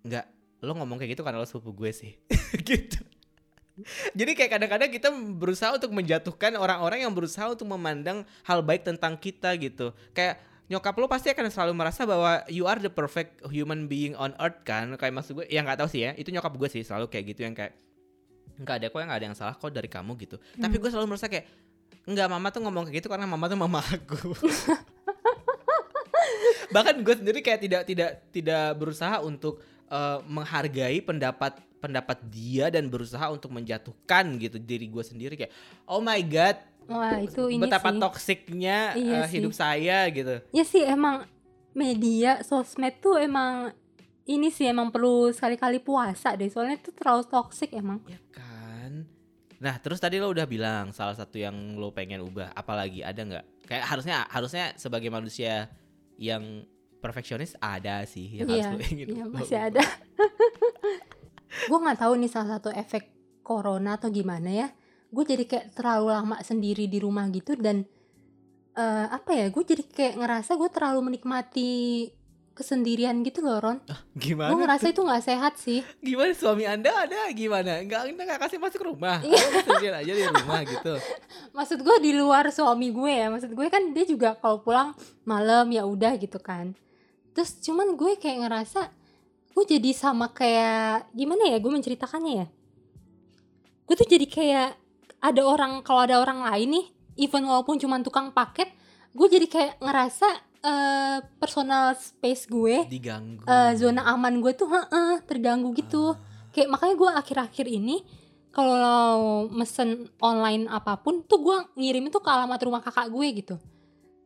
Enggak 0.00 0.26
Lo 0.60 0.76
ngomong 0.76 1.00
kayak 1.00 1.16
gitu 1.16 1.24
karena 1.24 1.40
lo 1.40 1.48
sepupu 1.48 1.72
gue 1.74 1.90
sih. 1.90 2.12
Gitu 2.68 3.00
Jadi 4.12 4.30
kayak 4.34 4.50
kadang-kadang 4.56 4.90
kita 4.90 5.08
berusaha 5.12 5.74
untuk 5.74 5.90
menjatuhkan 5.90 6.54
orang-orang 6.54 7.04
yang 7.04 7.12
berusaha 7.12 7.48
untuk 7.48 7.66
memandang 7.66 8.24
hal 8.44 8.60
baik 8.60 8.84
tentang 8.84 9.16
kita 9.16 9.56
gitu. 9.56 9.92
Kayak 10.12 10.40
nyokap 10.70 10.94
lo 10.96 11.10
pasti 11.10 11.34
akan 11.34 11.50
selalu 11.50 11.72
merasa 11.74 12.06
bahwa 12.06 12.46
you 12.46 12.64
are 12.64 12.78
the 12.78 12.88
perfect 12.88 13.42
human 13.50 13.90
being 13.90 14.14
on 14.14 14.30
earth 14.38 14.62
kan? 14.62 14.94
Kayak 14.94 15.14
maksud 15.18 15.32
gue, 15.34 15.46
yang 15.50 15.66
nggak 15.66 15.82
tahu 15.82 15.88
sih 15.90 16.06
ya. 16.06 16.10
Itu 16.14 16.30
nyokap 16.30 16.54
gue 16.54 16.68
sih 16.70 16.82
selalu 16.82 17.10
kayak 17.10 17.24
gitu 17.34 17.42
yang 17.46 17.54
kayak 17.54 17.74
Enggak 18.60 18.76
ada 18.76 18.86
kok 18.92 18.98
yang 19.00 19.08
nggak 19.08 19.20
ada 19.24 19.26
yang 19.32 19.38
salah 19.38 19.54
kok 19.56 19.72
dari 19.72 19.88
kamu 19.88 20.20
gitu. 20.20 20.36
Tapi 20.36 20.74
Hmm. 20.76 20.82
gue 20.84 20.90
selalu 20.92 21.06
merasa 21.16 21.32
kayak 21.32 21.48
Enggak 22.04 22.28
mama 22.28 22.48
tuh 22.48 22.60
ngomong 22.64 22.84
kayak 22.88 22.96
gitu 23.00 23.08
karena 23.08 23.26
mama 23.28 23.44
tuh 23.48 23.56
mama 23.56 23.80
aku. 23.80 24.36
Bahkan 26.74 27.02
gue 27.02 27.14
sendiri 27.18 27.40
kayak 27.42 27.60
tidak 27.60 27.82
tidak 27.88 28.10
tidak 28.30 28.66
berusaha 28.78 29.20
untuk 29.20 29.60
eh, 29.90 30.18
menghargai 30.24 31.02
pendapat 31.02 31.58
pendapat 31.80 32.20
dia 32.28 32.68
dan 32.68 32.86
berusaha 32.86 33.24
untuk 33.26 33.50
menjatuhkan 33.50 34.36
gitu 34.36 34.56
diri 34.56 34.86
gue 34.86 35.00
sendiri 35.00 35.34
kayak 35.34 35.52
oh 35.84 35.98
my 35.98 36.20
god 36.22 36.60
wah 36.86 37.16
itu 37.16 37.48
ini 37.48 37.60
betapa 37.60 37.88
sih. 37.88 37.98
toksiknya 37.98 38.78
Iya 38.94 39.16
eh, 39.16 39.26
sih. 39.26 39.34
hidup 39.40 39.52
saya 39.52 40.04
gitu. 40.08 40.34
Ya 40.52 40.62
sih 40.62 40.84
emang 40.84 41.24
media 41.70 42.42
sosmed 42.42 42.98
tuh 42.98 43.16
emang 43.16 43.72
ini 44.24 44.50
sih 44.50 44.66
emang 44.66 44.90
perlu 44.90 45.30
sekali-kali 45.30 45.80
puasa 45.80 46.34
deh 46.34 46.46
soalnya 46.46 46.76
itu 46.76 46.92
terlalu 46.92 47.24
toksik 47.24 47.72
emang. 47.72 47.98
Ya 48.04 48.20
kan? 48.30 49.06
Nah 49.58 49.74
terus 49.78 49.98
tadi 49.98 50.18
lo 50.18 50.28
udah 50.28 50.44
bilang 50.44 50.90
salah 50.90 51.14
satu 51.14 51.36
yang 51.36 51.54
lo 51.74 51.90
pengen 51.90 52.20
ubah 52.20 52.52
apalagi 52.52 53.00
ada 53.00 53.22
nggak? 53.22 53.44
Kayak 53.64 53.84
harusnya 53.86 54.16
harusnya 54.28 54.64
sebagai 54.74 55.08
manusia 55.08 55.70
yang 56.18 56.66
perfeksionis 57.00 57.56
ada 57.56 58.04
sih 58.04 58.28
yang 58.36 58.44
harus 58.44 58.60
Iya, 58.60 58.70
lo 58.70 58.80
ingin 58.84 59.06
iya 59.08 59.24
lo 59.24 59.30
masih 59.32 59.56
ubah. 59.56 59.68
ada 59.72 59.84
gue 61.68 61.78
nggak 61.78 61.98
tahu 62.00 62.12
nih 62.16 62.30
salah 62.30 62.56
satu 62.56 62.70
efek 62.72 63.10
corona 63.44 63.98
atau 63.98 64.08
gimana 64.08 64.48
ya 64.48 64.68
gue 65.10 65.24
jadi 65.26 65.44
kayak 65.44 65.66
terlalu 65.74 66.14
lama 66.14 66.36
sendiri 66.40 66.86
di 66.86 67.02
rumah 67.02 67.26
gitu 67.34 67.58
dan 67.58 67.82
eh, 68.78 69.06
apa 69.10 69.30
ya 69.34 69.46
gue 69.50 69.64
jadi 69.66 69.82
kayak 69.82 70.14
ngerasa 70.22 70.54
gue 70.54 70.70
terlalu 70.70 71.00
menikmati 71.10 71.70
kesendirian 72.54 73.24
gitu 73.24 73.40
loh 73.40 73.56
Ron 73.56 73.78
gimana 74.12 74.52
gue 74.52 74.58
ngerasa 74.60 74.86
itu 74.92 75.00
nggak 75.00 75.24
sehat 75.24 75.54
sih 75.56 75.80
Gimana 76.04 76.36
suami 76.36 76.68
anda 76.68 76.92
ada 76.92 77.32
gimana? 77.32 77.80
Enggak, 77.80 78.10
anda 78.10 78.22
nggak 78.26 78.40
kasih 78.42 78.58
masuk 78.60 78.84
rumah. 78.84 79.22
Iya. 79.24 79.38
Anda 79.40 79.60
sendirian 79.64 79.96
aja 79.96 80.12
di 80.12 80.24
rumah 80.28 80.60
gitu. 80.68 80.94
maksud 81.56 81.78
gue 81.80 81.96
di 82.04 82.12
luar 82.12 82.52
suami 82.52 82.92
gue 82.92 83.12
ya 83.16 83.26
maksud 83.32 83.50
gue 83.56 83.66
kan 83.72 83.82
dia 83.96 84.04
juga 84.04 84.36
kalau 84.36 84.60
pulang 84.60 84.92
malam 85.24 85.72
ya 85.72 85.88
udah 85.88 86.14
gitu 86.20 86.36
kan 86.36 86.76
terus 87.32 87.56
cuman 87.64 87.96
gue 87.96 88.18
kayak 88.20 88.44
ngerasa 88.44 88.92
gue 89.50 89.64
jadi 89.66 89.90
sama 89.92 90.30
kayak 90.30 91.10
gimana 91.12 91.50
ya 91.50 91.58
gue 91.58 91.70
menceritakannya 91.70 92.32
ya? 92.44 92.46
Gue 93.86 93.94
tuh 93.98 94.06
jadi 94.06 94.26
kayak 94.26 94.68
ada 95.20 95.42
orang 95.44 95.82
kalau 95.84 96.06
ada 96.06 96.16
orang 96.22 96.46
lain 96.46 96.68
nih 96.80 96.86
even 97.20 97.44
walaupun 97.44 97.76
cuma 97.76 98.00
tukang 98.00 98.32
paket 98.32 98.70
gue 99.12 99.26
jadi 99.26 99.46
kayak 99.50 99.72
ngerasa 99.82 100.28
eh, 100.62 101.18
personal 101.36 101.92
space 101.98 102.46
gue 102.46 102.86
Diganggu. 102.88 103.44
eh, 103.44 103.72
zona 103.76 104.06
aman 104.08 104.38
gue 104.40 104.52
tuh 104.54 104.70
heeh, 104.70 105.20
terganggu 105.26 105.74
gitu. 105.76 106.14
Kayak 106.50 106.68
makanya 106.78 106.94
gue 106.98 107.10
akhir-akhir 107.20 107.66
ini 107.66 107.96
kalau 108.50 109.46
mesen 109.50 110.10
online 110.18 110.66
apa 110.66 110.98
pun 110.98 111.22
tuh 111.22 111.38
gue 111.38 111.56
ngirim 111.78 112.10
itu 112.10 112.18
ke 112.18 112.30
alamat 112.30 112.58
rumah 112.66 112.82
kakak 112.82 113.06
gue 113.06 113.26
gitu 113.38 113.54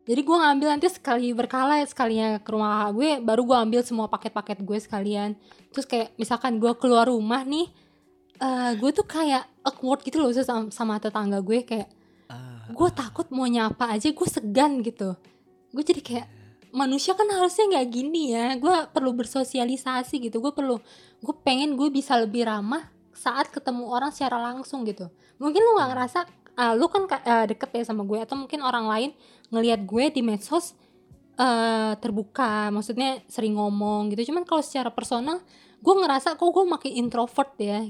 jadi 0.04 0.20
gue 0.20 0.36
ngambil 0.36 0.68
nanti 0.76 0.88
sekali 0.92 1.32
berkala 1.32 1.80
sekalinya 1.88 2.36
ke 2.36 2.48
rumah 2.52 2.68
kakak 2.76 2.92
gue 2.92 3.10
baru 3.24 3.42
gue 3.48 3.56
ambil 3.56 3.80
semua 3.80 4.06
paket-paket 4.12 4.60
gue 4.60 4.76
sekalian. 4.76 5.32
Terus 5.72 5.88
kayak 5.88 6.12
misalkan 6.20 6.60
gue 6.60 6.72
keluar 6.76 7.08
rumah 7.08 7.40
nih 7.40 7.72
eh 8.34 8.72
gue 8.76 8.90
tuh 8.92 9.06
kayak 9.08 9.48
awkward 9.64 10.04
gitu 10.04 10.20
loh 10.20 10.28
sama, 10.34 10.68
sama 10.68 11.00
tetangga 11.00 11.40
gue 11.40 11.64
kayak 11.64 11.88
Ah, 12.28 12.64
gue 12.72 12.88
takut 12.96 13.28
mau 13.28 13.44
nyapa 13.44 13.92
aja 13.92 14.08
gue 14.08 14.28
segan 14.28 14.80
gitu. 14.80 15.12
Gue 15.72 15.84
jadi 15.84 16.00
kayak 16.00 16.26
manusia 16.74 17.12
kan 17.14 17.28
harusnya 17.30 17.70
nggak 17.70 17.86
gini 17.92 18.34
ya 18.34 18.58
gue 18.58 18.76
perlu 18.90 19.14
bersosialisasi 19.14 20.26
gitu 20.26 20.42
gue 20.42 20.50
perlu 20.50 20.82
gue 21.22 21.34
pengen 21.46 21.78
gue 21.78 21.86
bisa 21.86 22.18
lebih 22.18 22.50
ramah 22.50 22.90
saat 23.14 23.46
ketemu 23.54 23.86
orang 23.86 24.10
secara 24.10 24.40
langsung 24.40 24.82
gitu. 24.88 25.06
Mungkin 25.38 25.60
lu 25.60 25.70
nggak 25.78 25.90
ngerasa 25.94 26.20
ah, 26.56 26.72
lu 26.74 26.86
kan 26.90 27.06
ka- 27.10 27.24
eh, 27.24 27.46
deket 27.54 27.70
ya 27.74 27.82
sama 27.86 28.06
gue 28.06 28.18
atau 28.22 28.38
mungkin 28.38 28.62
orang 28.62 28.86
lain 28.86 29.10
ngelihat 29.50 29.82
gue 29.84 30.04
di 30.14 30.22
medsos 30.22 30.74
eh 31.34 31.92
terbuka 31.98 32.70
maksudnya 32.70 33.18
sering 33.26 33.58
ngomong 33.58 34.14
gitu 34.14 34.30
cuman 34.30 34.46
kalau 34.46 34.62
secara 34.62 34.94
personal 34.94 35.42
gue 35.82 35.94
ngerasa 35.98 36.38
kok 36.38 36.46
gue 36.46 36.62
makin 36.62 36.92
introvert 36.94 37.58
ya 37.58 37.82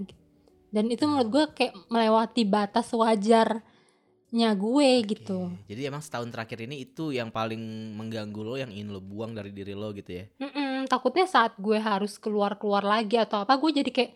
dan 0.75 0.91
itu 0.91 1.07
menurut 1.07 1.29
gue 1.31 1.45
kayak 1.55 1.77
melewati 1.87 2.43
batas 2.43 2.91
wajarnya 2.91 4.51
gue 4.59 4.91
gitu. 5.07 5.55
Jadi 5.71 5.81
emang 5.87 6.03
setahun 6.03 6.35
terakhir 6.35 6.67
ini 6.67 6.83
itu 6.83 7.15
yang 7.15 7.31
paling 7.31 7.63
mengganggu 7.95 8.43
lo, 8.43 8.59
yang 8.59 8.75
ingin 8.75 8.91
lo 8.91 8.99
buang 8.99 9.39
dari 9.39 9.55
diri 9.55 9.71
lo 9.79 9.95
gitu 9.95 10.11
ya. 10.11 10.27
Mm-mm, 10.43 10.91
takutnya 10.91 11.31
saat 11.31 11.55
gue 11.63 11.79
harus 11.79 12.19
keluar 12.19 12.59
keluar 12.59 12.83
lagi 12.83 13.15
atau 13.15 13.47
apa 13.47 13.55
gue 13.55 13.71
jadi 13.71 13.91
kayak 13.95 14.13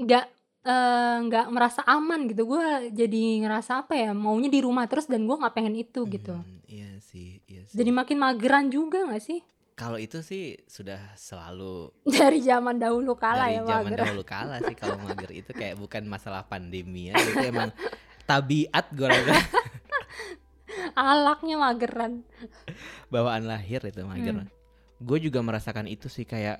nggak 0.00 0.24
eh, 0.62 1.16
nggak 1.22 1.46
merasa 1.50 1.80
aman 1.84 2.26
gitu 2.26 2.46
gue 2.46 2.64
jadi 2.90 3.22
ngerasa 3.42 3.86
apa 3.86 3.94
ya 3.94 4.10
maunya 4.10 4.48
di 4.48 4.60
rumah 4.60 4.86
terus 4.86 5.06
dan 5.06 5.24
gue 5.24 5.36
nggak 5.36 5.54
pengen 5.54 5.74
itu 5.74 6.02
gitu 6.06 6.34
Hmm, 6.34 6.60
iya 6.66 6.98
sih, 6.98 7.38
iya 7.46 7.62
sih. 7.66 7.76
jadi 7.76 7.90
makin 7.90 8.18
mageran 8.18 8.66
juga 8.68 9.06
nggak 9.06 9.22
sih 9.22 9.40
kalau 9.78 9.94
itu 9.94 10.18
sih 10.20 10.58
sudah 10.66 10.98
selalu 11.14 11.94
dari 12.18 12.42
zaman 12.42 12.76
dahulu 12.76 13.14
kala 13.14 13.46
dari 13.46 13.54
ya 13.56 13.62
zaman 13.62 13.84
mager 13.86 13.98
dahulu 14.02 14.24
kala 14.26 14.56
sih 14.66 14.74
kalau 14.74 14.98
mager 15.06 15.30
itu 15.30 15.50
kayak 15.54 15.78
bukan 15.78 16.02
masalah 16.04 16.42
pandemi 16.42 17.08
ya, 17.08 17.14
itu 17.16 17.38
emang 17.46 17.70
tabiat 18.26 18.90
gue 18.92 19.06
rasa 19.06 19.38
alaknya 20.98 21.56
mageran 21.56 22.26
bawaan 23.08 23.46
lahir 23.46 23.80
itu 23.82 24.02
mager. 24.04 24.44
Hmm. 24.44 24.50
Gue 24.98 25.22
juga 25.22 25.38
merasakan 25.40 25.86
itu 25.86 26.10
sih 26.10 26.26
kayak 26.26 26.58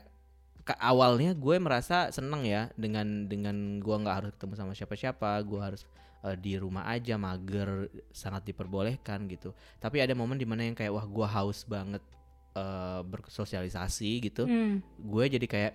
ke 0.68 0.76
awalnya 0.76 1.32
gue 1.32 1.56
merasa 1.56 2.12
seneng 2.12 2.44
ya 2.44 2.68
dengan 2.76 3.24
dengan 3.24 3.80
gue 3.80 3.96
nggak 3.96 4.16
harus 4.20 4.30
ketemu 4.36 4.52
sama 4.52 4.72
siapa-siapa, 4.76 5.40
gue 5.40 5.56
harus 5.56 5.88
eh, 6.20 6.36
di 6.36 6.60
rumah 6.60 6.84
aja 6.84 7.16
mager 7.16 7.88
sangat 8.12 8.44
diperbolehkan 8.44 9.24
gitu. 9.26 9.56
Tapi 9.80 10.04
ada 10.04 10.12
momen 10.12 10.36
di 10.36 10.44
mana 10.44 10.68
yang 10.68 10.76
kayak 10.76 10.92
wah 10.92 11.08
gue 11.08 11.24
haus 11.26 11.64
banget 11.64 12.04
eh, 12.52 13.00
bersosialisasi 13.00 14.10
gitu. 14.28 14.44
Hmm. 14.44 14.84
Gue 15.00 15.32
jadi 15.32 15.48
kayak 15.48 15.72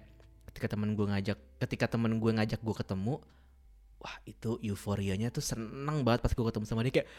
ketika 0.54 0.78
temen 0.78 0.94
gue 0.94 1.10
ngajak, 1.10 1.42
ketika 1.58 1.90
temen 1.90 2.22
gue 2.22 2.30
ngajak 2.30 2.62
gue 2.62 2.76
ketemu, 2.78 3.18
wah 3.98 4.16
itu 4.30 4.62
euforianya 4.62 5.34
tuh 5.34 5.42
seneng 5.42 6.06
banget 6.06 6.22
pas 6.22 6.30
gue 6.30 6.46
ketemu 6.46 6.66
sama 6.70 6.86
dia 6.86 7.02
kayak 7.02 7.10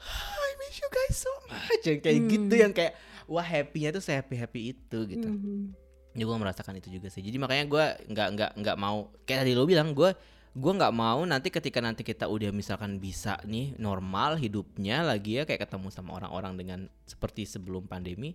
I 0.00 0.50
miss 0.56 0.80
you 0.80 0.88
guys 0.88 1.16
so 1.18 1.32
much 1.48 1.84
yang 1.84 2.00
kayak 2.00 2.18
Hmm. 2.24 2.30
gitu 2.32 2.54
yang 2.56 2.72
kayak 2.72 2.96
wah 3.26 3.44
happynya 3.44 3.92
tuh 3.92 4.00
saya 4.00 4.24
happy 4.24 4.36
happy 4.38 4.60
itu 4.72 4.98
gitu 5.04 5.28
Mhm. 5.28 5.76
Ya 6.16 6.24
gue 6.24 6.36
merasakan 6.36 6.80
itu 6.80 6.88
juga 6.88 7.12
sih 7.12 7.20
jadi 7.20 7.36
makanya 7.36 7.64
gue 7.68 7.84
nggak 8.10 8.28
nggak 8.32 8.50
nggak 8.56 8.76
mau 8.80 9.12
kayak 9.28 9.44
tadi 9.44 9.52
lo 9.52 9.68
bilang 9.68 9.92
gue 9.92 10.10
gue 10.56 10.72
nggak 10.72 10.94
mau 10.96 11.20
nanti 11.28 11.52
ketika 11.52 11.84
nanti 11.84 12.00
kita 12.00 12.24
udah 12.24 12.48
misalkan 12.48 12.96
bisa 12.96 13.36
nih 13.44 13.76
normal 13.76 14.40
hidupnya 14.40 15.04
lagi 15.04 15.36
ya 15.36 15.44
kayak 15.44 15.68
ketemu 15.68 15.92
sama 15.92 16.16
orang-orang 16.16 16.56
dengan 16.56 16.80
seperti 17.04 17.44
sebelum 17.44 17.84
pandemi 17.84 18.32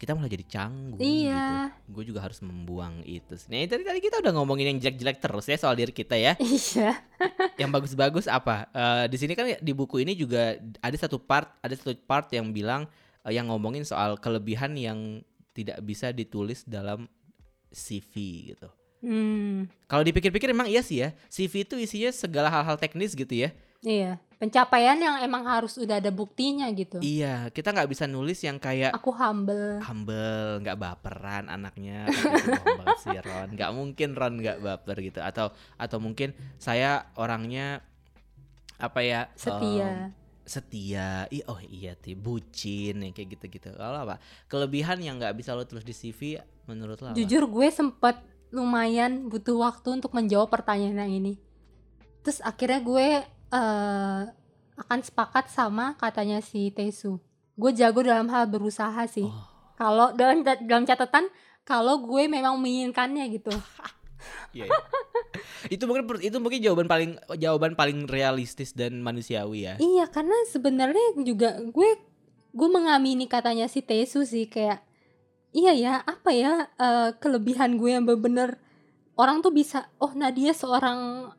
kita 0.00 0.16
malah 0.16 0.32
jadi 0.32 0.48
canggung 0.48 0.96
Iya. 0.96 1.68
gitu. 1.76 1.92
Gue 1.92 2.04
juga 2.08 2.24
harus 2.24 2.40
membuang 2.40 3.04
itu. 3.04 3.36
Nah, 3.52 3.68
tadi 3.68 3.84
tadi 3.84 4.00
kita 4.00 4.24
udah 4.24 4.32
ngomongin 4.32 4.72
yang 4.72 4.78
jelek-jelek 4.80 5.20
terus 5.20 5.44
ya 5.44 5.60
soal 5.60 5.76
diri 5.76 5.92
kita 5.92 6.16
ya. 6.16 6.32
iya 6.40 7.04
yang 7.60 7.68
bagus-bagus 7.68 8.24
apa? 8.24 8.64
Eh, 8.72 9.12
di 9.12 9.20
sini 9.20 9.36
kan 9.36 9.44
di 9.60 9.72
buku 9.76 10.00
ini 10.00 10.16
juga 10.16 10.56
ada 10.80 10.96
satu 10.96 11.20
part, 11.20 11.52
ada 11.60 11.76
satu 11.76 11.92
part 12.08 12.32
yang 12.32 12.48
bilang 12.48 12.88
eh, 13.28 13.32
yang 13.36 13.52
ngomongin 13.52 13.84
soal 13.84 14.16
kelebihan 14.16 14.72
yang 14.72 15.20
tidak 15.50 15.78
bisa 15.82 16.10
ditulis 16.14 16.62
dalam 16.64 17.06
CV 17.70 18.14
gitu. 18.54 18.68
Hmm. 19.00 19.64
Kalau 19.88 20.04
dipikir-pikir 20.04 20.52
emang 20.52 20.68
iya 20.68 20.84
sih 20.84 21.00
ya. 21.00 21.16
CV 21.32 21.64
itu 21.64 21.74
isinya 21.80 22.12
segala 22.12 22.52
hal-hal 22.52 22.76
teknis 22.76 23.16
gitu 23.16 23.32
ya. 23.32 23.50
iya 23.80 24.20
pencapaian 24.36 24.96
yang 24.96 25.20
emang 25.20 25.44
harus 25.44 25.76
udah 25.76 26.00
ada 26.00 26.08
buktinya 26.08 26.64
gitu 26.72 26.96
Iya, 27.00 27.48
kita 27.52 27.76
nggak 27.76 27.88
bisa 27.92 28.04
nulis 28.08 28.40
yang 28.40 28.56
kayak 28.56 28.92
aku 28.92 29.12
humble 29.12 29.80
humble, 29.80 30.60
nggak 30.64 30.76
baperan 30.80 31.48
anaknya, 31.48 32.08
itu 32.08 32.28
bohong 32.28 32.76
banget 32.80 32.98
sih 33.04 33.18
Ron. 33.20 33.48
Nggak 33.56 33.70
mungkin 33.76 34.08
Ron 34.16 34.34
nggak 34.40 34.58
baper 34.64 34.96
gitu. 35.00 35.20
Atau 35.20 35.52
atau 35.76 35.96
mungkin 36.00 36.32
saya 36.56 37.08
orangnya 37.16 37.84
apa 38.80 39.00
ya? 39.04 39.28
setia 39.36 40.12
setia 40.50 41.30
Ih, 41.30 41.46
oh 41.46 41.62
iya 41.62 41.94
ti 41.94 42.18
bucin 42.18 43.06
yang 43.06 43.14
kayak 43.14 43.38
gitu-gitu. 43.38 43.70
Kalau 43.70 44.02
apa? 44.02 44.18
Kelebihan 44.50 44.98
yang 44.98 45.22
nggak 45.22 45.38
bisa 45.38 45.54
lo 45.54 45.62
tulis 45.62 45.86
di 45.86 45.94
CV 45.94 46.42
menurut 46.66 46.98
lo 46.98 47.14
apa? 47.14 47.16
jujur 47.16 47.46
gue 47.46 47.68
sempet 47.70 48.18
lumayan 48.50 49.30
butuh 49.30 49.54
waktu 49.62 50.02
untuk 50.02 50.10
menjawab 50.10 50.50
pertanyaan 50.50 51.06
yang 51.06 51.14
ini. 51.22 51.38
Terus 52.26 52.42
akhirnya 52.42 52.82
gue 52.82 53.06
eh, 53.30 54.22
akan 54.80 54.98
sepakat 55.06 55.46
sama 55.46 55.94
katanya 55.94 56.42
si 56.42 56.74
Tesu 56.74 57.22
gue 57.60 57.70
jago 57.76 58.00
dalam 58.00 58.24
hal 58.32 58.48
berusaha 58.48 59.04
sih. 59.04 59.28
Oh. 59.28 59.46
kalau 59.76 60.12
dalam 60.16 60.40
dalam 60.44 60.84
catatan 60.88 61.28
kalau 61.64 62.00
gue 62.04 62.24
memang 62.24 62.56
menginginkannya 62.56 63.28
gitu 63.36 63.52
Iya, 64.50 64.66
iya. 64.66 64.80
itu 65.74 65.82
mungkin 65.86 66.04
itu 66.20 66.36
mungkin 66.42 66.60
jawaban 66.60 66.88
paling 66.90 67.10
jawaban 67.38 67.72
paling 67.78 68.08
realistis 68.10 68.74
dan 68.74 68.98
manusiawi 69.00 69.68
ya 69.70 69.74
iya 69.78 70.04
karena 70.10 70.34
sebenarnya 70.50 71.20
juga 71.22 71.60
gue 71.60 71.90
gue 72.50 72.68
mengamini 72.68 73.30
katanya 73.30 73.70
si 73.70 73.78
Tesu 73.84 74.26
sih 74.26 74.50
kayak 74.50 74.82
iya 75.54 75.72
ya 75.74 75.92
apa 76.02 76.30
ya 76.34 76.66
eh, 76.74 77.10
kelebihan 77.18 77.78
gue 77.78 77.90
yang 77.94 78.04
bener-bener 78.06 78.58
orang 79.14 79.44
tuh 79.44 79.52
bisa 79.54 79.86
oh 80.02 80.10
Nadia 80.16 80.50
seorang 80.56 81.30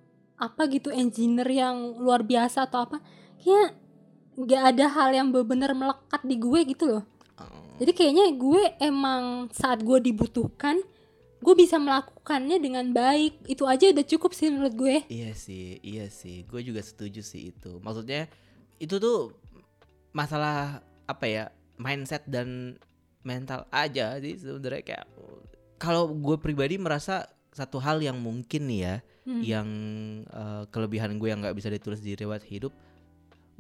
apa 0.42 0.62
gitu 0.70 0.90
engineer 0.90 1.50
yang 1.50 2.02
luar 2.02 2.26
biasa 2.26 2.66
atau 2.66 2.90
apa 2.90 2.98
kayak 3.42 3.78
nggak 4.38 4.64
ada 4.74 4.86
hal 4.90 5.10
yang 5.14 5.28
bener-bener 5.30 5.76
melekat 5.76 6.22
di 6.24 6.36
gue 6.40 6.62
gitu 6.66 6.86
loh 6.88 7.04
Oh. 7.42 7.48
jadi 7.82 7.92
kayaknya 7.98 8.26
gue 8.38 8.64
emang 8.78 9.50
saat 9.50 9.82
gue 9.82 9.98
dibutuhkan 9.98 10.78
gue 11.42 11.56
bisa 11.58 11.76
melakukannya 11.76 12.58
dengan 12.58 12.86
baik 12.90 13.50
itu 13.50 13.66
aja 13.66 13.90
udah 13.90 14.06
cukup 14.06 14.32
sih 14.32 14.48
menurut 14.48 14.74
gue 14.74 14.96
Iya 15.10 15.34
sih, 15.34 15.82
iya 15.82 16.06
sih. 16.08 16.46
Gue 16.46 16.62
juga 16.62 16.80
setuju 16.80 17.20
sih 17.20 17.50
itu. 17.50 17.82
Maksudnya 17.82 18.30
itu 18.78 18.96
tuh 18.96 19.34
masalah 20.12 20.80
apa 21.06 21.26
ya 21.26 21.44
mindset 21.76 22.24
dan 22.26 22.78
mental 23.22 23.66
aja 23.70 24.18
sih 24.18 24.38
sebenarnya 24.38 24.82
kayak 24.84 25.06
kalau 25.78 26.10
gue 26.10 26.38
pribadi 26.38 26.78
merasa 26.78 27.26
satu 27.50 27.78
hal 27.78 28.00
yang 28.00 28.18
mungkin 28.18 28.70
nih 28.70 28.82
ya 28.82 28.96
Hmm. 29.22 29.38
yang 29.46 29.70
eh, 30.26 30.64
kelebihan 30.74 31.22
gue 31.22 31.30
yang 31.30 31.46
nggak 31.46 31.54
bisa 31.54 31.70
ditulis 31.70 32.02
di 32.02 32.18
riwayat 32.18 32.42
hidup 32.42 32.74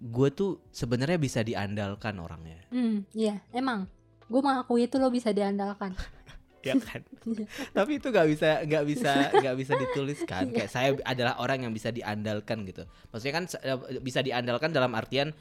gue 0.01 0.29
tuh 0.33 0.57
sebenarnya 0.73 1.21
bisa 1.21 1.45
diandalkan 1.45 2.17
orangnya 2.17 2.57
Hmm, 2.73 3.05
iya, 3.13 3.45
emang. 3.53 3.85
Gue 4.25 4.41
mengakui 4.41 4.89
itu 4.89 4.97
lo 4.97 5.13
bisa 5.13 5.29
diandalkan. 5.29 5.93
ya 6.61 6.75
kan 6.77 7.01
tapi 7.77 7.91
itu 7.97 8.07
nggak 8.09 8.27
bisa 8.29 8.49
nggak 8.65 8.83
bisa 8.85 9.11
nggak 9.33 9.55
bisa 9.57 9.73
dituliskan 9.77 10.43
kayak 10.53 10.69
saya 10.69 10.89
adalah 11.03 11.41
orang 11.41 11.65
yang 11.65 11.73
bisa 11.73 11.89
diandalkan 11.89 12.63
gitu 12.69 12.85
maksudnya 13.09 13.35
kan 13.41 13.45
eh, 13.65 13.77
bisa 14.01 14.21
diandalkan 14.21 14.69
dalam 14.69 14.93
artian 14.93 15.33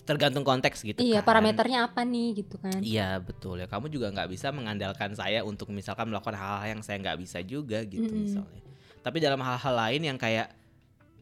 tergantung 0.00 0.42
konteks 0.42 0.82
gitu 0.82 0.98
iya, 1.04 1.22
kan. 1.22 1.28
parameternya 1.30 1.86
apa 1.86 2.02
nih 2.02 2.42
gitu 2.42 2.56
kan. 2.58 2.80
iya 2.82 3.20
betul 3.22 3.60
ya 3.60 3.70
kamu 3.70 3.92
juga 3.92 4.10
nggak 4.10 4.28
bisa 4.32 4.50
mengandalkan 4.50 5.14
saya 5.14 5.46
untuk 5.46 5.70
misalkan 5.70 6.10
melakukan 6.10 6.34
hal-hal 6.34 6.78
yang 6.78 6.82
saya 6.82 6.98
nggak 6.98 7.18
bisa 7.20 7.38
juga 7.46 7.84
gitu 7.86 8.10
Mm-mm. 8.10 8.24
misalnya 8.26 8.62
tapi 9.00 9.22
dalam 9.22 9.38
hal-hal 9.44 9.74
lain 9.76 10.02
yang 10.14 10.18
kayak 10.18 10.50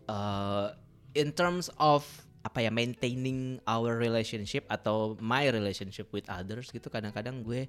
eh 0.09 0.69
in 1.17 1.35
terms 1.35 1.69
of 1.77 2.07
apa 2.47 2.65
ya 2.65 2.71
maintaining 2.73 3.59
our 3.67 3.99
relationship 3.99 4.65
atau 4.71 5.19
my 5.19 5.51
relationship 5.51 6.09
with 6.15 6.25
others 6.31 6.71
gitu 6.71 6.87
kadang-kadang 6.89 7.43
gue 7.43 7.67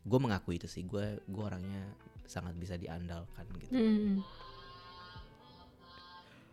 gue 0.00 0.18
mengakui 0.18 0.56
itu 0.56 0.64
sih 0.64 0.82
gue 0.82 1.20
gue 1.24 1.42
orangnya 1.44 1.84
sangat 2.24 2.54
bisa 2.56 2.78
diandalkan 2.78 3.44
gitu 3.58 3.72
Hmm. 3.74 4.22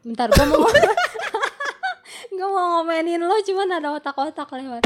Bentar, 0.04 0.32
gue 0.32 0.46
mau 0.48 0.64
gue 2.38 2.48
mau 2.48 2.68
ngomenin 2.80 3.20
lo 3.20 3.36
cuman 3.44 3.82
ada 3.82 3.92
otak-otak 3.92 4.48
lewat. 4.56 4.84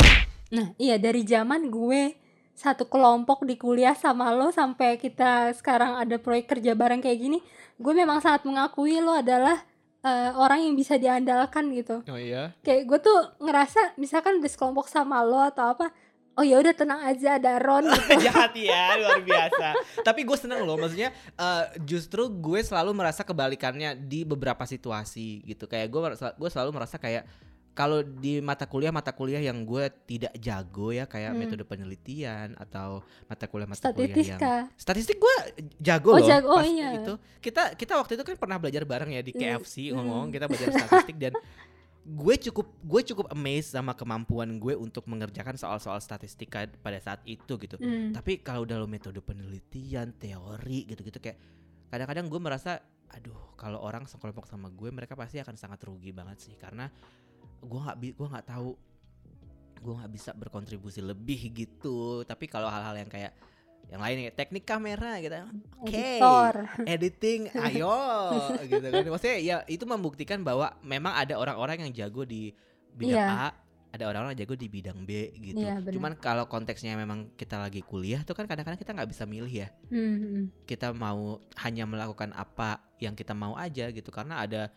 Nah, 0.51 0.73
iya 0.81 0.97
dari 0.97 1.21
zaman 1.21 1.69
gue 1.69 2.15
satu 2.51 2.85
kelompok 2.89 3.45
di 3.47 3.55
kuliah 3.55 3.93
sama 3.93 4.33
lo 4.33 4.49
sampai 4.49 4.97
kita 4.97 5.53
sekarang 5.53 5.97
ada 5.97 6.17
proyek 6.17 6.57
kerja 6.57 6.73
bareng 6.73 7.01
kayak 7.01 7.19
gini, 7.21 7.39
gue 7.77 7.93
memang 7.93 8.17
sangat 8.17 8.43
mengakui 8.45 8.97
lo 8.97 9.13
adalah 9.13 9.61
eh, 10.01 10.31
orang 10.33 10.65
yang 10.65 10.73
bisa 10.73 10.97
diandalkan 10.97 11.69
gitu. 11.71 12.01
oh 12.05 12.19
iya 12.19 12.57
Kayak 12.65 12.81
gue 12.89 12.99
tuh 12.99 13.19
ngerasa 13.39 13.95
misalkan 14.01 14.41
udah 14.41 14.49
sekelompok 14.49 14.89
sama 14.89 15.21
lo 15.21 15.39
atau 15.41 15.71
apa, 15.77 15.93
oh 16.33 16.41
ya 16.41 16.57
udah 16.57 16.71
tenang 16.71 17.01
aja 17.01 17.35
ada 17.35 17.57
Ron 17.57 17.85
gitu. 17.91 18.23
jahat 18.23 18.53
ya 18.53 18.95
luar 18.95 19.19
biasa 19.19 19.67
tapi 19.99 20.21
gue 20.21 20.35
seneng 20.35 20.61
loh 20.61 20.75
maksudnya 20.75 21.09
eh, 21.35 21.63
justru 21.81 22.27
gue 22.29 22.59
selalu 22.59 22.91
merasa 22.93 23.21
kebalikannya 23.21 23.95
di 23.95 24.23
beberapa 24.23 24.63
situasi 24.63 25.43
gitu 25.43 25.65
kayak 25.65 25.87
gue 25.87 25.99
gue 26.15 26.49
selalu 26.49 26.71
merasa 26.73 26.95
kayak 26.95 27.27
kalau 27.71 28.03
di 28.03 28.39
mata 28.39 28.67
kuliah 28.67 28.91
mata 28.91 29.09
kuliah 29.09 29.39
yang 29.39 29.63
gue 29.63 29.87
tidak 30.05 30.35
jago 30.35 30.91
ya 30.91 31.03
kayak 31.05 31.31
Hmm. 31.31 31.39
metode 31.39 31.63
penelitian 31.63 32.51
atau 32.55 32.99
mata 33.25 33.47
kuliah 33.47 33.63
mata 33.63 33.79
kuliah 33.89 34.11
yang 34.11 34.35
Statistika. 34.35 34.55
statistik 34.75 35.17
gue 35.17 35.35
jago 35.79 36.11
Oh, 36.11 36.19
loh 36.19 36.27
jago. 36.27 36.47
Oh, 36.49 36.59
pas 36.59 36.67
iya. 36.67 36.99
itu 36.99 37.13
kita 37.39 37.71
kita 37.73 37.95
waktu 37.95 38.15
itu 38.15 38.23
kan 38.23 38.35
pernah 38.35 38.57
belajar 38.57 38.83
bareng 38.83 39.11
ya 39.11 39.21
di 39.21 39.31
Iya. 39.31 39.55
KFC 39.55 39.87
Hmm. 39.87 40.03
ngomong 40.03 40.25
kita 40.29 40.45
belajar 40.45 40.67
statistik 40.75 41.15
dan 41.15 41.31
gue 42.01 42.35
cukup 42.49 42.65
gue 42.81 43.01
cukup 43.13 43.29
amazed 43.29 43.77
sama 43.77 43.93
kemampuan 43.93 44.57
gue 44.57 44.73
untuk 44.73 45.05
mengerjakan 45.05 45.53
soal-soal 45.53 46.01
statistika 46.01 46.65
pada 46.81 46.97
saat 46.97 47.21
itu 47.29 47.61
gitu 47.61 47.77
Hmm. 47.77 48.09
tapi 48.09 48.41
kalau 48.41 48.65
dalam 48.65 48.89
metode 48.89 49.21
penelitian 49.21 50.09
teori 50.17 50.89
gitu-gitu 50.89 51.21
kayak 51.21 51.37
kadang-kadang 51.93 52.25
gue 52.25 52.41
merasa 52.41 52.81
aduh 53.11 53.53
kalau 53.53 53.83
orang 53.85 54.09
sekelompok 54.09 54.49
sama 54.49 54.73
gue 54.73 54.89
mereka 54.89 55.13
pasti 55.13 55.37
akan 55.37 55.53
sangat 55.53 55.83
rugi 55.85 56.09
banget 56.09 56.41
sih 56.41 56.55
karena 56.57 56.89
gue 57.61 57.79
nggak 57.79 57.97
gue 58.17 58.27
nggak 58.33 58.47
tahu 58.49 58.73
gue 59.81 59.93
nggak 59.97 60.11
bisa 60.13 60.31
berkontribusi 60.33 61.05
lebih 61.05 61.53
gitu 61.53 62.25
tapi 62.25 62.49
kalau 62.49 62.69
hal-hal 62.69 62.97
yang 62.97 63.09
kayak 63.11 63.33
yang 63.91 63.99
lain 63.99 64.23
kayak 64.23 64.37
teknik 64.37 64.63
kamera 64.63 65.19
gitu 65.19 65.35
oke 65.77 65.91
Editor. 65.91 66.53
editing 66.95 67.41
ayo 67.51 67.95
gitu 68.63 68.87
kan 68.87 69.03
maksudnya 69.05 69.37
ya 69.37 69.55
itu 69.67 69.83
membuktikan 69.83 70.39
bahwa 70.41 70.71
memang 70.79 71.11
ada 71.13 71.35
orang-orang 71.35 71.83
yang 71.83 71.91
jago 71.93 72.23
di 72.23 72.55
bidang 72.91 73.19
Iya. 73.19 73.27
A 73.27 73.49
ada 73.91 74.07
orang-orang 74.07 74.39
jago 74.39 74.55
di 74.55 74.71
bidang 74.71 75.03
B 75.03 75.35
gitu 75.35 75.59
Iya, 75.59 75.83
benar. 75.83 75.91
cuman 75.91 76.11
kalau 76.15 76.47
konteksnya 76.47 76.95
memang 76.95 77.35
kita 77.35 77.59
lagi 77.59 77.83
kuliah 77.83 78.23
tuh 78.23 78.31
kan 78.31 78.47
kadang-kadang 78.47 78.79
kita 78.79 78.95
nggak 78.95 79.11
bisa 79.11 79.27
milih 79.27 79.51
ya 79.51 79.67
Hmm, 79.91 80.15
hmm. 80.15 80.43
kita 80.63 80.95
mau 80.95 81.43
hanya 81.59 81.83
melakukan 81.83 82.31
apa 82.31 82.79
yang 82.97 83.11
kita 83.11 83.35
mau 83.35 83.59
aja 83.59 83.91
gitu 83.91 84.07
karena 84.07 84.39
ada 84.39 84.71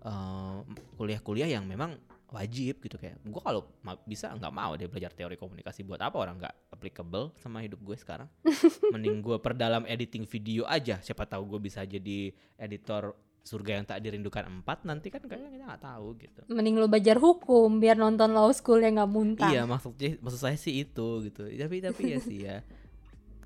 eh, 0.00 0.56
kuliah-kuliah 0.94 1.48
yang 1.48 1.64
memang 1.64 1.96
wajib 2.30 2.78
gitu 2.82 2.96
kayak 2.96 3.18
gue 3.26 3.42
kalau 3.42 3.66
ma- 3.82 3.98
bisa 4.06 4.30
nggak 4.30 4.54
mau 4.54 4.78
deh 4.78 4.86
belajar 4.86 5.10
teori 5.10 5.34
komunikasi 5.34 5.82
buat 5.82 5.98
apa 5.98 6.14
orang 6.14 6.38
nggak 6.38 6.54
applicable 6.70 7.34
sama 7.42 7.58
hidup 7.62 7.82
gue 7.82 7.96
sekarang 7.98 8.30
mending 8.94 9.18
gue 9.18 9.36
perdalam 9.42 9.82
editing 9.86 10.24
video 10.26 10.62
aja 10.66 11.02
siapa 11.02 11.26
tahu 11.26 11.58
gue 11.58 11.60
bisa 11.66 11.82
jadi 11.82 12.30
editor 12.54 13.18
surga 13.40 13.72
yang 13.80 13.86
tak 13.88 13.98
dirindukan 14.04 14.46
empat 14.46 14.84
nanti 14.84 15.08
kan 15.08 15.24
kayaknya 15.24 15.50
kita 15.50 15.64
nggak 15.64 15.84
tahu 15.84 16.08
gitu 16.20 16.40
Mending 16.52 16.76
lu 16.76 16.86
belajar 16.86 17.16
hukum 17.18 17.80
biar 17.80 17.96
nonton 17.96 18.30
law 18.30 18.52
school 18.52 18.78
yang 18.78 19.00
nggak 19.00 19.10
muntah. 19.10 19.50
Iya 19.50 19.64
maksudnya 19.64 20.20
maksud 20.20 20.40
saya 20.40 20.56
sih 20.60 20.84
itu 20.84 21.24
gitu. 21.24 21.48
Tapi 21.48 21.76
tapi 21.80 22.02
ya 22.14 22.18
sih 22.20 22.38
ya. 22.44 22.60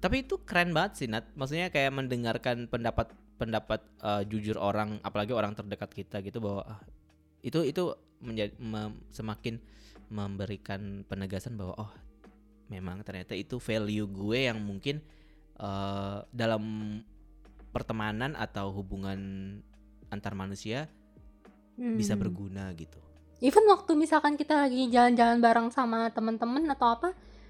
Tapi 0.03 0.27
itu 0.27 0.43
keren 0.43 0.75
banget 0.75 0.93
sih 0.99 1.07
Nat. 1.07 1.31
Maksudnya 1.39 1.71
kayak 1.71 1.95
mendengarkan 1.95 2.67
pendapat 2.67 3.15
pendapat 3.39 3.81
eh, 4.03 4.23
jujur 4.27 4.59
orang, 4.59 4.99
apalagi 5.07 5.31
orang 5.31 5.55
terdekat 5.55 5.91
kita 5.95 6.21
gitu 6.27 6.43
bahwa 6.43 6.67
ah, 6.67 6.81
itu 7.45 7.63
itu 7.63 7.95
menjadi 8.19 8.55
mem- 8.57 9.01
semakin 9.09 9.59
memberikan 10.09 11.03
penegasan 11.05 11.57
bahwa 11.57 11.75
oh 11.79 11.93
memang 12.67 13.03
ternyata 13.03 13.33
itu 13.33 13.59
value 13.59 14.07
gue 14.07 14.47
yang 14.47 14.59
mungkin 14.59 15.01
eh, 15.57 16.19
dalam 16.29 16.63
pertemanan 17.71 18.35
atau 18.35 18.71
hubungan 18.73 19.19
antar 20.09 20.35
manusia 20.35 20.87
Hmm. 21.75 21.99
bisa 21.99 22.15
berguna 22.15 22.71
gitu. 22.79 23.03
Even 23.43 23.67
waktu 23.67 23.99
misalkan 23.99 24.39
kita 24.39 24.55
lagi 24.63 24.87
jalan-jalan 24.87 25.43
bareng 25.43 25.69
sama 25.75 26.07
temen-temen 26.15 26.63
atau 26.71 26.87
apa, 26.95 27.09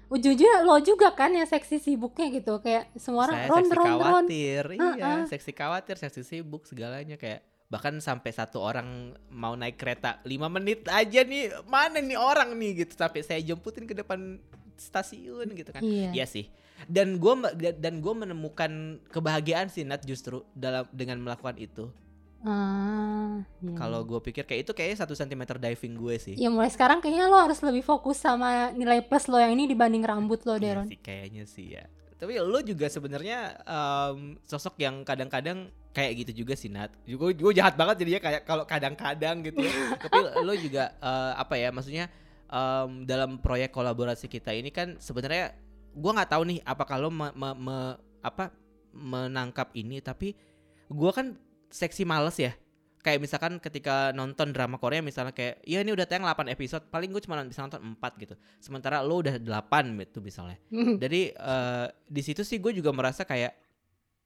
ujung-ujungnya 0.09 0.65
lo 0.65 0.81
juga 0.81 1.13
kan 1.13 1.29
yang 1.29 1.45
seksi 1.45 1.77
sibuknya 1.77 2.33
gitu 2.33 2.57
kayak 2.57 2.89
semua 2.97 3.29
orang 3.29 3.37
saya 3.37 3.49
ron 3.49 3.61
seksi 3.61 3.77
ron 3.77 3.85
ron. 3.85 4.01
khawatir 4.01 4.63
iya 4.73 4.93
Heeh. 4.97 5.21
seksi 5.29 5.51
khawatir 5.53 5.95
seksi 5.97 6.21
sibuk 6.25 6.65
segalanya 6.65 7.21
kayak 7.21 7.45
bahkan 7.65 7.97
sampai 7.97 8.29
satu 8.29 8.59
orang 8.59 8.87
mau 9.27 9.53
naik 9.53 9.75
kereta 9.75 10.21
lima 10.21 10.45
menit 10.47 10.85
aja 10.87 11.21
nih 11.21 11.49
mana 11.65 11.97
nih 11.97 12.13
orang 12.13 12.53
nih 12.53 12.85
gitu 12.85 12.93
sampai 12.95 13.21
saya 13.21 13.41
jemputin 13.41 13.83
ke 13.83 13.93
depan 13.93 14.37
stasiun 14.75 15.49
gitu 15.51 15.71
kan 15.71 15.81
Iya. 15.81 16.13
Iya 16.13 16.25
sih 16.25 16.45
dan 16.85 17.17
gue 17.17 17.33
dan 17.73 17.99
gue 17.99 18.13
menemukan 18.13 18.71
kebahagiaan 19.07 19.67
sih 19.67 19.81
Nat 19.81 20.03
justru 20.03 20.43
dalam 20.51 20.85
dengan 20.91 21.17
melakukan 21.19 21.55
itu 21.55 21.89
Ah, 22.45 23.41
iya. 23.57 23.73
kalau 23.73 24.05
gue 24.05 24.21
pikir 24.21 24.45
kayak 24.45 24.61
itu 24.61 24.71
kayaknya 24.71 25.01
satu 25.01 25.17
sentimeter 25.17 25.57
diving 25.57 25.97
gue 25.97 26.13
sih 26.15 26.35
Ya 26.35 26.47
mulai 26.47 26.69
sekarang 26.69 27.01
kayaknya 27.01 27.25
lo 27.25 27.41
harus 27.41 27.57
lebih 27.59 27.81
fokus 27.81 28.21
sama 28.21 28.69
nilai 28.69 29.01
plus 29.01 29.25
lo 29.25 29.41
yang 29.41 29.49
ini 29.49 29.65
dibanding 29.65 30.05
rambut 30.05 30.45
lo, 30.45 30.53
Iya 30.53 30.77
Deron. 30.77 30.85
sih 30.85 30.99
kayaknya 30.99 31.49
sih 31.49 31.73
ya. 31.73 31.89
Tapi 32.15 32.39
lo 32.39 32.59
juga 32.63 32.87
sebenarnya 32.87 33.59
em, 33.61 34.39
sosok 34.47 34.79
yang 34.79 35.03
kadang-kadang 35.03 35.67
kayak 35.91 36.25
gitu 36.27 36.43
juga 36.43 36.55
sih 36.55 36.71
Nat. 36.71 36.91
Gue 37.03 37.35
gue 37.35 37.51
jahat 37.55 37.75
banget 37.75 38.03
jadinya 38.03 38.21
kayak 38.23 38.41
kalau 38.47 38.63
kadang-kadang 38.63 39.43
gitu 39.43 39.59
ya. 39.63 39.71
Tapi 40.03 40.19
lo 40.43 40.53
juga 40.55 40.95
eh, 40.95 41.33
apa 41.35 41.55
ya 41.59 41.69
maksudnya 41.75 42.05
em, 42.47 43.03
dalam 43.03 43.39
proyek 43.39 43.75
kolaborasi 43.75 44.31
kita 44.31 44.55
ini 44.55 44.71
kan 44.71 44.95
sebenarnya 44.99 45.55
gue 45.95 46.11
nggak 46.11 46.31
tahu 46.31 46.43
nih 46.47 46.59
apakah 46.63 46.95
lo 46.99 47.11
me- 47.11 47.35
me- 47.35 47.59
me- 47.59 47.97
apa 48.23 48.51
menangkap 48.95 49.75
ini 49.75 49.99
tapi 49.99 50.35
gue 50.87 51.11
kan 51.11 51.35
seksi 51.67 52.07
males 52.07 52.39
ya. 52.39 52.55
Kayak 53.05 53.21
misalkan 53.21 53.61
ketika 53.61 54.09
nonton 54.17 54.49
drama 54.49 54.81
Korea 54.81 55.05
misalnya 55.05 55.29
kayak 55.29 55.61
ya 55.61 55.85
ini 55.85 55.93
udah 55.93 56.09
tayang 56.09 56.25
8 56.25 56.49
episode 56.49 56.89
paling 56.89 57.13
gue 57.13 57.21
cuma 57.21 57.37
bisa 57.45 57.61
nonton 57.61 57.93
4 57.93 58.01
gitu. 58.17 58.33
Sementara 58.57 59.05
lo 59.05 59.21
udah 59.21 59.37
8 59.37 60.01
gitu 60.01 60.25
misalnya. 60.25 60.57
Jadi 61.03 61.29
eh, 61.29 61.87
di 62.09 62.21
situ 62.25 62.41
sih 62.41 62.57
gue 62.57 62.73
juga 62.73 62.89
merasa 62.89 63.21
kayak 63.21 63.53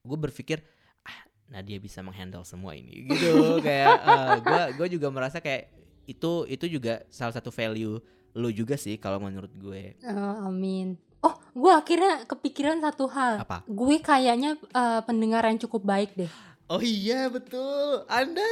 gue 0.00 0.16
berpikir 0.16 0.64
ah 1.04 1.18
Nadia 1.52 1.76
bisa 1.76 2.00
menghandle 2.00 2.40
semua 2.48 2.72
ini 2.72 3.04
gitu 3.04 3.36
kayak 3.66 4.00
gue 4.40 4.62
gue 4.80 4.88
juga 4.96 5.12
merasa 5.12 5.44
kayak 5.44 5.68
itu 6.08 6.48
itu 6.48 6.80
juga 6.80 7.04
salah 7.12 7.36
satu 7.36 7.52
value 7.52 8.00
lo 8.32 8.48
juga 8.48 8.80
sih 8.80 8.96
kalau 8.96 9.20
menurut 9.20 9.52
gue 9.52 10.00
Oh, 10.08 10.48
amin. 10.48 10.96
Oh, 11.20 11.36
gue 11.52 11.68
akhirnya 11.68 12.24
kepikiran 12.24 12.80
satu 12.80 13.04
hal. 13.12 13.44
apa 13.44 13.60
Gue 13.68 14.00
kayaknya 14.00 14.56
eh, 14.56 15.00
pendengar 15.04 15.44
yang 15.44 15.60
cukup 15.60 15.84
baik 15.84 16.16
deh. 16.16 16.32
Oh 16.70 16.78
iya 16.80 17.26
betul 17.26 18.06
anda 18.06 18.46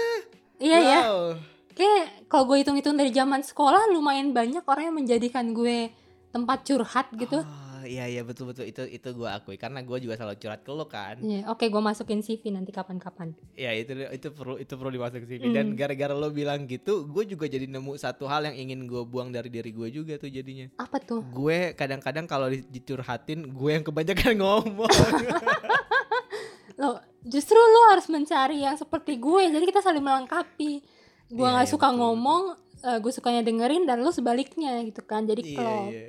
Iya 0.59 0.75
ya. 0.77 0.99
wow. 1.01 1.19
Kayak 1.71 2.27
kalau 2.27 2.45
gue 2.45 2.59
hitung-hitung 2.59 2.93
dari 2.93 3.09
zaman 3.09 3.41
sekolah 3.41 3.87
lumayan 3.89 4.31
banyak 4.33 4.67
orang 4.67 4.91
yang 4.91 4.97
menjadikan 4.97 5.51
gue 5.53 5.95
tempat 6.29 6.67
curhat 6.67 7.07
gitu. 7.15 7.39
Oh, 7.39 7.55
iya 7.85 8.05
iya 8.05 8.21
betul 8.21 8.51
betul 8.51 8.67
itu 8.67 8.83
itu 8.85 9.09
gue 9.09 9.25
akui 9.25 9.55
karena 9.55 9.79
gue 9.81 9.97
juga 9.99 10.13
selalu 10.13 10.35
curhat 10.37 10.61
ke 10.61 10.71
lo 10.73 10.85
kan 10.85 11.15
Iya, 11.17 11.47
oke 11.47 11.63
gue 11.65 11.79
masukin 11.81 12.19
CV 12.19 12.51
nanti 12.51 12.69
kapan-kapan. 12.69 13.39
ya 13.55 13.71
itu 13.73 13.95
itu 13.95 14.29
perlu 14.29 14.59
itu 14.59 14.75
perlu 14.75 14.91
dimasukin 14.91 15.25
CV 15.25 15.43
dan 15.49 15.67
Hmm. 15.69 15.79
gara-gara 15.79 16.11
lo 16.13 16.29
bilang 16.29 16.67
gitu 16.67 17.07
gue 17.07 17.23
juga 17.25 17.47
jadi 17.47 17.65
nemu 17.65 17.95
satu 17.95 18.27
hal 18.27 18.45
yang 18.45 18.59
ingin 18.59 18.83
gue 18.85 19.03
buang 19.05 19.31
dari 19.31 19.47
diri 19.49 19.71
gue 19.71 19.89
juga 19.89 20.15
tuh 20.17 20.27
jadinya 20.29 20.67
Apa 20.77 20.99
tuh? 20.99 21.23
gue 21.23 21.71
kadang-kadang 21.73 22.27
kalau 22.27 22.51
di- 22.51 22.67
dicurhatin 22.67 23.47
gue 23.47 23.71
yang 23.71 23.85
kebanyakan 23.85 24.35
ngomong 24.43 24.91
Lo 26.79 26.97
justru 27.27 27.59
lo 27.59 27.81
harus 27.91 28.07
mencari 28.07 28.63
yang 28.63 28.75
seperti 28.75 29.19
gue. 29.19 29.43
Jadi 29.51 29.65
kita 29.67 29.83
saling 29.83 30.01
melengkapi. 30.01 30.81
Gue 31.29 31.45
Iya, 31.45 31.53
nggak 31.53 31.67
iya, 31.69 31.73
suka 31.75 31.89
betul, 31.91 31.99
ngomong, 32.01 32.43
eh, 32.81 32.99
gue 32.99 33.13
sukanya 33.13 33.43
dengerin 33.45 33.85
dan 33.85 34.01
lo 34.01 34.09
sebaliknya 34.09 34.81
gitu 34.81 35.03
kan. 35.03 35.27
Jadi 35.27 35.43
iya 35.45 35.59
klop. 35.59 35.91
iya 35.91 36.07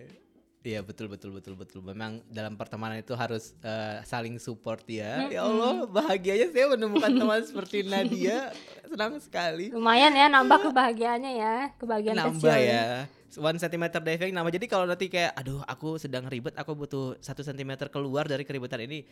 iya 0.60 0.84
betul 0.84 1.08
betul 1.08 1.32
betul 1.32 1.56
betul 1.56 1.80
memang 1.80 2.20
dalam 2.28 2.54
pertemanan 2.54 3.00
itu 3.00 3.16
harus 3.16 3.56
eh, 3.64 4.04
saling 4.04 4.36
support 4.38 4.84
ya 4.86 5.32
ya 5.32 5.48
Allah 5.48 5.88
bahagianya 5.88 6.52
saya 6.52 6.76
menemukan 6.76 7.10
teman 7.10 7.42
seperti 7.42 7.88
Nadia 7.88 8.52
senang 8.86 9.18
sekali 9.24 9.72
Lumayan 9.72 10.12
ya 10.12 10.28
nambah 10.28 10.70
kebahagiaannya 10.70 11.32
ya, 11.34 11.56
kebahagiaan 11.80 12.18
nambah 12.22 12.44
kecil. 12.60 12.70
ya 12.76 12.86
one 13.38 13.62
centimeter 13.62 14.02
diving 14.02 14.34
nambah 14.34 14.56
jadi 14.56 14.66
kalau 14.66 14.90
nanti 14.90 15.06
kayak 15.12 15.38
aduh 15.38 15.62
aku 15.70 16.02
sedang 16.02 16.26
ribet 16.26 16.58
aku 16.58 16.74
butuh 16.74 17.20
satu 17.22 17.46
sentimeter 17.46 17.92
keluar 17.94 18.26
dari 18.26 18.42
keributan 18.42 18.82
ini 18.82 19.06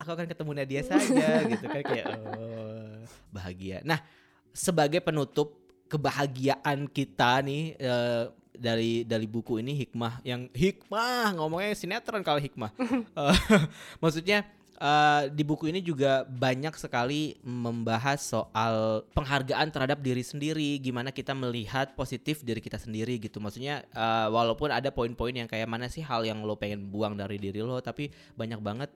aku 0.00 0.14
akan 0.14 0.24
ketemu 0.24 0.50
Nadia 0.56 0.82
saja 0.86 1.28
gitu 1.52 1.66
kan 1.68 1.82
kayak 1.84 2.06
oh 2.16 2.88
bahagia. 3.32 3.84
Nah 3.84 4.00
sebagai 4.52 4.98
penutup 5.04 5.54
kebahagiaan 5.88 6.88
kita 6.88 7.40
nih 7.44 7.76
eh, 7.78 8.24
dari 8.58 9.06
dari 9.06 9.26
buku 9.30 9.62
ini 9.62 9.86
hikmah 9.86 10.20
yang 10.26 10.50
hikmah 10.50 11.38
ngomongnya 11.38 11.72
sinetron 11.78 12.24
kalau 12.24 12.40
hikmah. 12.42 12.72
Eh, 13.18 13.38
maksudnya 14.02 14.44
eh, 14.78 15.22
di 15.34 15.42
buku 15.42 15.68
ini 15.68 15.82
juga 15.82 16.22
banyak 16.24 16.74
sekali 16.78 17.34
membahas 17.42 18.22
soal 18.22 19.02
penghargaan 19.12 19.68
terhadap 19.74 19.98
diri 19.98 20.22
sendiri. 20.22 20.78
Gimana 20.78 21.10
kita 21.10 21.34
melihat 21.34 21.98
positif 21.98 22.46
diri 22.46 22.62
kita 22.62 22.78
sendiri 22.78 23.18
gitu. 23.18 23.42
Maksudnya 23.42 23.82
eh, 23.82 24.28
walaupun 24.30 24.70
ada 24.70 24.94
poin-poin 24.94 25.34
yang 25.34 25.50
kayak 25.50 25.66
mana 25.66 25.90
sih 25.90 26.06
hal 26.06 26.22
yang 26.22 26.46
lo 26.46 26.54
pengen 26.54 26.86
buang 26.88 27.18
dari 27.18 27.36
diri 27.42 27.58
lo? 27.60 27.82
Tapi 27.82 28.08
banyak 28.38 28.60
banget 28.62 28.90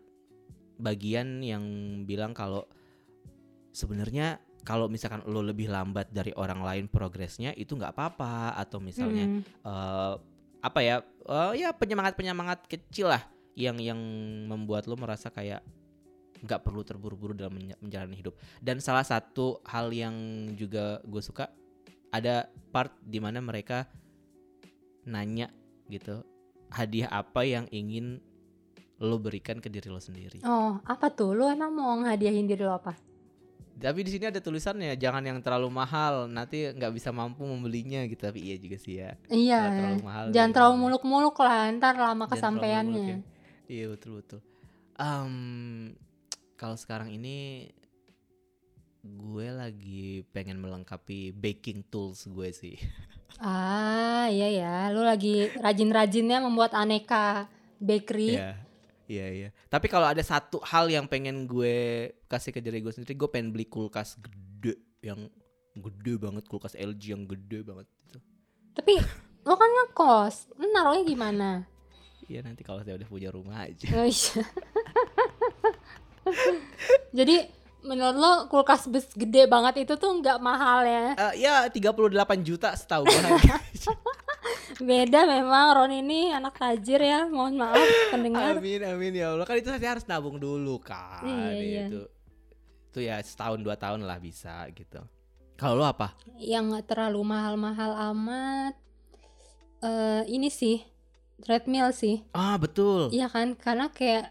bagian 0.78 1.43
yang 1.43 1.62
bilang 2.07 2.35
kalau 2.35 2.66
sebenarnya 3.74 4.39
kalau 4.62 4.87
misalkan 4.87 5.26
lo 5.26 5.43
lebih 5.43 5.66
lambat 5.66 6.14
dari 6.14 6.30
orang 6.39 6.62
lain 6.62 6.87
progresnya 6.87 7.51
itu 7.59 7.74
nggak 7.74 7.95
apa-apa. 7.99 8.55
Atau 8.55 8.78
misalnya 8.78 9.26
Hmm. 9.26 9.43
eh, 9.43 10.14
apa 10.62 10.78
ya 10.78 11.03
eh, 11.26 11.53
ya 11.59 11.74
penyemangat 11.74 12.14
penyemangat 12.14 12.70
kecil 12.70 13.11
lah 13.11 13.32
yang 13.55 13.76
yang 13.76 14.00
membuat 14.44 14.84
lo 14.84 14.94
merasa 14.94 15.28
kayak 15.28 15.61
nggak 16.40 16.61
perlu 16.61 16.82
terburu-buru 16.82 17.32
dalam 17.32 17.55
menja- 17.55 17.78
menjalani 17.78 18.16
hidup 18.16 18.34
dan 18.59 18.78
salah 18.78 19.03
satu 19.03 19.61
hal 19.62 19.88
yang 19.88 20.14
juga 20.53 20.98
gue 21.03 21.20
suka 21.20 21.46
ada 22.11 22.44
part 22.68 22.90
di 23.00 23.16
mana 23.16 23.38
mereka 23.38 23.86
nanya 25.05 25.50
gitu 25.86 26.22
hadiah 26.68 27.11
apa 27.11 27.42
yang 27.42 27.68
ingin 27.68 28.18
lo 28.96 29.18
berikan 29.18 29.59
ke 29.59 29.66
diri 29.66 29.86
lo 29.86 29.98
sendiri 29.98 30.38
Oh, 30.42 30.78
apa 30.80 31.11
tuh? 31.11 31.30
Lo 31.32 31.46
emang 31.46 31.70
mau 31.70 31.90
ngehadiahin 31.96 32.46
diri 32.46 32.62
lo 32.62 32.74
apa? 32.74 32.94
tapi 33.72 34.07
di 34.07 34.14
sini 34.14 34.30
ada 34.30 34.38
tulisannya 34.38 34.94
jangan 34.94 35.24
yang 35.24 35.42
terlalu 35.42 35.66
mahal 35.66 36.30
nanti 36.30 36.70
nggak 36.70 36.92
bisa 36.92 37.11
mampu 37.11 37.42
membelinya 37.42 38.07
gitu 38.07 38.22
tapi 38.22 38.38
iya 38.40 38.55
juga 38.57 38.78
sih 38.78 38.94
ya 38.96 39.18
Iya. 39.26 39.59
Terlalu 39.64 39.98
mahal 40.00 40.24
Jangan 40.28 40.38
gitu. 40.46 40.55
terlalu 40.55 40.74
muluk-muluk 40.78 41.36
lah, 41.36 41.66
ntar 41.72 41.94
lama 41.96 42.14
muluk 42.14 42.30
kesampaiannya. 42.30 43.03
ya. 43.03 43.16
Iya 43.72 43.88
betul 43.96 44.20
betul. 44.20 44.40
Em, 45.00 45.34
kalau 46.60 46.76
sekarang 46.76 47.08
ini 47.08 47.72
gue 49.00 49.48
lagi 49.48 50.28
pengen 50.28 50.60
melengkapi 50.60 51.32
baking 51.32 51.88
tools 51.88 52.28
gue 52.28 52.52
sih. 52.52 52.76
Ah, 53.40 54.28
iya 54.28 54.52
ya. 54.52 54.76
Lo 54.92 55.00
lagi 55.00 55.48
rajin-rajinnya 55.56 56.44
membuat 56.44 56.76
aneka 56.76 57.48
bakery. 57.80 58.36
Iya. 58.36 58.60
Iya 59.08 59.26
iya. 59.32 59.48
Tapi 59.72 59.88
kalau 59.88 60.04
ada 60.04 60.20
satu 60.20 60.60
hal 60.62 60.92
yang 60.92 61.08
pengen 61.08 61.48
gue 61.48 62.12
kasih 62.28 62.52
ke 62.52 62.60
diri 62.60 62.84
gue 62.84 62.92
sendiri, 62.92 63.16
gue 63.16 63.30
pengen 63.32 63.50
beli 63.50 63.66
kulkas 63.66 64.20
gede 64.20 64.76
yang 65.00 65.32
gede 65.74 66.20
banget, 66.20 66.44
kulkas 66.44 66.76
LG 66.76 67.16
yang 67.16 67.24
gede 67.24 67.64
banget 67.64 67.88
itu. 68.04 68.18
Tapi 68.76 69.00
lo 69.48 69.56
kan 69.56 69.70
ngekos, 69.72 70.54
naruhnya 70.60 71.04
gimana? 71.08 71.71
Iya 72.33 72.41
nanti 72.49 72.64
kalau 72.64 72.80
saya 72.80 72.97
udah 72.97 73.09
punya 73.12 73.28
rumah 73.28 73.68
aja. 73.68 73.93
Oh, 73.93 74.09
iya. 74.09 74.41
Jadi 77.20 77.37
menurut 77.85 78.16
lo 78.16 78.33
kulkas 78.49 78.89
bes 78.89 79.05
gede 79.12 79.45
banget 79.45 79.85
itu 79.85 80.01
tuh 80.01 80.16
nggak 80.16 80.41
mahal 80.41 80.80
ya? 80.80 81.12
Eh, 81.28 81.45
ya 81.45 81.68
38 81.68 81.93
juta 82.41 82.72
setahu 82.72 83.05
gue. 83.05 83.20
harga. 83.20 83.61
Beda 84.89 85.28
memang 85.28 85.76
Ron 85.76 85.93
ini 85.93 86.33
anak 86.33 86.57
tajir 86.57 87.05
ya. 87.05 87.28
Mohon 87.28 87.68
maaf 87.68 87.89
pendengar. 88.09 88.57
amin 88.57 88.80
amin 88.80 89.12
ya 89.12 89.37
Allah 89.37 89.45
kan 89.45 89.61
itu 89.61 89.68
saya 89.68 89.93
harus 89.93 90.09
nabung 90.09 90.41
dulu 90.41 90.80
kan. 90.80 91.28
Iya, 91.28 91.53
iya. 91.61 91.85
Itu 91.93 92.01
itu 92.89 92.99
ya 93.12 93.20
setahun 93.20 93.61
dua 93.61 93.76
tahun 93.76 94.09
lah 94.09 94.16
bisa 94.16 94.64
gitu. 94.72 95.05
Kalau 95.61 95.76
lo 95.76 95.85
apa? 95.85 96.16
Yang 96.41 96.64
nggak 96.72 96.87
terlalu 96.89 97.20
mahal-mahal 97.28 97.93
amat. 98.16 98.72
eh 99.83 100.22
ini 100.30 100.47
sih 100.47 100.91
treadmill 101.43 101.90
sih. 101.90 102.22
Ah 102.32 102.57
betul. 102.57 103.11
Iya 103.11 103.26
kan? 103.28 103.59
Karena 103.59 103.90
kayak 103.90 104.30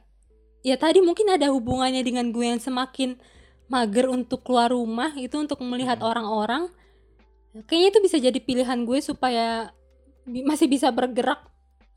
ya 0.64 0.80
tadi 0.80 1.04
mungkin 1.04 1.28
ada 1.30 1.52
hubungannya 1.52 2.02
dengan 2.02 2.32
gue 2.32 2.46
yang 2.48 2.62
semakin 2.64 3.20
mager 3.68 4.08
untuk 4.08 4.48
keluar 4.48 4.72
rumah 4.72 5.12
itu 5.16 5.36
untuk 5.36 5.60
melihat 5.62 6.00
Mm-mm. 6.00 6.10
orang-orang. 6.12 6.64
Kayaknya 7.68 7.88
itu 7.92 8.00
bisa 8.00 8.18
jadi 8.18 8.40
pilihan 8.40 8.80
gue 8.88 9.00
supaya 9.04 9.76
bi- 10.24 10.48
masih 10.48 10.72
bisa 10.72 10.88
bergerak 10.90 11.44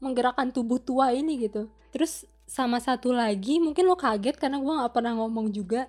menggerakkan 0.03 0.51
tubuh 0.51 0.83
tua 0.83 1.15
ini 1.15 1.39
gitu. 1.47 1.71
Terus 1.95 2.27
sama 2.45 2.77
satu 2.83 3.15
lagi 3.15 3.63
mungkin 3.63 3.89
lo 3.89 3.97
kaget 3.97 4.37
karena 4.37 4.59
gue 4.59 4.73
nggak 4.75 4.93
pernah 4.93 5.15
ngomong 5.17 5.55
juga. 5.55 5.87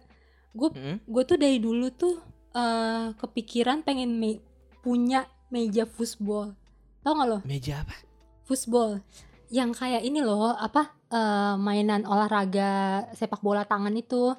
Gue 0.54 0.70
Mm-mm. 0.72 1.02
gue 1.04 1.24
tuh 1.26 1.38
dari 1.42 1.58
dulu 1.58 1.90
tuh 1.90 2.22
eh, 2.54 3.12
kepikiran 3.18 3.82
pengen 3.82 4.16
me- 4.16 4.42
punya 4.86 5.26
meja 5.50 5.90
football. 5.90 6.54
Tau 7.02 7.14
gak 7.18 7.28
lo? 7.30 7.38
Meja 7.46 7.82
apa? 7.86 7.94
Football. 8.46 9.02
Yang 9.50 9.78
kayak 9.82 10.02
ini 10.06 10.22
loh, 10.22 10.54
apa? 10.54 10.96
eh, 11.16 11.56
mainan 11.58 12.04
olahraga 12.06 13.04
sepak 13.14 13.42
bola 13.42 13.64
tangan 13.64 13.94
itu 13.96 14.34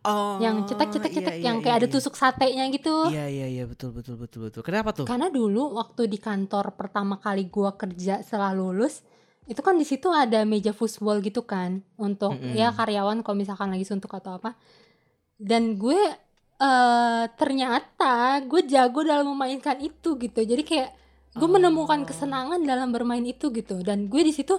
Oh. 0.00 0.40
yang 0.40 0.64
cetek 0.64 0.96
cetek 0.96 1.12
iya, 1.12 1.16
cetek 1.20 1.34
iya, 1.36 1.44
yang 1.44 1.56
iya, 1.60 1.64
kayak 1.68 1.76
ada 1.76 1.88
iya. 1.88 1.92
tusuk 1.92 2.16
satenya 2.16 2.64
gitu. 2.72 3.12
Iya 3.12 3.28
iya 3.28 3.46
iya 3.52 3.64
betul 3.68 3.92
betul 3.92 4.16
betul 4.16 4.48
betul. 4.48 4.64
Kenapa 4.64 4.96
tuh? 4.96 5.04
Karena 5.04 5.28
dulu 5.28 5.76
waktu 5.76 6.08
di 6.08 6.16
kantor 6.16 6.72
pertama 6.72 7.20
kali 7.20 7.52
gua 7.52 7.76
kerja 7.76 8.24
setelah 8.24 8.56
lulus 8.56 9.04
itu 9.44 9.60
kan 9.60 9.76
di 9.76 9.84
situ 9.84 10.08
ada 10.08 10.40
meja 10.48 10.72
football 10.72 11.20
gitu 11.20 11.44
kan 11.44 11.84
untuk 12.00 12.32
Mm-mm. 12.32 12.56
ya 12.56 12.72
karyawan 12.72 13.20
kalau 13.20 13.36
misalkan 13.36 13.68
lagi 13.68 13.84
suntuk 13.84 14.08
atau 14.16 14.40
apa. 14.40 14.56
Dan 15.36 15.76
gue 15.76 16.00
eh 16.54 17.24
ternyata 17.36 18.40
gue 18.40 18.64
jago 18.64 19.04
dalam 19.04 19.36
memainkan 19.36 19.76
itu 19.84 20.16
gitu. 20.16 20.40
Jadi 20.40 20.64
kayak 20.64 20.96
gue 21.34 21.48
menemukan 21.50 22.00
Oh. 22.02 22.06
kesenangan 22.08 22.60
dalam 22.62 22.90
bermain 22.94 23.22
itu 23.26 23.50
gitu. 23.54 23.82
Dan 23.82 24.06
gue 24.10 24.22
di 24.22 24.32
situ 24.34 24.58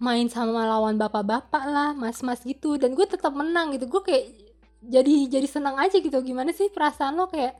main 0.00 0.28
sama 0.28 0.68
lawan 0.68 0.96
bapak-bapak 1.00 1.64
lah, 1.68 1.90
mas-mas 1.96 2.42
gitu. 2.44 2.76
Dan 2.80 2.92
gue 2.96 3.06
tetap 3.08 3.32
menang 3.36 3.72
gitu. 3.76 3.88
Gue 3.88 4.02
kayak 4.04 4.24
jadi 4.84 5.14
jadi 5.40 5.48
senang 5.48 5.76
aja 5.80 5.96
gitu. 6.00 6.18
Gimana 6.24 6.52
sih 6.56 6.68
perasaan 6.72 7.16
lo 7.16 7.28
kayak 7.28 7.56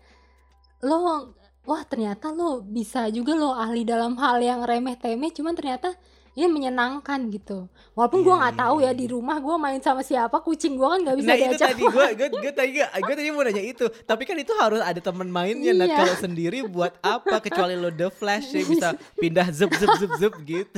lo 0.84 1.32
wah 1.66 1.82
ternyata 1.88 2.30
lo 2.30 2.62
bisa 2.62 3.10
juga 3.10 3.34
lo 3.34 3.52
ahli 3.56 3.82
dalam 3.82 4.14
hal 4.20 4.38
yang 4.40 4.62
remeh 4.62 4.96
temeh 5.00 5.32
cuman 5.34 5.54
ternyata 5.58 5.96
ini 6.36 6.46
menyenangkan 6.52 7.32
gitu. 7.32 7.64
Walaupun 7.96 8.20
Iya, 8.20 8.26
gua 8.28 8.34
nggak 8.44 8.54
iya, 8.54 8.62
tahu 8.68 8.76
ya 8.76 8.84
iya. 8.84 8.92
di 8.92 9.06
rumah 9.08 9.36
gua 9.40 9.56
main 9.56 9.80
sama 9.80 10.04
siapa 10.04 10.36
kucing 10.44 10.76
gua 10.76 10.92
kan 10.92 10.98
nggak 11.08 11.16
bisa 11.16 11.26
nah 11.26 11.36
itu 11.36 11.44
diajak 11.48 11.68
tadi 11.72 11.82
gue 11.88 12.06
gue 12.12 12.28
gue 12.28 12.52
tadi 12.52 12.70
gue 12.76 13.14
tadi 13.16 13.28
mau 13.32 13.40
nanya 13.42 13.64
itu. 13.64 13.86
Tapi 14.04 14.22
kan 14.28 14.36
itu 14.36 14.52
harus 14.60 14.84
ada 14.84 15.00
teman 15.00 15.32
mainnya 15.32 15.72
nah 15.72 15.88
Iya. 15.88 15.96
kalau 15.96 16.14
sendiri 16.20 16.60
buat 16.68 16.92
apa? 17.00 17.40
Kecuali 17.40 17.72
lo 17.72 17.88
the 17.88 18.12
flash 18.12 18.52
ya 18.52 18.62
bisa 18.68 18.88
pindah 19.16 19.48
zup 19.48 19.72
zup 19.80 19.96
zup 19.96 20.12
zup 20.20 20.34
gitu. 20.44 20.76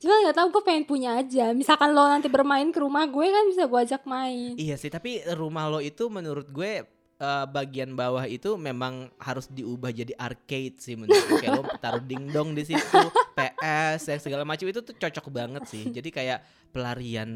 Cuma 0.00 0.16
nggak 0.20 0.36
tahu 0.36 0.46
gue 0.52 0.62
pengen 0.68 0.84
punya 0.84 1.16
aja. 1.16 1.56
Misalkan 1.56 1.96
lo 1.96 2.04
nanti 2.04 2.28
bermain 2.28 2.68
ke 2.68 2.80
rumah 2.84 3.08
gue 3.08 3.24
kan 3.24 3.44
bisa 3.48 3.64
gua 3.64 3.80
ajak 3.88 4.04
main. 4.04 4.52
Iya 4.60 4.76
sih 4.76 4.92
tapi 4.92 5.24
rumah 5.32 5.72
lo 5.72 5.80
itu 5.80 6.12
menurut 6.12 6.44
gue 6.52 6.84
eh, 7.20 7.46
bagian 7.52 7.92
bawah 7.92 8.24
itu 8.24 8.56
memang 8.56 9.12
harus 9.20 9.46
diubah 9.52 9.92
jadi 9.92 10.16
arcade 10.16 10.80
sih 10.80 10.96
menurut 10.96 11.20
kayak 11.38 11.52
lo 11.60 11.62
taruh 11.78 12.00
dingdong 12.00 12.56
di 12.56 12.64
situ 12.64 13.00
PS 13.36 14.08
yang 14.08 14.20
segala 14.24 14.42
macam 14.48 14.66
itu 14.66 14.80
tuh 14.80 14.96
cocok 14.96 15.26
banget 15.28 15.62
sih. 15.68 15.84
Jadi 15.92 16.08
kayak 16.08 16.40
pelarian 16.72 17.30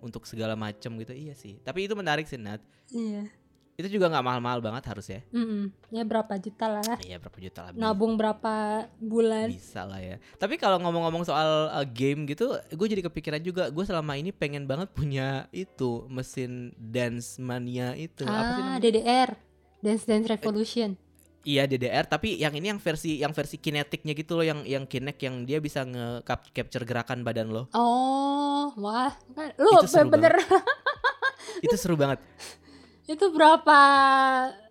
untuk 0.00 0.24
segala 0.24 0.56
macam 0.56 0.96
gitu. 0.98 1.12
Iya 1.12 1.36
sih. 1.36 1.60
Tapi 1.60 1.86
itu 1.86 1.94
menarik 1.94 2.24
sih 2.24 2.40
Nat. 2.40 2.64
Iya 2.90 3.28
itu 3.76 3.92
juga 3.92 4.08
nggak 4.08 4.24
mahal-mahal 4.24 4.58
banget 4.58 4.88
harus 4.88 5.06
ya 5.06 5.20
Mm-mm. 5.30 5.68
ya 5.88 6.00
berapa 6.00 6.32
juta 6.36 6.64
lah. 6.66 6.96
Iya 6.98 7.20
berapa 7.20 7.36
juta 7.36 7.60
lah. 7.60 7.70
Nabung 7.72 8.16
berapa 8.16 8.54
bulan. 8.96 9.52
Bisa 9.52 9.84
lah 9.84 10.00
ya. 10.00 10.16
Tapi 10.36 10.56
kalau 10.56 10.80
ngomong-ngomong 10.80 11.22
soal 11.22 11.68
uh, 11.68 11.84
game 11.84 12.24
gitu 12.24 12.56
gue 12.56 12.86
jadi 12.88 13.04
kepikiran 13.04 13.40
juga. 13.40 13.68
Gue 13.68 13.84
selama 13.84 14.16
ini 14.16 14.32
pengen 14.32 14.64
banget 14.64 14.88
punya 14.90 15.44
itu 15.50 16.08
mesin 16.08 16.72
dance 16.74 17.36
mania 17.36 17.92
itu. 17.92 18.24
Apa 18.24 18.32
sih 18.32 18.32
ah 18.32 18.44
namanya? 18.66 18.80
DDR 18.80 19.30
Dance 19.78 20.04
Dance 20.04 20.26
Revolution. 20.26 20.96
iya 21.46 21.62
DDR 21.62 22.02
tapi 22.02 22.34
yang 22.34 22.50
ini 22.52 22.74
yang 22.74 22.82
versi 22.82 23.22
yang 23.22 23.30
versi 23.30 23.54
kinetiknya 23.54 24.18
gitu 24.18 24.34
loh 24.34 24.42
yang 24.42 24.66
yang 24.66 24.82
kinek 24.82 25.14
yang 25.20 25.46
dia 25.46 25.62
bisa 25.62 25.86
nge 25.86 26.26
cap- 26.26 26.50
capture 26.50 26.82
gerakan 26.82 27.22
badan 27.22 27.52
lo. 27.52 27.70
Oh 27.70 28.72
wah. 28.74 29.14
Kan 29.30 29.54
lo 29.54 29.78
Itu 29.78 29.86
seru 29.86 30.08
bener 30.08 30.34
itu 31.62 31.76
seru 31.78 31.94
banget 31.94 32.18
itu 33.06 33.24
berapa 33.30 33.78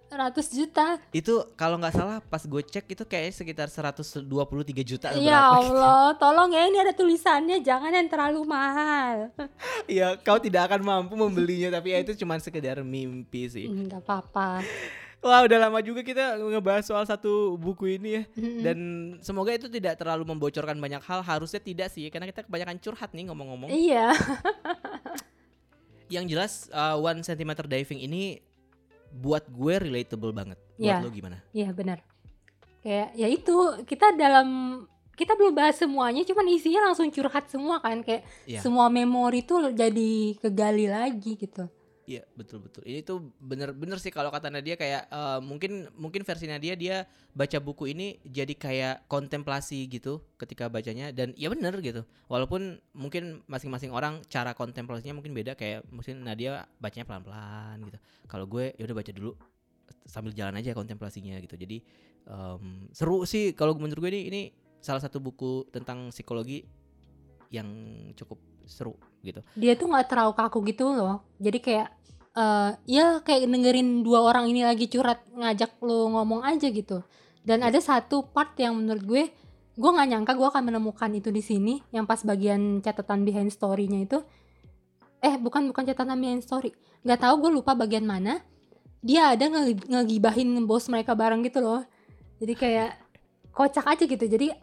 ratus 0.05 0.47
juta 0.49 0.95
itu 1.11 1.33
kalau 1.55 1.75
nggak 1.75 1.91
salah 1.91 2.17
pas 2.21 2.39
gue 2.39 2.61
cek 2.63 2.87
itu 2.87 3.03
kayaknya 3.03 3.33
sekitar 3.35 3.67
123 3.67 4.23
juta 4.81 5.11
Ya 5.11 5.19
berapa 5.19 5.59
gitu. 5.59 5.75
Allah, 5.75 6.03
tolong 6.23 6.49
ya 6.51 6.63
ini 6.67 6.77
ada 6.79 6.95
tulisannya 6.95 7.59
jangan 7.59 7.91
yang 7.91 8.07
terlalu 8.07 8.47
mahal. 8.47 9.27
Iya, 9.85 10.15
kau 10.17 10.39
tidak 10.39 10.71
akan 10.71 10.81
mampu 10.81 11.13
membelinya 11.13 11.77
tapi 11.77 11.91
ya 11.91 11.99
itu 11.99 12.15
cuma 12.15 12.39
sekedar 12.39 12.79
mimpi 12.79 13.45
sih. 13.45 13.67
Enggak 13.67 14.07
apa-apa. 14.07 14.63
Wah 15.19 15.41
udah 15.41 15.57
lama 15.57 15.81
juga 15.81 15.99
kita 15.99 16.37
ngebahas 16.37 16.85
soal 16.85 17.01
satu 17.03 17.57
buku 17.57 17.97
ini 17.97 18.09
ya. 18.13 18.23
Dan 18.61 18.77
semoga 19.19 19.51
itu 19.51 19.65
tidak 19.67 19.97
terlalu 19.97 20.21
membocorkan 20.23 20.77
banyak 20.77 21.01
hal 21.01 21.25
Harusnya 21.25 21.57
tidak 21.57 21.89
sih 21.89 22.13
Karena 22.13 22.29
kita 22.29 22.45
kebanyakan 22.45 22.77
curhat 22.77 23.09
nih 23.09 23.25
ngomong-ngomong 23.27 23.73
Iya. 23.73 24.13
Yang 26.07 26.25
jelas 26.31 26.51
uh, 26.69 26.97
One 26.97 27.21
Centimeter 27.21 27.65
Diving 27.65 28.01
ini 28.01 28.39
Buat 29.15 29.47
gue 29.47 29.79
relatable 29.79 30.35
banget 30.35 30.59
Buat 30.75 30.83
Iya. 30.83 31.03
lo 31.03 31.09
gimana? 31.09 31.37
Iya 31.55 31.69
benar. 31.71 32.03
Kayak 32.83 33.09
ya 33.15 33.27
itu 33.31 33.55
kita 33.87 34.11
dalam 34.13 34.47
kita 35.15 35.31
belum 35.39 35.55
bahas 35.55 35.79
semuanya, 35.79 36.27
cuman 36.27 36.43
isinya 36.51 36.91
langsung 36.91 37.07
curhat 37.07 37.47
semua 37.47 37.79
kan 37.79 38.03
kayak 38.03 38.27
Iya. 38.43 38.59
semua 38.59 38.91
memori 38.91 39.47
tuh 39.47 39.71
jadi 39.71 40.35
kegali 40.43 40.91
lagi 40.91 41.39
gitu. 41.39 41.71
Iya 42.05 42.21
betul 42.37 42.61
betul. 42.61 42.85
Ini 42.85 43.01
tuh 43.01 43.33
bener-bener 43.41 43.97
sih 43.97 44.13
kalau 44.13 44.29
kata 44.29 44.53
Nadia 44.53 44.77
kayak 44.77 45.09
eh, 45.09 45.39
mungkin 45.41 45.89
mungkin 45.97 46.21
versi 46.21 46.45
Nadia 46.45 46.77
dia 46.77 47.09
baca 47.33 47.57
buku 47.57 47.89
ini 47.89 48.21
jadi 48.21 48.53
kayak 48.53 49.09
kontemplasi 49.09 49.89
gitu 49.89 50.21
ketika 50.37 50.69
bacanya 50.69 51.09
dan 51.09 51.33
ya 51.33 51.49
bener 51.49 51.73
gitu. 51.81 52.05
Walaupun 52.29 52.77
mungkin 52.93 53.41
masing-masing 53.49 53.89
orang 53.89 54.21
cara 54.29 54.53
kontemplasinya 54.53 55.17
mungkin 55.17 55.33
beda 55.33 55.57
kayak 55.57 55.81
mungkin 55.89 56.21
Nadia 56.21 56.69
bacanya 56.77 57.09
pelan-pelan 57.09 57.81
gitu. 57.89 57.97
Kalau 58.29 58.45
gue 58.45 58.77
ya 58.77 58.85
udah 58.85 58.97
baca 59.01 59.11
dulu 59.11 59.33
sambil 60.05 60.31
jalan 60.37 60.61
aja 60.61 60.77
kontemplasinya 60.77 61.41
gitu. 61.41 61.57
Jadi 61.57 61.81
em, 62.29 62.85
seru 62.93 63.25
sih 63.25 63.57
kalau 63.57 63.73
menurut 63.81 63.97
gue 64.05 64.11
ini 64.13 64.21
ini 64.29 64.41
salah 64.77 65.01
satu 65.01 65.17
buku 65.17 65.73
tentang 65.73 66.13
psikologi 66.13 66.69
yang 67.49 67.65
cukup 68.13 68.37
seru 68.67 68.97
gitu. 69.25 69.41
Dia 69.57 69.73
tuh 69.73 69.89
nggak 69.89 70.05
terlalu 70.11 70.33
kaku 70.37 70.57
gitu 70.69 70.91
loh. 70.91 71.25
Jadi 71.41 71.57
kayak 71.61 71.87
eh 72.35 72.71
ya 72.85 73.23
kayak 73.23 73.47
dengerin 73.47 74.03
dua 74.03 74.19
orang 74.27 74.51
ini 74.51 74.67
lagi 74.67 74.91
curhat 74.91 75.23
ngajak 75.31 75.79
lo 75.81 76.11
ngomong 76.11 76.43
aja 76.43 76.67
gitu. 76.69 77.01
Dan 77.45 77.61
ada 77.61 77.77
satu 77.77 78.25
part 78.29 78.57
yang 78.57 78.75
menurut 78.75 79.03
gue 79.05 79.23
gue 79.75 79.91
nggak 79.91 80.07
nyangka 80.07 80.33
gue 80.39 80.47
akan 80.47 80.63
menemukan 80.71 81.11
itu 81.11 81.29
di 81.35 81.43
sini 81.43 81.83
yang 81.91 82.07
pas 82.07 82.23
bagian 82.23 82.79
catatan 82.79 83.27
behind 83.27 83.51
story-nya 83.51 84.07
itu 84.07 84.23
eh 85.19 85.35
bukan 85.35 85.67
bukan 85.67 85.83
catatan 85.83 86.15
behind 86.15 86.41
story 86.47 86.71
nggak 87.03 87.19
tahu 87.19 87.43
gue 87.43 87.51
lupa 87.59 87.75
bagian 87.75 88.07
mana 88.07 88.39
dia 89.03 89.35
ada 89.35 89.51
nge- 89.51 89.85
ngegibahin 89.85 90.63
bos 90.63 90.87
mereka 90.87 91.11
bareng 91.11 91.43
gitu 91.43 91.59
loh 91.59 91.83
jadi 92.39 92.53
kayak 92.55 92.91
kocak 93.51 93.83
aja 93.83 94.03
gitu 94.07 94.25
jadi 94.25 94.55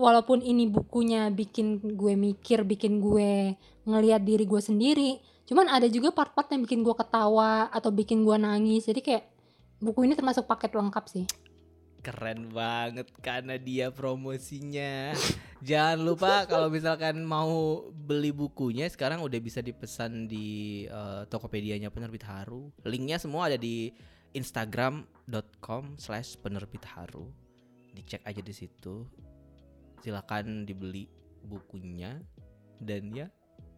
walaupun 0.00 0.40
ini 0.40 0.66
bukunya 0.66 1.28
bikin 1.28 1.94
gue 1.94 2.16
mikir 2.16 2.64
bikin 2.64 3.04
gue 3.04 3.54
ngelihat 3.84 4.24
diri 4.24 4.48
gue 4.48 4.60
sendiri 4.64 5.20
cuman 5.44 5.68
ada 5.68 5.86
juga 5.92 6.16
part-part 6.16 6.48
yang 6.56 6.64
bikin 6.64 6.80
gue 6.80 6.94
ketawa 6.96 7.68
atau 7.68 7.92
bikin 7.92 8.24
gue 8.24 8.36
nangis 8.40 8.88
jadi 8.88 9.00
kayak 9.04 9.24
buku 9.84 10.08
ini 10.08 10.16
termasuk 10.16 10.48
paket 10.48 10.72
lengkap 10.72 11.04
sih 11.06 11.26
Keren 12.00 12.48
banget 12.48 13.12
karena 13.20 13.60
dia 13.60 13.92
promosinya. 13.92 15.12
Jangan 15.68 16.00
lupa 16.00 16.48
kalau 16.48 16.72
misalkan 16.72 17.20
mau 17.20 17.84
beli 17.92 18.32
bukunya 18.32 18.88
sekarang 18.88 19.20
udah 19.20 19.36
bisa 19.36 19.60
dipesan 19.60 20.24
di 20.24 20.88
eh, 20.88 21.22
Tokopedia-nya 21.28 21.92
Penerbit 21.92 22.24
Haru. 22.24 22.72
Linknya 22.88 23.20
semua 23.20 23.52
ada 23.52 23.60
di 23.60 23.92
instagram.com 24.32 26.00
slash 26.00 26.40
penerbit. 26.40 26.88
Dicek 27.92 28.24
aja 28.24 28.40
di 28.40 28.54
situ. 28.56 29.04
Silakan 30.00 30.64
dibeli 30.64 31.08
bukunya 31.44 32.20
dan 32.80 33.12
ya 33.12 33.28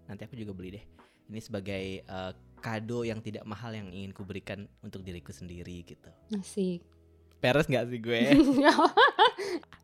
nanti 0.07 0.27
aku 0.27 0.39
juga 0.39 0.55
beli 0.55 0.79
deh. 0.79 0.85
Ini 1.31 1.41
sebagai 1.43 1.85
eh, 2.03 2.33
kado 2.62 3.03
yang 3.03 3.18
tidak 3.18 3.43
mahal 3.43 3.75
yang 3.75 3.91
ingin 3.91 4.14
kuberikan 4.14 4.70
untuk 4.87 5.03
diriku 5.03 5.35
sendiri 5.35 5.83
gitu. 5.83 6.11
Asik. 6.35 6.87
Peres 7.43 7.66
nggak 7.66 7.87
sih 7.91 7.99
gue? 7.99 8.20